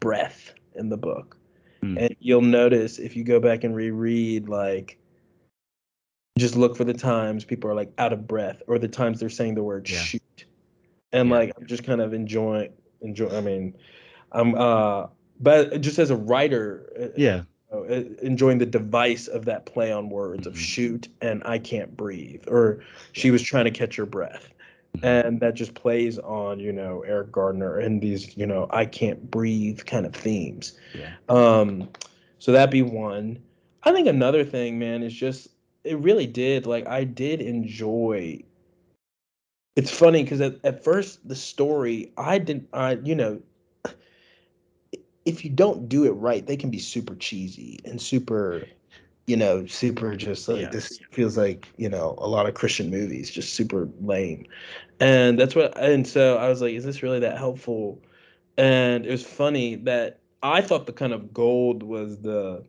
breath 0.00 0.54
in 0.74 0.88
the 0.88 0.96
book. 0.96 1.36
Hmm. 1.82 1.96
And 1.98 2.16
you'll 2.20 2.42
notice 2.42 2.98
if 2.98 3.16
you 3.16 3.24
go 3.24 3.40
back 3.40 3.64
and 3.64 3.74
reread, 3.74 4.48
like, 4.48 4.98
just 6.38 6.56
look 6.56 6.76
for 6.76 6.84
the 6.84 6.94
times 6.94 7.44
people 7.44 7.70
are 7.70 7.74
like 7.74 7.92
out 7.98 8.12
of 8.12 8.26
breath 8.26 8.62
or 8.66 8.78
the 8.78 8.88
times 8.88 9.20
they're 9.20 9.28
saying 9.28 9.54
the 9.54 9.62
word 9.62 9.88
Yeah. 9.88 9.98
shoot. 9.98 10.44
And 11.12 11.30
like, 11.30 11.52
I'm 11.56 11.66
just 11.66 11.84
kind 11.84 12.00
of 12.00 12.12
enjoying, 12.14 12.72
enjoy. 13.00 13.36
I 13.36 13.40
mean, 13.40 13.74
I'm, 14.32 14.54
uh, 14.54 15.06
but 15.40 15.80
just 15.80 15.98
as 15.98 16.10
a 16.10 16.16
writer, 16.16 16.92
uh, 17.00 17.08
Yeah. 17.16 17.42
uh, 17.72 17.82
enjoying 18.22 18.58
the 18.58 18.66
device 18.66 19.26
of 19.28 19.44
that 19.44 19.66
play 19.66 19.92
on 19.92 20.10
words 20.10 20.46
of 20.46 20.54
Mhm. 20.54 20.58
shoot 20.58 21.08
and 21.20 21.42
I 21.44 21.58
can't 21.58 21.96
breathe, 21.96 22.44
or 22.48 22.80
she 23.12 23.30
was 23.30 23.42
trying 23.42 23.64
to 23.64 23.70
catch 23.70 23.96
her 23.96 24.06
breath. 24.06 24.48
Mhm. 24.98 25.04
And 25.04 25.40
that 25.40 25.54
just 25.54 25.74
plays 25.74 26.18
on, 26.18 26.58
you 26.58 26.72
know, 26.72 27.02
Eric 27.06 27.32
Garner 27.32 27.78
and 27.78 28.00
these, 28.02 28.36
you 28.36 28.46
know, 28.46 28.66
I 28.70 28.84
can't 28.86 29.30
breathe 29.30 29.80
kind 29.84 30.04
of 30.04 30.12
themes. 30.14 30.78
Yeah. 30.94 31.10
Um, 31.28 31.88
so 32.38 32.52
that 32.52 32.70
be 32.70 32.82
one. 32.82 33.38
I 33.84 33.92
think 33.92 34.08
another 34.08 34.44
thing, 34.44 34.78
man, 34.78 35.02
is 35.02 35.12
just 35.14 35.48
it 35.84 35.98
really 35.98 36.26
did 36.26 36.66
like 36.66 36.86
I 36.86 37.04
did 37.04 37.40
enjoy. 37.40 38.42
It's 39.76 39.90
funny 39.90 40.22
because 40.22 40.40
at, 40.40 40.56
at 40.64 40.84
first 40.84 41.26
the 41.26 41.36
story 41.36 42.12
I 42.16 42.38
didn't 42.38 42.68
I 42.72 42.92
you 43.02 43.14
know 43.14 43.40
if 45.24 45.44
you 45.44 45.50
don't 45.50 45.88
do 45.88 46.04
it 46.04 46.12
right, 46.12 46.46
they 46.46 46.56
can 46.56 46.70
be 46.70 46.78
super 46.78 47.14
cheesy 47.14 47.78
and 47.84 48.00
super 48.00 48.66
you 49.26 49.36
know, 49.36 49.64
super 49.66 50.16
just 50.16 50.48
like 50.48 50.62
Yeah. 50.62 50.70
this 50.70 50.98
feels 51.12 51.36
like, 51.38 51.68
you 51.76 51.88
know, 51.88 52.16
a 52.18 52.26
lot 52.26 52.48
of 52.48 52.54
Christian 52.54 52.90
movies, 52.90 53.30
just 53.30 53.54
super 53.54 53.88
lame. 54.00 54.44
And 54.98 55.38
that's 55.38 55.54
what 55.54 55.78
and 55.78 56.06
so 56.06 56.36
I 56.36 56.48
was 56.48 56.60
like, 56.60 56.74
is 56.74 56.84
this 56.84 57.02
really 57.02 57.20
that 57.20 57.38
helpful? 57.38 58.02
And 58.58 59.06
it 59.06 59.10
was 59.10 59.24
funny 59.24 59.76
that 59.76 60.20
I 60.42 60.62
thought 60.62 60.86
the 60.86 60.92
kind 60.92 61.12
of 61.12 61.32
gold 61.32 61.82
was 61.84 62.20
the 62.20 62.64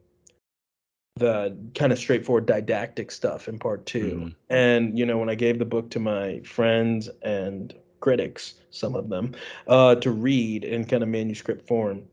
the 1.16 1.56
kind 1.76 1.92
of 1.92 2.00
straightforward 2.00 2.46
didactic 2.46 3.12
stuff 3.12 3.48
in 3.48 3.60
part 3.60 3.86
2 3.86 4.00
Mm-hmm. 4.00 4.28
And 4.50 4.98
you 4.98 5.06
know, 5.06 5.18
when 5.18 5.30
I 5.30 5.36
gave 5.36 5.60
the 5.60 5.66
book 5.66 5.90
to 5.92 6.00
my 6.00 6.42
friends 6.42 7.10
and 7.22 7.74
critics, 8.00 8.56
some 8.72 8.96
of 8.96 9.10
them, 9.10 9.36
uh, 9.68 9.96
to 9.96 10.12
read 10.12 10.64
in 10.64 10.86
kind 10.86 11.04
of 11.04 11.10
manuscript 11.10 11.68
form, 11.68 12.04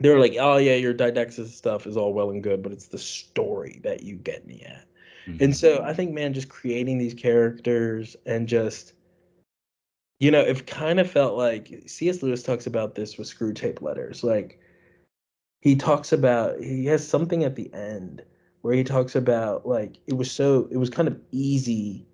they 0.00 0.10
were 0.10 0.20
like, 0.20 0.36
"Oh 0.38 0.56
yeah, 0.58 0.74
your 0.74 0.94
didactic 0.94 1.46
stuff 1.46 1.86
is 1.86 1.96
all 1.96 2.12
well 2.12 2.30
and 2.30 2.42
good, 2.42 2.62
but 2.62 2.72
it's 2.72 2.88
the 2.88 2.98
story 2.98 3.80
that 3.82 4.02
you 4.02 4.16
get 4.16 4.46
me 4.46 4.62
at." 4.62 4.86
And 5.40 5.56
so 5.56 5.82
I 5.82 5.92
think, 5.92 6.12
man, 6.12 6.32
just 6.34 6.48
creating 6.48 6.98
these 6.98 7.14
characters 7.14 8.16
and 8.26 8.46
just, 8.48 8.92
you 10.20 10.30
know, 10.30 10.40
it 10.40 10.66
kind 10.66 11.00
of 11.00 11.10
felt 11.10 11.36
like 11.36 11.82
C.S. 11.86 12.22
Lewis 12.22 12.42
talks 12.42 12.66
about 12.66 12.94
this 12.94 13.18
with 13.18 13.28
Screwtape 13.28 13.82
Letters. 13.82 14.22
Like, 14.22 14.58
he 15.66 15.74
talks 15.74 16.12
about, 16.12 16.60
he 16.60 16.84
has 16.86 17.06
something 17.06 17.42
at 17.42 17.56
the 17.56 17.68
end 17.74 18.22
where 18.62 18.72
he 18.72 18.84
talks 18.84 19.16
about, 19.16 19.66
like, 19.66 19.96
it 20.06 20.14
was 20.16 20.30
so, 20.30 20.68
it 20.70 20.76
was 20.76 20.88
kind 20.88 21.08
of 21.08 21.18
easy 21.32 22.06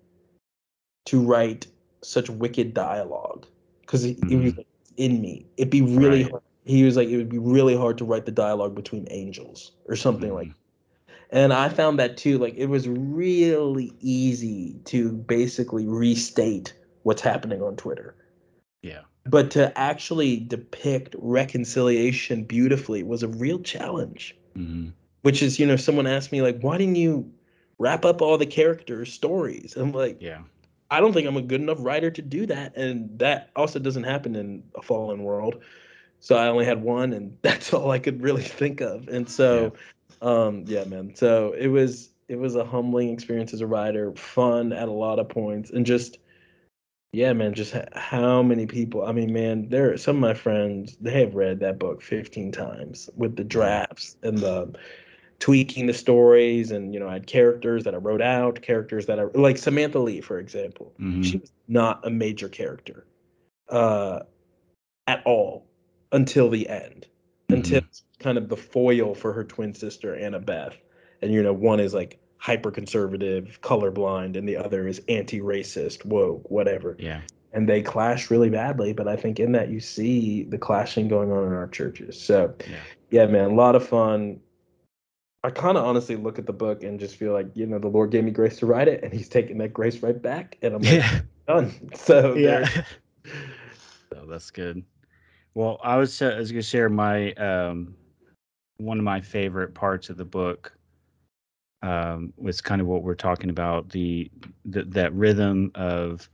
to 1.05 1.21
write 1.21 1.67
such 2.01 2.31
wicked 2.31 2.73
dialogue 2.73 3.45
because 3.81 4.05
it, 4.05 4.17
it 4.27 4.37
was 4.37 4.53
in 4.97 5.21
me. 5.21 5.45
It'd 5.57 5.69
be 5.69 5.83
really 5.83 6.23
Right. 6.23 6.31
hard. 6.31 6.41
He 6.65 6.83
was 6.83 6.97
like, 6.97 7.09
it 7.09 7.17
would 7.17 7.29
be 7.29 7.37
really 7.37 7.75
hard 7.77 7.99
to 7.99 8.05
write 8.05 8.25
the 8.25 8.31
dialogue 8.31 8.73
between 8.73 9.05
angels 9.11 9.73
or 9.87 9.95
something 9.95 10.33
like 10.33 10.47
Mhm. 10.47 10.55
and 11.29 11.53
I 11.53 11.69
found 11.69 11.99
that 11.99 12.17
too. 12.17 12.39
Like 12.39 12.55
it 12.55 12.65
was 12.65 12.87
really 12.87 13.93
easy 13.99 14.79
to 14.85 15.11
basically 15.11 15.85
restate 15.87 16.73
what's 17.03 17.21
happening 17.21 17.61
on 17.61 17.75
Twitter. 17.75 18.15
yeah 18.81 19.01
But 19.25 19.51
to 19.51 19.77
actually 19.77 20.37
depict 20.37 21.15
reconciliation 21.17 22.43
beautifully 22.43 23.03
was 23.03 23.23
a 23.23 23.27
real 23.27 23.59
challenge. 23.59 24.35
hmm 24.55 24.89
Which 25.21 25.41
is, 25.41 25.59
you 25.59 25.65
know, 25.65 25.77
someone 25.77 26.07
asked 26.07 26.31
me, 26.31 26.41
like, 26.41 26.59
why 26.61 26.77
didn't 26.77 26.97
you 26.97 27.31
wrap 27.79 28.03
up 28.05 28.21
all 28.21 28.37
the 28.37 28.45
characters' 28.45 29.13
stories? 29.13 29.75
I'm 29.77 29.93
like, 29.93 30.17
yeah 30.19 30.39
I 30.93 30.99
don't 30.99 31.11
think 31.11 31.27
I'm 31.27 31.37
a 31.37 31.41
good 31.41 31.59
enough 31.59 31.79
writer 31.81 32.11
to 32.11 32.21
do 32.21 32.45
that. 32.45 32.77
And 32.77 33.17
that 33.17 33.49
also 33.55 33.79
doesn't 33.79 34.03
happen 34.03 34.35
in 34.35 34.63
a 34.75 34.81
fallen 34.83 35.23
world. 35.23 35.63
So 36.19 36.35
I 36.35 36.47
only 36.47 36.65
had 36.65 36.83
one, 36.83 37.13
and 37.13 37.35
that's 37.41 37.73
all 37.73 37.89
I 37.89 37.97
could 37.97 38.21
really 38.21 38.43
think 38.43 38.79
of. 38.79 39.07
And 39.07 39.27
so, 39.27 39.73
um, 40.21 40.65
yeah, 40.67 40.83
man. 40.83 41.15
So 41.15 41.53
it 41.53 41.67
was 41.67 42.11
it 42.27 42.37
was 42.37 42.55
a 42.55 42.63
humbling 42.63 43.09
experience 43.09 43.53
as 43.53 43.61
a 43.61 43.67
writer, 43.67 44.13
fun 44.13 44.71
at 44.71 44.87
a 44.87 44.91
lot 44.91 45.17
of 45.17 45.29
points, 45.29 45.71
and 45.71 45.83
just 45.83 46.19
yeah, 47.13 47.31
man. 47.31 47.53
Just 47.53 47.75
how 47.93 48.43
many 48.43 48.65
people? 48.65 49.05
I 49.05 49.11
mean, 49.11 49.31
man, 49.31 49.69
there 49.69 49.93
are 49.93 49.97
some 49.97 50.17
of 50.17 50.21
my 50.21 50.33
friends. 50.33 50.97
They 50.99 51.21
have 51.21 51.35
read 51.35 51.59
that 51.61 51.79
book 51.79 52.01
15 52.01 52.51
times 52.51 53.09
with 53.15 53.35
the 53.37 53.43
drafts 53.43 54.17
and 54.23 54.39
the 54.39 54.73
tweaking 55.39 55.87
the 55.87 55.93
stories 55.93 56.71
and 56.71 56.93
you 56.93 56.99
know 56.99 57.09
i 57.09 57.13
had 57.13 57.27
characters 57.27 57.83
that 57.83 57.93
i 57.93 57.97
wrote 57.97 58.21
out 58.21 58.61
characters 58.61 59.07
that 59.07 59.19
i 59.19 59.23
like 59.33 59.57
samantha 59.57 59.99
lee 59.99 60.21
for 60.21 60.39
example 60.39 60.93
Mhm. 61.01 61.21
she 61.21 61.37
was 61.37 61.51
not 61.67 62.05
a 62.07 62.09
major 62.09 62.47
character 62.47 63.05
uh 63.67 64.19
at 65.07 65.21
all 65.25 65.65
until 66.13 66.49
the 66.49 66.69
end 66.69 67.07
until 67.49 67.81
kind 68.19 68.37
of 68.37 68.47
the 68.47 68.55
foil 68.55 69.13
for 69.13 69.33
her 69.33 69.43
twin 69.43 69.73
sister 69.73 70.15
annabeth 70.15 70.75
and 71.21 71.33
you 71.33 71.43
know 71.43 71.51
one 71.51 71.81
is 71.81 71.93
like 71.93 72.19
hyper 72.43 72.69
conservative 72.69 73.57
colorblind 73.61 74.35
and 74.37 74.45
the 74.49 74.57
other 74.57 74.85
is 74.85 75.01
anti-racist 75.07 76.03
woke 76.03 76.51
whatever. 76.51 76.93
Yeah. 76.99 77.21
And 77.53 77.69
they 77.69 77.81
clash 77.81 78.29
really 78.29 78.49
badly 78.49 78.91
but 78.91 79.07
i 79.07 79.15
think 79.15 79.39
in 79.39 79.53
that 79.53 79.69
you 79.69 79.79
see 79.79 80.43
the 80.43 80.57
clashing 80.57 81.07
going 81.07 81.31
on 81.31 81.47
in 81.47 81.53
our 81.53 81.69
churches. 81.69 82.21
So 82.21 82.53
yeah. 82.69 82.75
yeah 83.11 83.25
man 83.27 83.51
a 83.51 83.53
lot 83.53 83.77
of 83.77 83.87
fun. 83.87 84.41
I 85.45 85.51
kind 85.51 85.77
of 85.77 85.85
honestly 85.85 86.17
look 86.17 86.37
at 86.37 86.45
the 86.45 86.51
book 86.51 86.83
and 86.83 86.99
just 86.99 87.15
feel 87.15 87.31
like 87.31 87.47
you 87.53 87.65
know 87.65 87.79
the 87.79 87.87
lord 87.87 88.11
gave 88.11 88.25
me 88.25 88.31
grace 88.31 88.57
to 88.57 88.65
write 88.65 88.89
it 88.89 89.01
and 89.05 89.13
he's 89.13 89.29
taking 89.29 89.57
that 89.59 89.71
grace 89.71 90.03
right 90.03 90.21
back 90.21 90.57
and 90.61 90.73
i'm 90.73 90.81
like 90.81 90.91
yeah. 90.95 91.21
done. 91.47 91.71
So 91.95 92.33
yeah. 92.35 92.67
so 94.11 94.25
that's 94.27 94.51
good. 94.51 94.83
Well 95.53 95.79
i 95.81 95.95
was, 95.95 96.21
uh, 96.21 96.31
I 96.35 96.39
was 96.39 96.51
gonna 96.51 96.61
share 96.61 96.89
my 96.89 97.31
um 97.35 97.95
one 98.79 98.97
of 98.97 99.05
my 99.05 99.21
favorite 99.21 99.73
parts 99.73 100.09
of 100.09 100.17
the 100.17 100.25
book 100.25 100.77
um 101.83 102.33
was 102.37 102.61
kind 102.61 102.81
of 102.81 102.87
what 102.87 103.03
we're 103.03 103.13
talking 103.13 103.49
about 103.51 103.87
the, 103.89 104.31
the 104.65 104.83
that 104.85 105.13
rhythm 105.13 105.71
of 105.75 106.27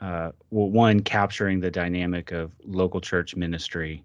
uh 0.00 0.30
well 0.50 0.70
one 0.70 1.00
capturing 1.00 1.58
the 1.58 1.70
dynamic 1.70 2.30
of 2.30 2.52
local 2.64 3.00
church 3.00 3.34
ministry 3.34 4.04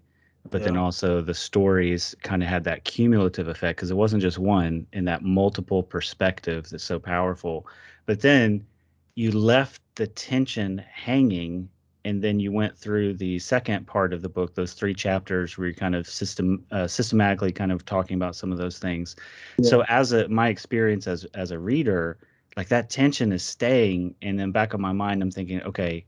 but 0.50 0.64
then 0.64 0.76
also 0.76 1.22
the 1.22 1.34
stories 1.34 2.14
kind 2.22 2.42
of 2.42 2.48
had 2.48 2.64
that 2.64 2.84
cumulative 2.84 3.48
effect 3.48 3.76
because 3.76 3.90
it 3.90 3.96
wasn't 3.96 4.20
just 4.20 4.38
one 4.38 4.86
in 4.92 5.04
that 5.04 5.22
multiple 5.22 5.82
perspectives 5.82 6.70
that's 6.70 6.84
so 6.84 6.98
powerful. 6.98 7.66
But 8.06 8.20
then 8.20 8.66
you 9.14 9.30
left 9.30 9.80
the 9.94 10.06
tension 10.06 10.78
hanging 10.90 11.68
and 12.04 12.22
then 12.22 12.40
you 12.40 12.52
went 12.52 12.76
through 12.76 13.14
the 13.14 13.38
second 13.38 13.86
part 13.86 14.12
of 14.12 14.22
the 14.22 14.28
book 14.28 14.54
those 14.54 14.72
three 14.74 14.94
chapters 14.94 15.56
where 15.56 15.68
you're 15.68 15.74
kind 15.74 15.94
of 15.94 16.08
system 16.08 16.64
uh, 16.72 16.86
systematically 16.86 17.52
kind 17.52 17.72
of 17.72 17.84
talking 17.84 18.16
about 18.16 18.36
some 18.36 18.52
of 18.52 18.58
those 18.58 18.78
things 18.78 19.16
Yeah. 19.58 19.70
so 19.70 19.82
as 19.88 20.12
a 20.12 20.28
my 20.28 20.48
experience 20.48 21.06
as 21.06 21.24
as 21.34 21.50
a 21.50 21.58
reader 21.58 22.18
like 22.56 22.68
that 22.68 22.90
tension 22.90 23.32
is 23.32 23.42
staying 23.42 24.14
and 24.22 24.38
then 24.38 24.50
back 24.52 24.74
of 24.74 24.80
my 24.80 24.92
mind 24.92 25.22
i'm 25.22 25.30
thinking 25.30 25.62
okay 25.62 26.04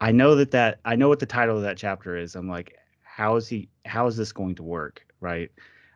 i 0.00 0.10
know 0.12 0.34
that 0.34 0.50
that 0.50 0.80
i 0.84 0.94
know 0.96 1.08
what 1.08 1.18
the 1.20 1.26
title 1.26 1.56
of 1.56 1.62
that 1.62 1.76
chapter 1.76 2.16
is 2.16 2.34
i'm 2.34 2.48
like 2.48 2.76
how 3.02 3.36
is 3.36 3.48
he 3.48 3.68
how 3.84 4.06
is 4.06 4.16
this 4.16 4.32
going 4.32 4.54
to 4.54 4.62
work 4.62 5.06
right, 5.20 5.50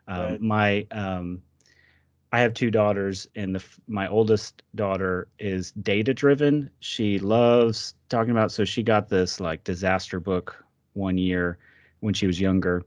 um, 0.09 0.39
Right. 0.39 0.41
my 0.41 0.87
um 0.93 1.43
i 2.33 2.41
have 2.41 2.55
two 2.55 2.71
daughters 2.71 3.27
and 3.37 3.55
the 3.55 3.65
my 3.87 4.09
oldest 4.09 4.63
daughter 4.75 5.29
is 5.39 5.73
data 5.73 6.13
driven 6.13 6.71
she 6.81 7.19
loves 7.19 7.95
talking 8.09 8.31
about 8.31 8.53
so 8.53 8.65
she 8.65 8.83
got 8.83 9.09
this 9.09 9.41
like 9.41 9.65
disaster 9.65 10.21
book 10.21 10.65
one 10.95 11.19
year 11.19 11.59
when 12.01 12.15
she 12.15 12.27
was 12.27 12.41
younger 12.41 12.85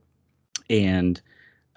and 0.70 1.22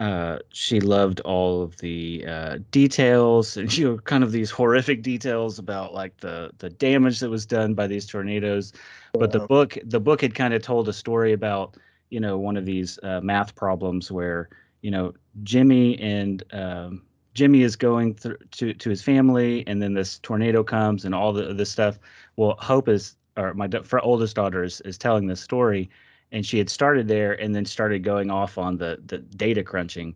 uh, 0.01 0.39
she 0.53 0.81
loved 0.81 1.21
all 1.21 1.63
of 1.63 1.77
the 1.77 2.25
uh, 2.27 2.59
details 2.73 3.57
and 3.57 3.77
you 3.77 3.89
know 3.89 3.99
kind 3.99 4.25
of 4.25 4.33
these 4.33 4.51
horrific 4.51 5.03
details 5.03 5.61
about 5.61 5.95
like 5.95 6.17
the 6.19 6.51
the 6.59 6.71
damage 6.71 7.21
that 7.21 7.31
was 7.31 7.47
done 7.47 7.73
by 7.73 7.87
these 7.87 8.05
tornadoes. 8.05 8.73
But 9.13 9.31
the 9.31 9.47
book 9.47 9.79
the 9.85 10.01
book 10.01 10.21
had 10.23 10.35
kind 10.35 10.55
of 10.55 10.63
told 10.63 10.89
a 10.89 10.93
story 10.93 11.33
about 11.33 11.77
you 12.13 12.21
know 12.21 12.37
one 12.37 12.57
of 12.57 12.65
these 12.65 12.99
uh, 13.03 13.21
math 13.23 13.55
problems 13.55 14.13
where 14.13 14.49
you 14.83 14.91
know 14.91 15.15
jimmy 15.45 15.99
and 15.99 16.43
um, 16.53 17.03
jimmy 17.35 17.63
is 17.63 17.77
going 17.77 18.15
through 18.15 18.37
to 18.51 18.75
to 18.75 18.91
his 18.91 19.03
family 19.03 19.67
and 19.67 19.81
then 19.83 19.95
this 19.95 20.19
tornado 20.19 20.63
comes 20.63 21.05
and 21.05 21.15
all 21.15 21.33
the 21.33 21.55
this 21.55 21.71
stuff. 21.71 21.99
Well 22.37 22.57
hope 22.59 22.89
is 22.89 23.17
or 23.37 23.55
my 23.55 23.69
for 23.85 24.01
oldest 24.01 24.37
daughter 24.37 24.63
is, 24.65 24.81
is 24.83 24.99
telling 24.99 25.27
this 25.27 25.41
story 25.41 25.91
and 26.33 26.45
she 26.45 26.59
had 26.59 26.71
started 26.71 27.09
there 27.09 27.41
and 27.41 27.55
then 27.55 27.65
started 27.65 28.03
going 28.03 28.31
off 28.31 28.59
on 28.59 28.77
the 28.77 29.01
the 29.07 29.19
data 29.19 29.63
crunching. 29.63 30.15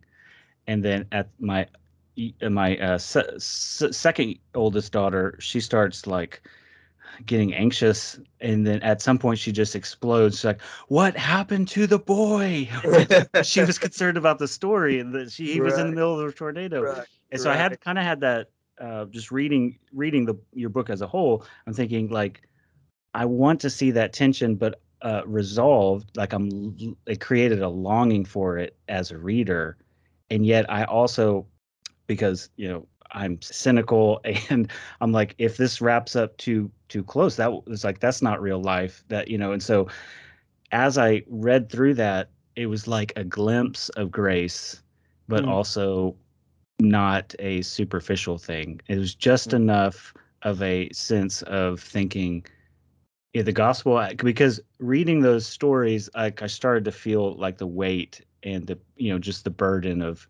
And 0.67 0.83
then 0.83 1.05
at 1.11 1.29
my 1.39 1.67
my 2.49 2.77
uh, 2.77 2.97
se- 2.97 3.37
se- 3.37 3.91
second 3.91 4.39
oldest 4.55 4.91
daughter 4.91 5.35
she 5.39 5.59
starts 5.59 6.07
like 6.07 6.41
getting 7.25 7.53
anxious 7.53 8.19
and 8.39 8.65
then 8.65 8.81
at 8.81 9.01
some 9.01 9.17
point 9.17 9.39
she 9.39 9.51
just 9.51 9.75
explodes 9.75 10.37
She's 10.37 10.45
like 10.45 10.61
what 10.87 11.17
happened 11.17 11.67
to 11.69 11.87
the 11.87 11.99
boy 11.99 12.69
she 13.43 13.61
was 13.61 13.79
concerned 13.79 14.17
about 14.17 14.39
the 14.39 14.47
story 14.47 14.99
and 14.99 15.13
that 15.15 15.31
she 15.31 15.51
he 15.53 15.61
was 15.61 15.77
in 15.77 15.87
the 15.87 15.93
middle 15.93 16.19
of 16.19 16.27
a 16.27 16.31
tornado 16.31 16.81
Right, 16.81 17.07
and 17.31 17.41
so 17.41 17.49
I 17.49 17.55
had 17.55 17.79
kind 17.81 17.97
of 17.97 18.03
had 18.03 18.21
that 18.21 18.49
uh, 18.79 19.05
just 19.05 19.31
reading 19.31 19.77
reading 19.93 20.25
the 20.25 20.35
your 20.53 20.69
book 20.69 20.89
as 20.89 21.01
a 21.01 21.07
whole. 21.07 21.45
I'm 21.65 21.73
thinking 21.73 22.09
like 22.09 22.41
I 23.13 23.25
want 23.25 23.59
to 23.61 23.69
see 23.69 23.91
that 23.91 24.13
tension, 24.13 24.55
but 24.55 24.81
uh, 25.01 25.21
resolved. 25.25 26.15
Like 26.15 26.33
I'm, 26.33 26.95
it 27.05 27.19
created 27.19 27.61
a 27.61 27.69
longing 27.69 28.25
for 28.25 28.57
it 28.57 28.77
as 28.87 29.11
a 29.11 29.17
reader, 29.17 29.77
and 30.29 30.45
yet 30.45 30.71
I 30.71 30.83
also, 30.83 31.47
because 32.05 32.49
you 32.55 32.67
know 32.67 32.87
I'm 33.11 33.41
cynical 33.41 34.21
and 34.49 34.71
I'm 35.01 35.11
like, 35.11 35.35
if 35.37 35.57
this 35.57 35.81
wraps 35.81 36.15
up 36.15 36.37
too 36.37 36.71
too 36.89 37.03
close, 37.03 37.35
that 37.37 37.67
was 37.67 37.83
like 37.83 37.99
that's 37.99 38.21
not 38.21 38.41
real 38.41 38.61
life. 38.61 39.03
That 39.09 39.27
you 39.27 39.37
know, 39.37 39.51
and 39.53 39.61
so 39.63 39.87
as 40.71 40.97
I 40.97 41.23
read 41.27 41.69
through 41.69 41.95
that, 41.95 42.29
it 42.55 42.67
was 42.67 42.87
like 42.87 43.13
a 43.15 43.23
glimpse 43.23 43.89
of 43.89 44.11
grace, 44.11 44.81
but 45.27 45.43
Mm. 45.43 45.49
also 45.49 46.15
not 46.79 47.33
a 47.39 47.61
superficial 47.61 48.37
thing. 48.37 48.81
It 48.87 48.97
was 48.97 49.15
just 49.15 49.53
Mm. 49.53 49.55
enough 49.55 50.13
of 50.43 50.61
a 50.61 50.89
sense 50.91 51.41
of 51.43 51.79
thinking 51.81 52.45
yeah, 53.33 53.43
the 53.43 53.51
gospel 53.53 54.05
because 54.23 54.59
reading 54.79 55.21
those 55.21 55.45
stories, 55.45 56.09
like 56.15 56.41
I 56.41 56.47
started 56.47 56.85
to 56.85 56.91
feel 56.91 57.35
like 57.37 57.57
the 57.57 57.67
weight 57.67 58.21
and 58.43 58.65
the 58.67 58.77
you 58.95 59.11
know 59.11 59.19
just 59.19 59.43
the 59.43 59.49
burden 59.51 60.01
of 60.01 60.27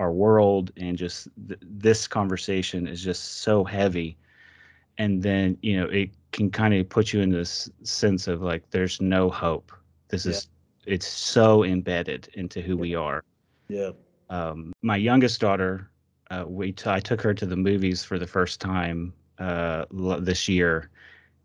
our 0.00 0.12
world 0.12 0.72
and 0.78 0.98
just 0.98 1.28
th- 1.48 1.60
this 1.84 2.08
conversation 2.08 2.88
is 2.88 3.04
just 3.04 3.42
so 3.42 3.64
heavy 3.64 4.18
and 4.98 5.22
then 5.22 5.58
you 5.62 5.78
know 5.80 5.86
it 5.88 6.10
can 6.32 6.50
kind 6.50 6.74
of 6.74 6.88
put 6.88 7.12
you 7.12 7.20
in 7.22 7.30
this 7.30 7.70
sense 7.84 8.28
of 8.28 8.42
like 8.42 8.70
there's 8.70 9.00
no 9.00 9.30
hope 9.30 9.72
this 10.08 10.26
Yeah. 10.26 10.32
is 10.32 10.48
it's 10.86 11.06
so 11.08 11.64
embedded 11.64 12.28
into 12.34 12.60
who 12.62 12.76
we 12.76 12.94
are 12.96 13.22
Yeah. 13.68 13.92
um, 14.30 14.72
my 14.82 14.96
youngest 14.96 15.40
daughter, 15.40 15.90
uh, 16.30 16.44
we 16.46 16.72
t- 16.72 16.90
I 16.90 17.00
took 17.00 17.20
her 17.22 17.34
to 17.34 17.46
the 17.46 17.56
movies 17.56 18.04
for 18.04 18.18
the 18.18 18.26
first 18.26 18.60
time 18.60 19.14
uh, 19.38 19.84
l- 19.98 20.20
this 20.20 20.48
year, 20.48 20.90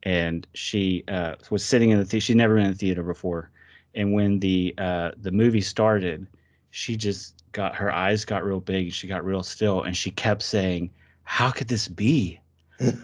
and 0.03 0.47
she 0.53 1.03
uh, 1.08 1.36
was 1.49 1.66
sitting 1.66 1.89
in 1.91 1.97
the 1.99 2.06
theater. 2.06 2.22
She'd 2.26 2.38
never 2.38 2.56
been 2.56 2.66
in 2.66 2.72
the 2.72 2.78
theater 2.78 3.03
before, 3.03 3.51
and 3.95 4.14
when 4.14 4.39
the 4.39 4.74
uh, 4.78 5.12
the 5.22 5.32
movie 5.32 5.62
started, 5.62 6.28
she 6.76 6.98
just 6.98 7.42
got 7.54 7.74
her 7.74 7.90
eyes 7.90 8.26
got 8.26 8.44
real 8.44 8.60
big. 8.60 8.92
She 8.92 9.08
got 9.08 9.24
real 9.24 9.44
still, 9.44 9.84
and 9.84 9.96
she 9.96 10.12
kept 10.12 10.42
saying, 10.42 10.92
"How 11.24 11.50
could 11.50 11.70
this 11.70 11.88
be? 11.88 12.42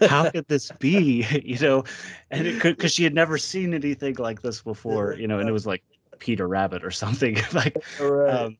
How 0.02 0.30
could 0.30 0.46
this 0.46 0.70
be?" 0.72 1.22
you 1.42 1.58
know, 1.58 1.84
and 2.30 2.46
it 2.46 2.60
could 2.60 2.76
because 2.76 2.92
she 2.92 3.02
had 3.02 3.14
never 3.14 3.38
seen 3.38 3.72
anything 3.72 4.16
like 4.16 4.42
this 4.42 4.60
before. 4.60 5.14
You 5.14 5.26
know, 5.26 5.38
and 5.38 5.48
it 5.48 5.52
was 5.52 5.66
like 5.66 5.82
Peter 6.18 6.46
Rabbit 6.46 6.84
or 6.84 6.90
something 7.04 7.38
like. 7.54 7.82
Right. 7.98 8.28
Um, 8.28 8.58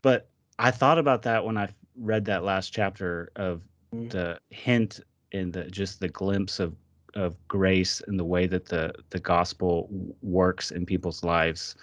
but 0.00 0.28
I 0.60 0.70
thought 0.70 0.98
about 0.98 1.22
that 1.22 1.44
when 1.44 1.58
I 1.58 1.68
read 1.96 2.24
that 2.26 2.44
last 2.44 2.72
chapter 2.72 3.32
of 3.36 3.62
Mm. 3.92 4.08
the 4.10 4.38
hint 4.50 5.00
and 5.32 5.52
the 5.52 5.64
just 5.64 5.98
the 5.98 6.08
glimpse 6.08 6.60
of 6.60 6.76
of 7.14 7.36
grace 7.48 8.00
and 8.06 8.16
the 8.16 8.24
way 8.24 8.46
that 8.46 8.66
the 8.66 8.94
the 9.10 9.18
gospel 9.18 9.88
works 10.22 10.70
in 10.70 10.86
people's 10.86 11.24
lives 11.24 11.74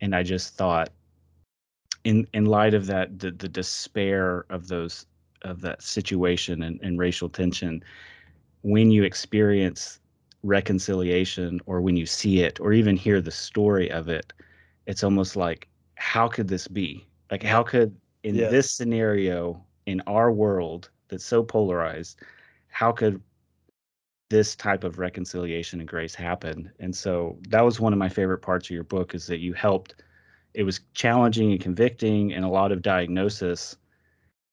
and 0.00 0.16
i 0.16 0.20
just 0.20 0.56
thought 0.56 0.90
in 2.04 2.26
in 2.34 2.46
light 2.46 2.74
of 2.74 2.86
that 2.86 3.18
the, 3.18 3.30
the 3.32 3.48
despair 3.48 4.46
of 4.50 4.68
those 4.68 5.06
of 5.42 5.60
that 5.60 5.82
situation 5.82 6.62
and, 6.62 6.80
and 6.82 6.98
racial 6.98 7.28
tension 7.28 7.82
when 8.62 8.90
you 8.90 9.04
experience 9.04 10.00
reconciliation 10.42 11.60
or 11.66 11.80
when 11.80 11.96
you 11.96 12.06
see 12.06 12.40
it 12.40 12.60
or 12.60 12.72
even 12.72 12.96
hear 12.96 13.20
the 13.20 13.30
story 13.30 13.90
of 13.90 14.08
it 14.08 14.32
it's 14.86 15.04
almost 15.04 15.36
like 15.36 15.68
how 15.96 16.28
could 16.28 16.48
this 16.48 16.66
be? 16.68 17.06
Like 17.30 17.42
how 17.42 17.62
could 17.62 17.96
in 18.24 18.36
Yeah. 18.36 18.48
this 18.48 18.70
scenario 18.70 19.64
in 19.86 20.00
our 20.06 20.30
world 20.32 20.90
that's 21.08 21.24
so 21.24 21.42
polarized 21.42 22.20
how 22.68 22.92
could 22.92 23.20
this 24.30 24.56
type 24.56 24.84
of 24.84 24.98
reconciliation 24.98 25.80
and 25.80 25.88
grace 25.88 26.14
happen? 26.14 26.70
And 26.80 26.94
so 26.94 27.38
that 27.48 27.62
was 27.62 27.80
one 27.80 27.92
of 27.92 27.98
my 27.98 28.08
favorite 28.08 28.38
parts 28.40 28.66
of 28.66 28.70
your 28.72 28.84
book 28.84 29.14
is 29.14 29.26
that 29.26 29.38
you 29.38 29.52
helped 29.54 30.03
it 30.54 30.62
was 30.62 30.80
challenging 30.94 31.52
and 31.52 31.60
convicting 31.60 32.32
and 32.32 32.44
a 32.44 32.48
lot 32.48 32.72
of 32.72 32.82
diagnosis 32.82 33.76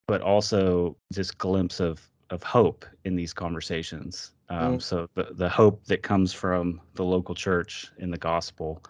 but 0.08 0.20
also 0.20 0.96
this 1.10 1.30
glimpse 1.30 1.80
of 1.80 2.08
of 2.30 2.42
hope 2.42 2.84
in 3.04 3.14
these 3.14 3.32
conversations. 3.32 4.32
Um, 4.48 4.78
Mm. 4.78 4.82
so 4.82 5.08
the, 5.14 5.28
the 5.32 5.48
hope 5.48 5.84
that 5.84 6.02
comes 6.02 6.32
from 6.32 6.80
the 6.94 7.04
local 7.04 7.34
church 7.34 7.92
in 7.98 8.10
the 8.10 8.18
gospel. 8.18 8.82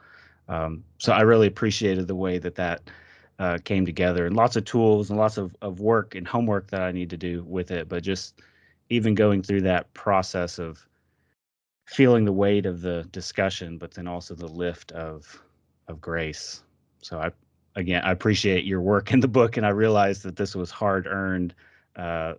Um, 0.49 0.85
so 0.99 1.13
i 1.13 1.23
really 1.23 1.47
appreciated 1.47 2.07
the 2.09 2.15
way 2.15 2.39
that 2.39 2.55
that 2.57 2.91
uh, 3.39 3.59
came 3.65 3.85
together 3.87 4.27
and 4.27 4.37
lots 4.37 4.57
of 4.57 4.65
tools 4.65 5.11
and 5.11 5.19
lots 5.19 5.39
of, 5.39 5.55
of 5.63 5.81
work 5.81 6.15
and 6.15 6.27
homework 6.27 6.69
that 6.71 6.83
i 6.83 6.93
need 6.93 7.11
to 7.11 7.17
do 7.17 7.45
with 7.45 7.71
it 7.71 7.89
but 7.89 8.03
just 8.03 8.41
even 8.91 9.15
going 9.15 9.43
through 9.43 9.63
that 9.63 9.93
process 9.95 10.59
of 10.59 10.87
feeling 11.87 12.25
the 12.25 12.33
weight 12.33 12.67
of 12.67 12.83
the 12.83 13.05
discussion 13.13 13.79
but 13.79 13.93
then 13.95 14.07
also 14.07 14.35
the 14.35 14.47
lift 14.47 14.93
of 14.93 15.43
of 15.89 16.01
grace 16.01 16.63
so 17.03 17.19
i 17.19 17.31
again 17.77 18.03
i 18.05 18.11
appreciate 18.11 18.65
your 18.65 18.81
work 18.81 19.13
in 19.13 19.21
the 19.21 19.29
book 19.29 19.57
and 19.57 19.67
i 19.67 19.71
realized 19.71 20.23
that 20.23 20.37
this 20.37 20.55
was 20.55 20.71
hard 20.71 21.07
earned 21.07 21.55
uh, 21.97 22.35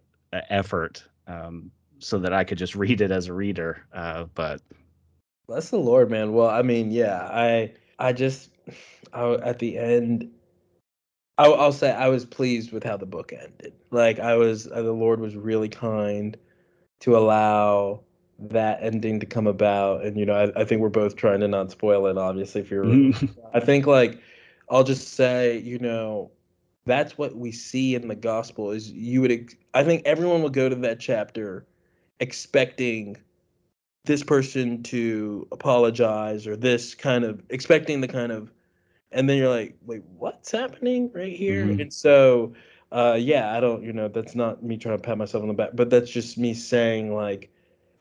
effort 0.50 1.04
um, 1.28 1.72
so 2.00 2.18
that 2.18 2.34
i 2.34 2.44
could 2.44 2.58
just 2.58 2.76
read 2.76 3.02
it 3.02 3.12
as 3.12 3.28
a 3.28 3.34
reader 3.34 3.86
uh, 3.94 4.26
but 4.34 4.62
Bless 5.48 5.70
the 5.70 5.78
Lord, 5.78 6.10
man. 6.10 6.34
Well, 6.34 6.50
I 6.50 6.62
mean, 6.62 6.92
yeah, 6.92 7.28
I 7.32 7.74
I 8.00 8.14
just 8.14 8.50
I, 9.12 9.34
at 9.34 9.60
the 9.60 9.78
end 9.78 10.32
I'll, 11.38 11.56
I'll 11.56 11.74
say 11.74 11.92
I 11.92 12.10
was 12.10 12.26
pleased 12.26 12.72
with 12.72 12.84
how 12.84 12.98
the 12.98 13.06
book 13.06 13.34
ended. 13.34 13.74
Like 13.92 14.20
I 14.20 14.36
was 14.36 14.68
uh, 14.68 14.82
the 14.82 14.94
Lord 14.94 15.20
was 15.20 15.36
really 15.36 15.70
kind 15.70 16.38
to 17.02 17.18
allow 17.18 18.02
that 18.40 18.80
ending 18.82 19.20
to 19.20 19.26
come 19.26 19.48
about 19.48 20.04
and 20.04 20.18
you 20.18 20.26
know 20.26 20.34
I, 20.34 20.62
I 20.62 20.66
think 20.66 20.82
we're 20.82 20.90
both 20.90 21.16
trying 21.16 21.42
to 21.42 21.48
not 21.48 21.72
spoil 21.72 22.08
it 22.08 22.18
obviously 22.18 22.62
if 22.62 22.72
you're 22.72 23.14
I 23.54 23.60
think 23.60 23.86
like 23.86 24.20
I'll 24.74 24.84
just 24.84 25.14
say, 25.16 25.60
you 25.60 25.80
know, 25.80 26.32
that's 26.86 27.18
what 27.18 27.36
we 27.38 27.52
see 27.54 27.96
in 27.96 28.10
the 28.10 28.16
gospel 28.16 28.72
is 28.72 28.92
you 28.92 29.22
would 29.22 29.54
I 29.74 29.84
think 29.84 30.04
everyone 30.06 30.44
will 30.44 30.50
go 30.50 30.70
to 30.70 30.76
that 30.78 31.00
chapter 31.00 31.66
expecting 32.20 33.18
this 34.06 34.24
person 34.24 34.84
to 34.84 35.48
apologize 35.52 36.48
or 36.48 36.56
this 36.58 36.96
kind 36.96 37.24
of 37.24 37.44
expecting 37.50 38.02
the 38.02 38.08
kind 38.08 38.32
of 38.32 38.52
and 39.12 39.30
then 39.30 39.38
you're 39.38 39.50
like, 39.50 39.78
wait, 39.86 40.04
what's 40.18 40.52
happening 40.52 41.12
right 41.14 41.36
here? 41.36 41.68
Mhm. 41.68 41.82
And 41.82 41.94
so 41.94 42.54
uh 42.92 43.18
yeah, 43.20 43.56
I 43.56 43.62
don't, 43.62 43.84
you 43.84 43.94
know, 43.94 44.08
that's 44.10 44.36
not 44.36 44.64
me 44.64 44.78
trying 44.78 44.98
to 44.98 45.04
pat 45.04 45.18
myself 45.18 45.44
on 45.44 45.50
the 45.50 45.54
back, 45.56 45.72
but 45.76 45.90
that's 45.92 46.12
just 46.12 46.38
me 46.38 46.54
saying 46.54 47.16
like 47.16 47.52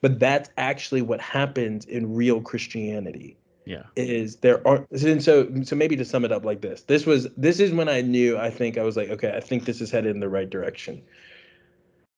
but 0.02 0.18
that's 0.18 0.50
actually 0.58 1.02
what 1.02 1.20
happens 1.20 1.84
in 1.86 2.14
real 2.14 2.40
Christianity 2.40 3.36
yeah. 3.64 3.82
is 3.96 4.36
there 4.36 4.66
are 4.66 4.86
and 4.90 5.22
so 5.22 5.48
so 5.62 5.76
maybe 5.76 5.96
to 5.96 6.04
sum 6.04 6.24
it 6.24 6.32
up 6.32 6.44
like 6.44 6.60
this 6.60 6.82
this 6.82 7.06
was 7.06 7.28
this 7.36 7.60
is 7.60 7.72
when 7.72 7.88
i 7.88 8.00
knew 8.00 8.36
i 8.38 8.50
think 8.50 8.76
i 8.76 8.82
was 8.82 8.96
like 8.96 9.08
okay 9.08 9.34
i 9.36 9.40
think 9.40 9.64
this 9.64 9.80
is 9.80 9.90
headed 9.90 10.14
in 10.14 10.20
the 10.20 10.28
right 10.28 10.50
direction. 10.50 11.02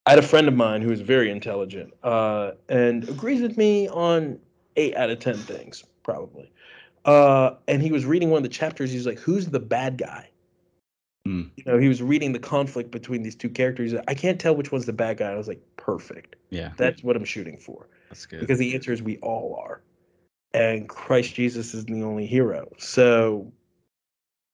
I 0.07 0.11
had 0.11 0.19
a 0.19 0.23
friend 0.23 0.49
of 0.49 0.55
mine 0.55 0.83
who 0.83 0.93
is 0.93 1.01
very 1.01 1.31
intelligent 1.31 1.95
uh, 2.03 2.51
and 2.69 3.09
agrees 3.09 3.41
with 3.41 3.57
me 3.57 3.89
on 3.89 4.39
eight 4.77 4.95
out 4.97 5.09
of 5.09 5.19
ten 5.19 5.37
things 5.37 5.83
probably. 6.03 6.53
Uh, 7.07 7.55
and 7.69 7.81
he 7.81 7.91
was 7.91 8.05
reading 8.05 8.29
one 8.29 8.37
of 8.39 8.43
the 8.43 8.51
chapters 8.51 8.91
he's 8.93 9.07
like 9.07 9.19
who's 9.19 9.47
the 9.47 9.61
bad 9.61 9.97
guy? 9.97 10.29
Hmm. 11.27 11.45
you 11.57 11.65
know 11.65 11.79
he 11.79 11.89
was 11.89 12.03
reading 12.03 12.33
the 12.35 12.39
conflict 12.39 12.91
between 12.91 13.23
these 13.23 13.35
two 13.35 13.49
characters 13.49 13.95
like, 13.95 14.05
i 14.09 14.13
can't 14.13 14.39
tell 14.39 14.55
which 14.55 14.71
one's 14.71 14.85
the 14.85 14.93
bad 14.93 15.17
guy 15.17 15.31
i 15.31 15.37
was 15.37 15.49
like 15.49 15.63
perfect. 15.77 16.37
Yeah. 16.51 16.73
That's 16.77 17.03
what 17.03 17.17
i'm 17.17 17.25
shooting 17.25 17.57
for. 17.57 17.89
That's 18.11 18.27
good. 18.27 18.41
Because 18.41 18.59
the 18.59 18.75
answer 18.75 18.93
is 18.93 19.03
we 19.03 19.17
all 19.19 19.59
are 19.59 19.81
and 20.55 20.89
christ 20.89 21.35
jesus 21.35 21.75
is 21.75 21.85
the 21.85 22.03
only 22.03 22.27
hero. 22.27 22.71
So 22.79 23.53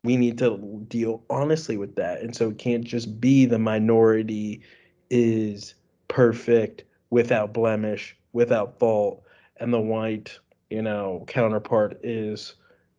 we 0.02 0.16
need 0.16 0.38
to 0.38 0.84
deal 0.88 1.22
honestly 1.28 1.76
with 1.76 1.94
that. 1.96 2.22
And 2.22 2.34
so 2.34 2.48
it 2.48 2.58
can't 2.58 2.84
just 2.84 3.20
be 3.20 3.44
the 3.44 3.58
minority 3.58 4.62
is 5.10 5.74
perfect 6.08 6.84
without 7.10 7.52
blemish 7.52 8.16
without 8.32 8.78
fault 8.78 9.22
and 9.56 9.72
the 9.72 9.80
white 9.80 10.38
you 10.70 10.82
know 10.82 11.24
counterpart 11.26 11.98
is 12.04 12.54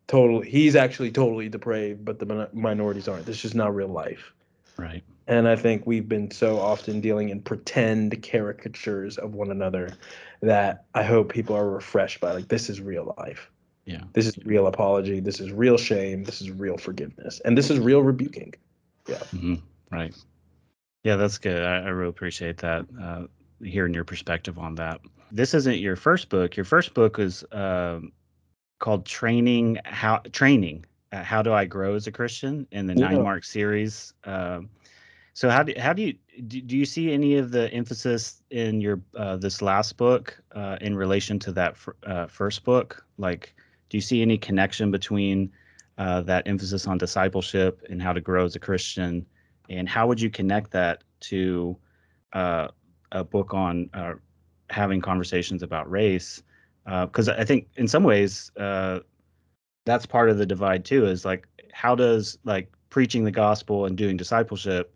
totally 0.06 0.48
he's 0.48 0.76
actually 0.76 1.10
totally 1.10 1.48
depraved 1.48 2.04
but 2.04 2.18
the 2.18 2.48
minorities 2.52 3.08
aren't. 3.08 3.26
This 3.26 3.44
is 3.44 3.54
not 3.54 3.74
real 3.74 3.88
life. 3.88 4.32
Right 4.76 5.02
and 5.26 5.48
I 5.48 5.56
think 5.56 5.86
we've 5.86 6.08
been 6.08 6.30
so 6.30 6.58
often 6.58 7.00
dealing 7.00 7.28
in 7.30 7.40
pretend 7.40 8.22
caricatures 8.22 9.18
of 9.18 9.34
one 9.34 9.50
another 9.50 9.90
that 10.42 10.84
I 10.94 11.02
hope 11.02 11.32
people 11.32 11.56
are 11.56 11.68
refreshed 11.70 12.20
by 12.20 12.32
like 12.32 12.48
this 12.48 12.68
is 12.68 12.80
real 12.80 13.14
life. 13.18 13.50
yeah 13.86 14.02
This 14.12 14.26
is 14.26 14.36
real 14.44 14.66
apology. 14.66 15.20
This 15.20 15.40
is 15.40 15.52
real 15.52 15.78
shame. 15.78 16.24
This 16.24 16.40
is 16.40 16.50
real 16.50 16.76
forgiveness. 16.76 17.40
And 17.44 17.56
this 17.56 17.70
is 17.70 17.78
real 17.78 18.02
rebuking. 18.02 18.54
hmm 19.30 19.54
Right. 19.90 20.14
Yeah, 21.04 21.16
that's 21.16 21.38
good. 21.38 21.62
I, 21.62 21.78
I 21.78 21.88
really 21.88 22.10
appreciate 22.10 22.58
that. 22.58 22.86
Uh, 23.00 23.24
hearing 23.62 23.92
your 23.94 24.04
perspective 24.04 24.58
on 24.58 24.74
that. 24.76 25.00
This 25.30 25.54
isn't 25.54 25.78
your 25.78 25.96
first 25.96 26.28
book. 26.28 26.56
Your 26.56 26.64
first 26.64 26.94
book 26.94 27.16
was 27.18 27.44
um, 27.52 28.12
called 28.78 29.04
"Training 29.04 29.78
How 29.84 30.18
Training." 30.32 30.84
Uh, 31.12 31.22
how 31.22 31.42
do 31.42 31.52
I 31.52 31.66
grow 31.66 31.94
as 31.94 32.06
a 32.06 32.12
Christian 32.12 32.66
in 32.70 32.86
the 32.86 32.94
Yeah. 32.94 33.08
Nine 33.08 33.22
Mark 33.22 33.44
series? 33.44 34.14
So 35.34 35.48
how 35.48 35.62
do 35.62 35.72
how 35.78 35.92
do 35.92 36.02
you 36.02 36.14
do, 36.46 36.60
do 36.60 36.76
you 36.76 36.84
see 36.84 37.12
any 37.12 37.36
of 37.36 37.50
the 37.50 37.72
emphasis 37.72 38.42
in 38.50 38.80
your 38.80 39.00
uh, 39.16 39.36
this 39.36 39.62
last 39.62 39.96
book 39.96 40.38
uh, 40.52 40.76
in 40.80 40.96
relation 40.96 41.38
to 41.40 41.52
that 41.52 41.76
fir- 41.76 41.96
uh, 42.04 42.26
first 42.26 42.64
book? 42.64 43.04
Like, 43.18 43.54
do 43.88 43.96
you 43.96 44.02
see 44.02 44.20
any 44.22 44.36
connection 44.36 44.90
between 44.90 45.50
uh, 45.98 46.20
that 46.22 46.46
emphasis 46.46 46.86
on 46.86 46.98
discipleship 46.98 47.82
and 47.88 48.00
how 48.02 48.12
to 48.12 48.20
grow 48.20 48.44
as 48.44 48.56
a 48.56 48.58
Christian, 48.58 49.24
and 49.70 49.88
how 49.88 50.06
would 50.06 50.20
you 50.20 50.30
connect 50.30 50.70
that 50.72 51.02
to 51.20 51.76
uh, 52.34 52.68
a 53.12 53.24
book 53.24 53.54
on 53.54 53.88
uh, 53.94 54.14
having 54.70 55.00
conversations 55.00 55.62
about 55.62 55.90
race? 55.90 56.42
Because 56.84 57.28
I 57.28 57.44
think 57.44 57.68
in 57.76 57.86
some 57.88 58.02
ways 58.02 58.50
that's 59.84 60.06
part 60.06 60.30
of 60.30 60.38
the 60.38 60.46
divide 60.46 60.84
too. 60.84 61.06
Is 61.06 61.24
like 61.24 61.48
how 61.72 61.94
does 61.94 62.38
like 62.44 62.70
preaching 62.90 63.24
the 63.24 63.30
gospel 63.30 63.86
and 63.86 63.96
doing 63.96 64.16
discipleship, 64.16 64.94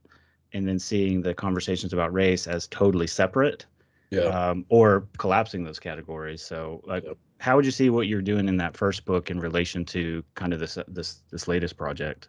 and 0.57 0.67
then 0.67 0.79
seeing 0.79 1.23
the 1.23 1.35
conversations 1.35 1.93
about 1.93 2.13
race 2.13 2.47
as 2.47 2.67
totally 2.69 3.07
separate, 3.07 3.67
Yeah. 4.11 4.23
um, 4.25 4.65
or 4.69 5.07
collapsing 5.19 5.65
those 5.65 5.79
categories. 5.79 6.43
So 6.43 6.81
like. 6.85 7.05
How 7.39 7.55
would 7.55 7.67
you 7.67 7.71
see 7.71 7.91
what 7.91 8.07
you're 8.07 8.23
doing 8.23 8.49
in 8.49 8.57
that 8.57 8.75
first 8.75 9.05
book 9.05 9.31
in 9.31 9.39
relation 9.39 9.85
to 9.85 10.25
kind 10.37 10.55
of 10.55 10.59
this 10.59 10.79
this 10.89 11.21
this 11.31 11.47
latest 11.47 11.77
project? 11.77 12.29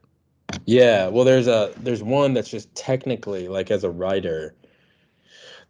Yeah. 0.65 1.07
Well 1.07 1.23
there's 1.23 1.47
a 1.47 1.71
there's 1.78 2.03
one 2.03 2.34
that's 2.34 2.49
just 2.49 2.67
technically 2.75 3.47
like 3.47 3.71
as 3.71 3.86
a 3.86 3.89
writer, 3.89 4.53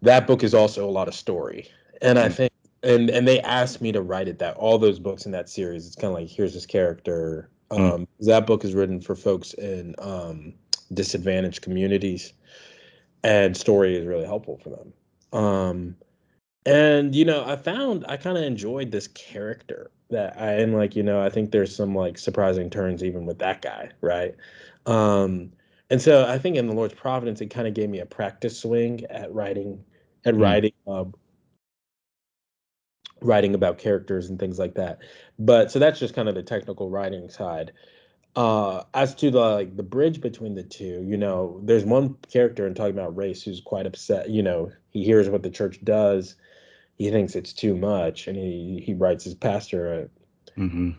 that 0.01 0.25
book 0.25 0.43
is 0.43 0.55
also 0.55 0.89
a 0.89 0.93
lot 0.99 1.07
of 1.07 1.13
story. 1.13 1.69
And 2.01 2.17
I 2.17 2.29
Mm. 2.29 2.33
think 2.33 2.51
and 2.81 3.09
and 3.11 3.27
they 3.27 3.39
asked 3.41 3.79
me 3.79 3.91
to 3.91 4.01
write 4.01 4.27
it 4.27 4.39
that 4.39 4.57
all 4.57 4.79
those 4.79 4.97
books 4.97 5.27
in 5.27 5.31
that 5.33 5.49
series, 5.49 5.85
it's 5.85 5.95
kind 5.95 6.11
of 6.11 6.19
like 6.19 6.27
here's 6.29 6.55
this 6.55 6.65
character. 6.65 7.51
Mm. 7.69 7.93
Um 7.93 8.07
that 8.21 8.47
book 8.47 8.65
is 8.65 8.73
written 8.73 8.99
for 9.01 9.15
folks 9.15 9.53
in 9.53 9.93
um 9.99 10.55
disadvantaged 10.95 11.61
communities, 11.61 12.33
and 13.23 13.55
story 13.55 13.95
is 13.95 14.05
really 14.05 14.25
helpful 14.25 14.59
for 14.63 14.69
them. 14.69 14.93
Um, 15.33 15.95
and 16.65 17.15
you 17.15 17.25
know, 17.25 17.43
I 17.45 17.55
found 17.55 18.05
I 18.07 18.17
kind 18.17 18.37
of 18.37 18.43
enjoyed 18.43 18.91
this 18.91 19.07
character 19.07 19.91
that 20.09 20.39
I 20.39 20.53
am 20.53 20.73
like, 20.73 20.95
you 20.95 21.03
know, 21.03 21.21
I 21.21 21.29
think 21.29 21.51
there's 21.51 21.75
some 21.75 21.95
like 21.95 22.17
surprising 22.17 22.69
turns 22.69 23.03
even 23.03 23.25
with 23.25 23.39
that 23.39 23.61
guy, 23.61 23.89
right? 24.01 24.35
Um, 24.85 25.51
and 25.89 26.01
so 26.01 26.25
I 26.25 26.37
think 26.37 26.55
in 26.57 26.67
the 26.67 26.73
Lord's 26.73 26.93
providence, 26.93 27.41
it 27.41 27.47
kind 27.47 27.67
of 27.67 27.73
gave 27.73 27.89
me 27.89 27.99
a 27.99 28.05
practice 28.05 28.59
swing 28.59 29.05
at 29.09 29.33
writing, 29.33 29.83
at 30.25 30.33
mm. 30.33 30.41
writing, 30.41 30.73
uh, 30.85 31.05
writing 33.21 33.55
about 33.55 33.77
characters 33.77 34.29
and 34.29 34.39
things 34.39 34.59
like 34.59 34.75
that. 34.75 34.99
But 35.39 35.71
so 35.71 35.79
that's 35.79 35.99
just 35.99 36.13
kind 36.13 36.29
of 36.29 36.35
the 36.35 36.43
technical 36.43 36.89
writing 36.89 37.29
side. 37.29 37.71
Uh, 38.37 38.83
as 38.93 39.15
to 39.15 39.31
the 39.31 39.39
like 39.39 39.75
the 39.75 39.83
bridge 39.83 40.21
between 40.21 40.53
the 40.53 40.61
two, 40.61 41.03
you 41.07 41.17
know, 41.17 41.59
there's 41.63 41.83
one 41.83 42.15
character 42.31 42.67
in 42.67 42.75
talking 42.75 42.93
about 42.93 43.17
race 43.17 43.41
who's 43.41 43.61
quite 43.61 43.87
upset. 43.87 44.29
You 44.29 44.43
know, 44.43 44.71
he 44.91 45.03
hears 45.03 45.27
what 45.27 45.41
the 45.41 45.49
church 45.49 45.83
does, 45.83 46.35
he 46.97 47.11
thinks 47.11 47.35
it's 47.35 47.53
too 47.53 47.75
much, 47.75 48.27
and 48.27 48.35
he 48.35 48.81
he 48.85 48.93
writes 48.93 49.23
his 49.23 49.35
pastor 49.35 49.93
a, 49.93 50.59
mm-hmm. 50.59 50.91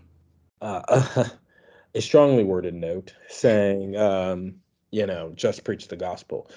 uh, 0.63 1.25
a 1.95 2.01
strongly 2.01 2.45
worded 2.45 2.75
note 2.75 3.15
saying, 3.29 3.97
um, 3.97 4.55
you 4.91 5.07
know, 5.07 5.33
just 5.35 5.65
preach 5.65 5.89
the 5.89 5.97
gospel. 5.97 6.51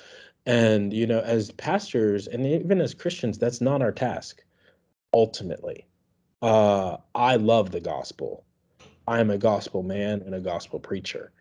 And 0.45 0.93
you 0.93 1.07
know, 1.07 1.19
as 1.19 1.51
pastors 1.51 2.27
and 2.27 2.45
even 2.45 2.81
as 2.81 2.93
Christians, 2.93 3.37
that's 3.37 3.61
not 3.61 3.81
our 3.81 3.91
task. 3.91 4.43
Ultimately, 5.13 5.85
uh, 6.41 6.97
I 7.13 7.35
love 7.35 7.71
the 7.71 7.81
gospel. 7.81 8.43
I 9.07 9.19
am 9.19 9.29
a 9.29 9.37
gospel 9.37 9.83
man 9.83 10.21
and 10.25 10.35
a 10.35 10.39
gospel 10.39 10.79
preacher. 10.79 11.31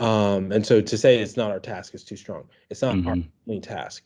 Um, 0.00 0.50
and 0.50 0.66
so 0.66 0.80
to 0.80 0.98
say 0.98 1.18
it's 1.18 1.36
not 1.36 1.50
our 1.50 1.60
task 1.60 1.94
is 1.94 2.04
too 2.04 2.16
strong. 2.16 2.48
It's 2.70 2.82
not 2.82 2.96
mm-hmm. 2.96 3.08
our 3.08 3.16
only 3.48 3.60
task. 3.60 4.02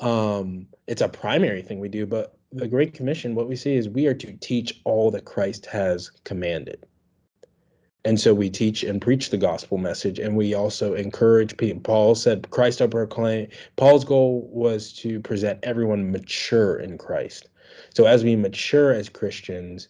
Um, 0.00 0.66
it's 0.86 1.02
a 1.02 1.08
primary 1.08 1.62
thing 1.62 1.80
we 1.80 1.88
do, 1.88 2.06
but 2.06 2.36
the 2.52 2.68
Great 2.68 2.94
Commission, 2.94 3.34
what 3.34 3.48
we 3.48 3.56
see 3.56 3.74
is 3.74 3.88
we 3.88 4.06
are 4.06 4.14
to 4.14 4.32
teach 4.40 4.80
all 4.84 5.10
that 5.10 5.24
Christ 5.24 5.66
has 5.66 6.10
commanded. 6.24 6.86
And 8.04 8.18
so 8.18 8.32
we 8.32 8.48
teach 8.48 8.84
and 8.84 9.02
preach 9.02 9.30
the 9.30 9.36
gospel 9.36 9.76
message, 9.76 10.18
and 10.18 10.36
we 10.36 10.54
also 10.54 10.94
encourage 10.94 11.56
people. 11.56 11.82
Paul 11.82 12.14
said, 12.14 12.48
Christ 12.50 12.80
will 12.80 12.88
proclaim. 12.88 13.48
Paul's 13.76 14.04
goal 14.04 14.48
was 14.50 14.92
to 14.94 15.20
present 15.20 15.58
everyone 15.62 16.10
mature 16.10 16.78
in 16.78 16.96
Christ. 16.96 17.48
So 17.94 18.06
as 18.06 18.24
we 18.24 18.36
mature 18.36 18.92
as 18.92 19.08
Christians, 19.08 19.88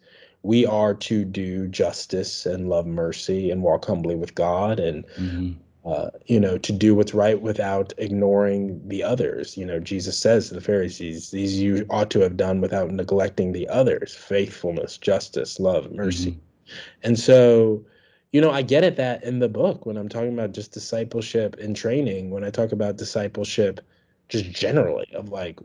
we 0.49 0.65
are 0.65 0.95
to 0.95 1.27
do 1.27 1.69
justice 1.69 2.47
and 2.47 2.71
love 2.71 2.87
mercy 2.87 3.51
and 3.51 3.63
walk 3.63 3.85
humbly 3.85 4.17
with 4.17 4.35
God 4.35 4.81
and 4.81 5.07
mm-hmm. 5.09 5.53
uh, 5.85 6.09
you 6.25 6.41
know 6.41 6.57
to 6.57 6.73
do 6.73 6.95
what's 6.95 7.13
right 7.13 7.43
without 7.43 7.93
ignoring 7.99 8.81
the 8.89 9.03
others. 9.03 9.59
You 9.59 9.67
know, 9.67 9.79
Jesus 9.79 10.17
says 10.17 10.49
to 10.49 10.55
the 10.55 10.63
Pharisees, 10.63 11.31
"These 11.31 11.61
you 11.61 11.85
ought 11.91 12.11
to 12.13 12.21
have 12.21 12.39
done 12.39 12.63
without 12.63 12.91
neglecting 12.91 13.53
the 13.53 13.69
others: 13.69 14.15
faithfulness, 14.15 14.97
justice, 14.97 15.61
love, 15.61 15.93
mercy." 15.93 16.31
Mm-hmm. 16.31 16.79
And 17.03 17.19
so, 17.19 17.85
you 18.33 18.41
know, 18.41 18.51
I 18.51 18.63
get 18.63 18.85
it 18.85 18.97
that 18.97 19.23
in 19.25 19.41
the 19.41 19.51
book 19.51 19.85
when 19.85 19.99
I'm 19.99 20.09
talking 20.09 20.33
about 20.33 20.53
just 20.53 20.73
discipleship 20.73 21.57
and 21.61 21.77
training, 21.77 22.31
when 22.31 22.43
I 22.43 22.49
talk 22.49 22.73
about 22.73 22.97
discipleship, 22.97 23.83
just 24.31 24.51
generally 24.51 25.13
of 25.15 25.29
like 25.29 25.61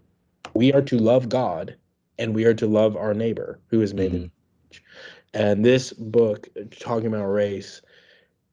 we 0.54 0.74
are 0.74 0.82
to 0.82 0.98
love 0.98 1.30
God 1.30 1.78
and 2.20 2.36
we 2.36 2.44
are 2.44 2.54
to 2.56 2.68
love 2.68 2.98
our 2.98 3.14
neighbor 3.14 3.62
who 3.68 3.82
is 3.82 3.94
made 3.94 4.12
mm-hmm. 4.12 4.26
In 5.34 5.42
and 5.42 5.66
this 5.66 5.94
book, 5.94 6.48
talking 6.80 7.08
about 7.08 7.26
race, 7.26 7.82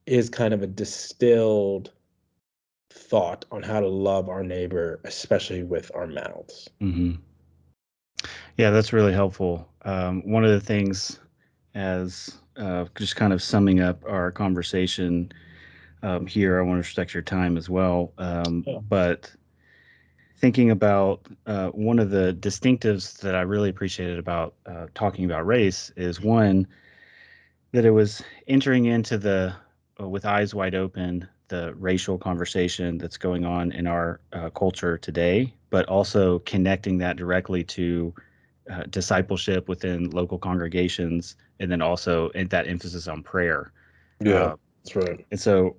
is 0.07 0.31
kind 0.31 0.55
of 0.55 0.63
a 0.63 0.67
distilled 0.67 1.93
thought 2.91 3.45
on 3.53 3.63
how 3.63 3.81
to 3.81 3.89
love 3.89 4.29
our 4.29 4.43
neighbor, 4.43 5.01
especially 5.05 5.63
with 5.63 5.91
our 5.95 6.07
mouths. 6.07 6.69
Mm-hmm. 6.81 7.13
Yeah, 8.57 8.71
that's 8.71 8.93
really 8.93 9.13
helpful. 9.13 9.69
Um, 9.83 10.23
one 10.29 10.45
of 10.45 10.51
the 10.51 10.61
things, 10.61 11.21
as 11.75 12.39
uh, 12.57 12.87
just 12.97 13.17
kind 13.17 13.33
of 13.33 13.43
summing 13.43 13.81
up 13.81 14.03
our 14.07 14.31
conversation 14.31 15.33
um, 16.03 16.27
here, 16.27 16.59
I 16.59 16.63
want 16.63 16.77
to 16.83 16.89
respect 16.89 17.15
your 17.15 17.23
time 17.23 17.57
as 17.57 17.71
well. 17.71 18.13
Um, 18.19 18.65
yeah. 18.67 18.79
But 18.89 19.33
thinking 20.41 20.71
about 20.71 21.27
uh, 21.47 21.69
one 21.69 21.99
of 21.99 22.11
the 22.11 22.37
distinctives 22.41 23.19
that 23.19 23.35
I 23.35 23.43
really 23.43 23.69
appreciated 23.69 24.19
about 24.19 24.55
uh, 24.65 24.87
talking 24.95 25.27
about 25.27 25.47
race 25.47 25.93
is 25.97 26.21
one 26.21 26.67
that 27.73 27.85
it 27.85 27.91
was 27.91 28.23
entering 28.49 28.87
into 28.87 29.19
the 29.19 29.55
uh, 30.01 30.09
with 30.09 30.25
eyes 30.25 30.55
wide 30.55 30.75
open 30.75 31.29
the 31.49 31.75
racial 31.75 32.17
conversation 32.17 32.97
that's 32.97 33.19
going 33.19 33.45
on 33.45 33.73
in 33.73 33.87
our 33.87 34.21
uh, 34.33 34.49
culture 34.51 34.97
today, 34.97 35.53
but 35.69 35.87
also 35.89 36.39
connecting 36.41 36.97
that 36.97 37.17
directly 37.17 37.63
to 37.65 38.15
uh, 38.71 38.85
discipleship 38.91 39.69
within 39.69 40.09
local 40.11 40.39
congregations, 40.39 41.37
and 41.59 41.71
then 41.71 41.83
also 41.83 42.31
that 42.35 42.69
emphasis 42.69 43.09
on 43.09 43.23
prayer. 43.23 43.73
Yeah, 44.21 44.35
uh, 44.35 44.57
that's 44.85 44.97
right. 44.97 45.27
And 45.33 45.41
so 45.41 45.77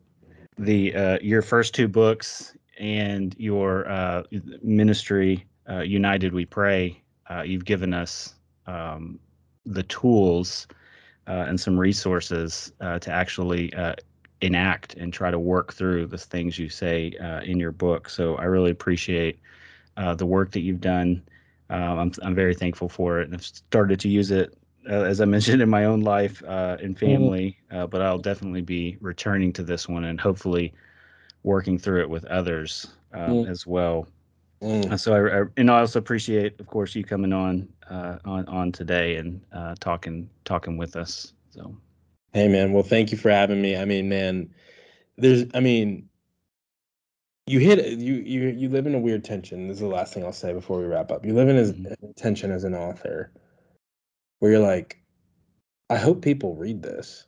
the 0.58 1.20
your 1.22 1.42
first 1.42 1.74
two 1.74 1.88
books 1.88 2.54
and 2.82 3.36
your 3.38 3.88
uh, 3.88 4.24
ministry, 4.64 5.46
uh, 5.70 5.82
United 5.82 6.34
We 6.34 6.46
Pray, 6.46 7.02
uh, 7.30 7.44
you've 7.44 7.64
given 7.64 7.94
us 7.94 8.34
um, 8.66 9.20
the 9.66 9.84
tools 9.84 10.68
uh, 11.28 11.46
and 11.48 11.60
some 11.60 11.80
resources 11.80 12.74
uh, 12.82 12.98
to 13.00 13.12
actually 13.12 13.72
uh, 13.76 13.94
enact 14.42 14.96
and 14.96 15.14
try 15.14 15.30
to 15.30 15.38
work 15.38 15.74
through 15.74 16.08
the 16.08 16.18
things 16.18 16.58
you 16.58 16.68
say 16.68 17.14
in 17.46 17.60
your 17.60 17.72
book. 17.72 18.10
So 18.10 18.36
I 18.36 18.46
really 18.46 18.72
appreciate 18.72 19.40
the 20.18 20.26
work 20.26 20.52
that 20.52 20.62
you've 20.62 20.82
done. 20.82 21.22
Um, 21.70 22.00
I'm, 22.00 22.12
I'm 22.24 22.36
very 22.36 22.56
thankful 22.56 22.90
for 22.90 23.22
it 23.22 23.26
and 23.26 23.36
I've 23.36 23.46
started 23.46 24.00
to 24.02 24.10
use 24.10 24.32
it 24.32 24.58
uh, 24.90 25.04
as 25.04 25.22
I 25.22 25.26
mentioned 25.36 25.62
in 25.62 25.70
my 25.70 25.86
own 25.86 26.02
life 26.02 26.44
uh, 26.44 26.78
and 26.82 26.96
mm-hmm. 26.96 27.06
family, 27.06 27.60
uh, 27.70 27.86
but 27.86 28.02
I'll 28.02 28.18
definitely 28.18 28.62
be 28.62 28.98
returning 29.00 29.54
to 29.54 29.64
this 29.64 29.88
one 29.88 30.06
and 30.06 30.20
hopefully 30.20 30.74
working 31.44 31.78
through 31.78 32.02
it 32.02 32.10
with 32.10 32.26
others 32.26 32.88
uh, 33.14 33.28
mm. 33.28 33.50
as 33.50 33.66
well. 33.66 34.08
Mm. 34.62 35.00
So 35.00 35.14
I, 35.14 35.42
I, 35.42 35.44
and 35.58 35.72
I 35.72 35.80
also 35.80 36.00
appreciate, 36.00 36.60
of 36.60 36.68
course, 36.68 36.94
you 36.94 37.04
coming 37.04 37.34
on 37.34 37.68
uh, 37.90 38.20
on 38.26 38.48
on 38.48 38.72
today 38.72 39.16
and 39.16 39.42
uh, 39.52 39.76
talking 39.80 40.30
talking 40.46 40.78
with 40.78 40.96
us. 40.96 41.34
So, 41.50 41.76
hey 42.34 42.48
man, 42.48 42.72
well, 42.72 42.84
thank 42.84 43.12
you 43.12 43.18
for 43.18 43.32
having 43.32 43.62
me. 43.62 43.76
I 43.76 43.86
mean, 43.86 44.08
man, 44.08 44.54
there's, 45.18 45.46
I 45.56 45.60
mean, 45.60 46.08
you 47.48 47.60
hit 47.60 47.98
you 47.98 48.14
you 48.14 48.50
you 48.50 48.70
live 48.70 48.86
in 48.86 48.94
a 48.94 49.00
weird 49.00 49.24
tension. 49.24 49.68
This 49.68 49.78
is 49.78 49.82
the 49.82 49.88
last 49.88 50.14
thing 50.14 50.24
I'll 50.24 50.32
say 50.32 50.54
before 50.54 50.80
we 50.80 50.86
wrap 50.86 51.12
up. 51.12 51.26
You 51.26 51.34
live 51.34 51.50
in 51.50 51.58
a 51.58 51.64
mm-hmm. 51.64 52.12
tension 52.16 52.52
as 52.52 52.64
an 52.64 52.76
author, 52.76 53.32
where 54.40 54.52
you're 54.52 54.62
like, 54.62 55.02
I 55.90 55.98
hope 55.98 56.22
people 56.22 56.56
read 56.56 56.84
this 56.84 57.26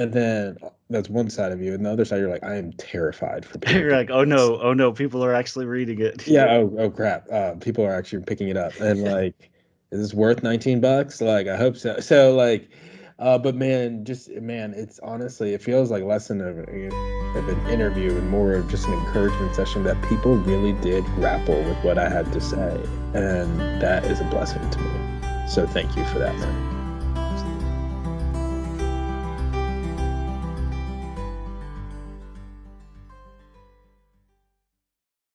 and 0.00 0.12
then 0.14 0.56
uh, 0.62 0.70
that's 0.88 1.10
one 1.10 1.28
side 1.28 1.52
of 1.52 1.60
you, 1.60 1.74
and 1.74 1.84
the 1.84 1.90
other 1.90 2.04
side 2.04 2.20
you're 2.20 2.30
like, 2.30 2.42
I 2.42 2.56
am 2.56 2.72
terrified 2.72 3.44
for 3.44 3.58
people. 3.60 3.80
you're 3.80 3.92
like, 3.92 4.10
oh 4.10 4.24
no, 4.24 4.58
oh 4.60 4.72
no, 4.72 4.92
people 4.92 5.22
are 5.24 5.34
actually 5.34 5.66
reading 5.66 6.00
it. 6.00 6.26
yeah. 6.26 6.46
Oh, 6.50 6.74
oh 6.78 6.90
crap. 6.90 7.30
Uh, 7.30 7.54
people 7.54 7.84
are 7.84 7.94
actually 7.94 8.22
picking 8.22 8.48
it 8.48 8.56
up, 8.56 8.72
and 8.80 9.02
like, 9.02 9.50
is 9.90 10.00
this 10.00 10.14
worth 10.14 10.42
19 10.42 10.80
bucks? 10.80 11.20
Like, 11.20 11.46
I 11.46 11.56
hope 11.56 11.76
so. 11.76 12.00
So 12.00 12.34
like, 12.34 12.70
uh, 13.18 13.36
but 13.36 13.54
man, 13.54 14.04
just 14.04 14.30
man, 14.30 14.72
it's 14.74 14.98
honestly, 15.00 15.52
it 15.52 15.62
feels 15.62 15.90
like 15.90 16.02
less 16.02 16.28
than 16.28 16.40
a, 16.40 16.48
of 16.48 17.48
an 17.48 17.70
interview 17.70 18.16
and 18.16 18.28
more 18.30 18.54
of 18.54 18.68
just 18.68 18.86
an 18.86 18.94
encouragement 18.94 19.54
session 19.54 19.84
that 19.84 20.02
people 20.08 20.36
really 20.36 20.72
did 20.80 21.04
grapple 21.16 21.62
with 21.62 21.76
what 21.84 21.98
I 21.98 22.08
had 22.08 22.32
to 22.32 22.40
say, 22.40 22.82
and 23.14 23.60
that 23.82 24.04
is 24.06 24.20
a 24.20 24.24
blessing 24.24 24.68
to 24.70 24.78
me. 24.80 25.46
So 25.46 25.66
thank 25.66 25.94
you 25.96 26.04
for 26.06 26.18
that, 26.18 26.36
man. 26.38 26.69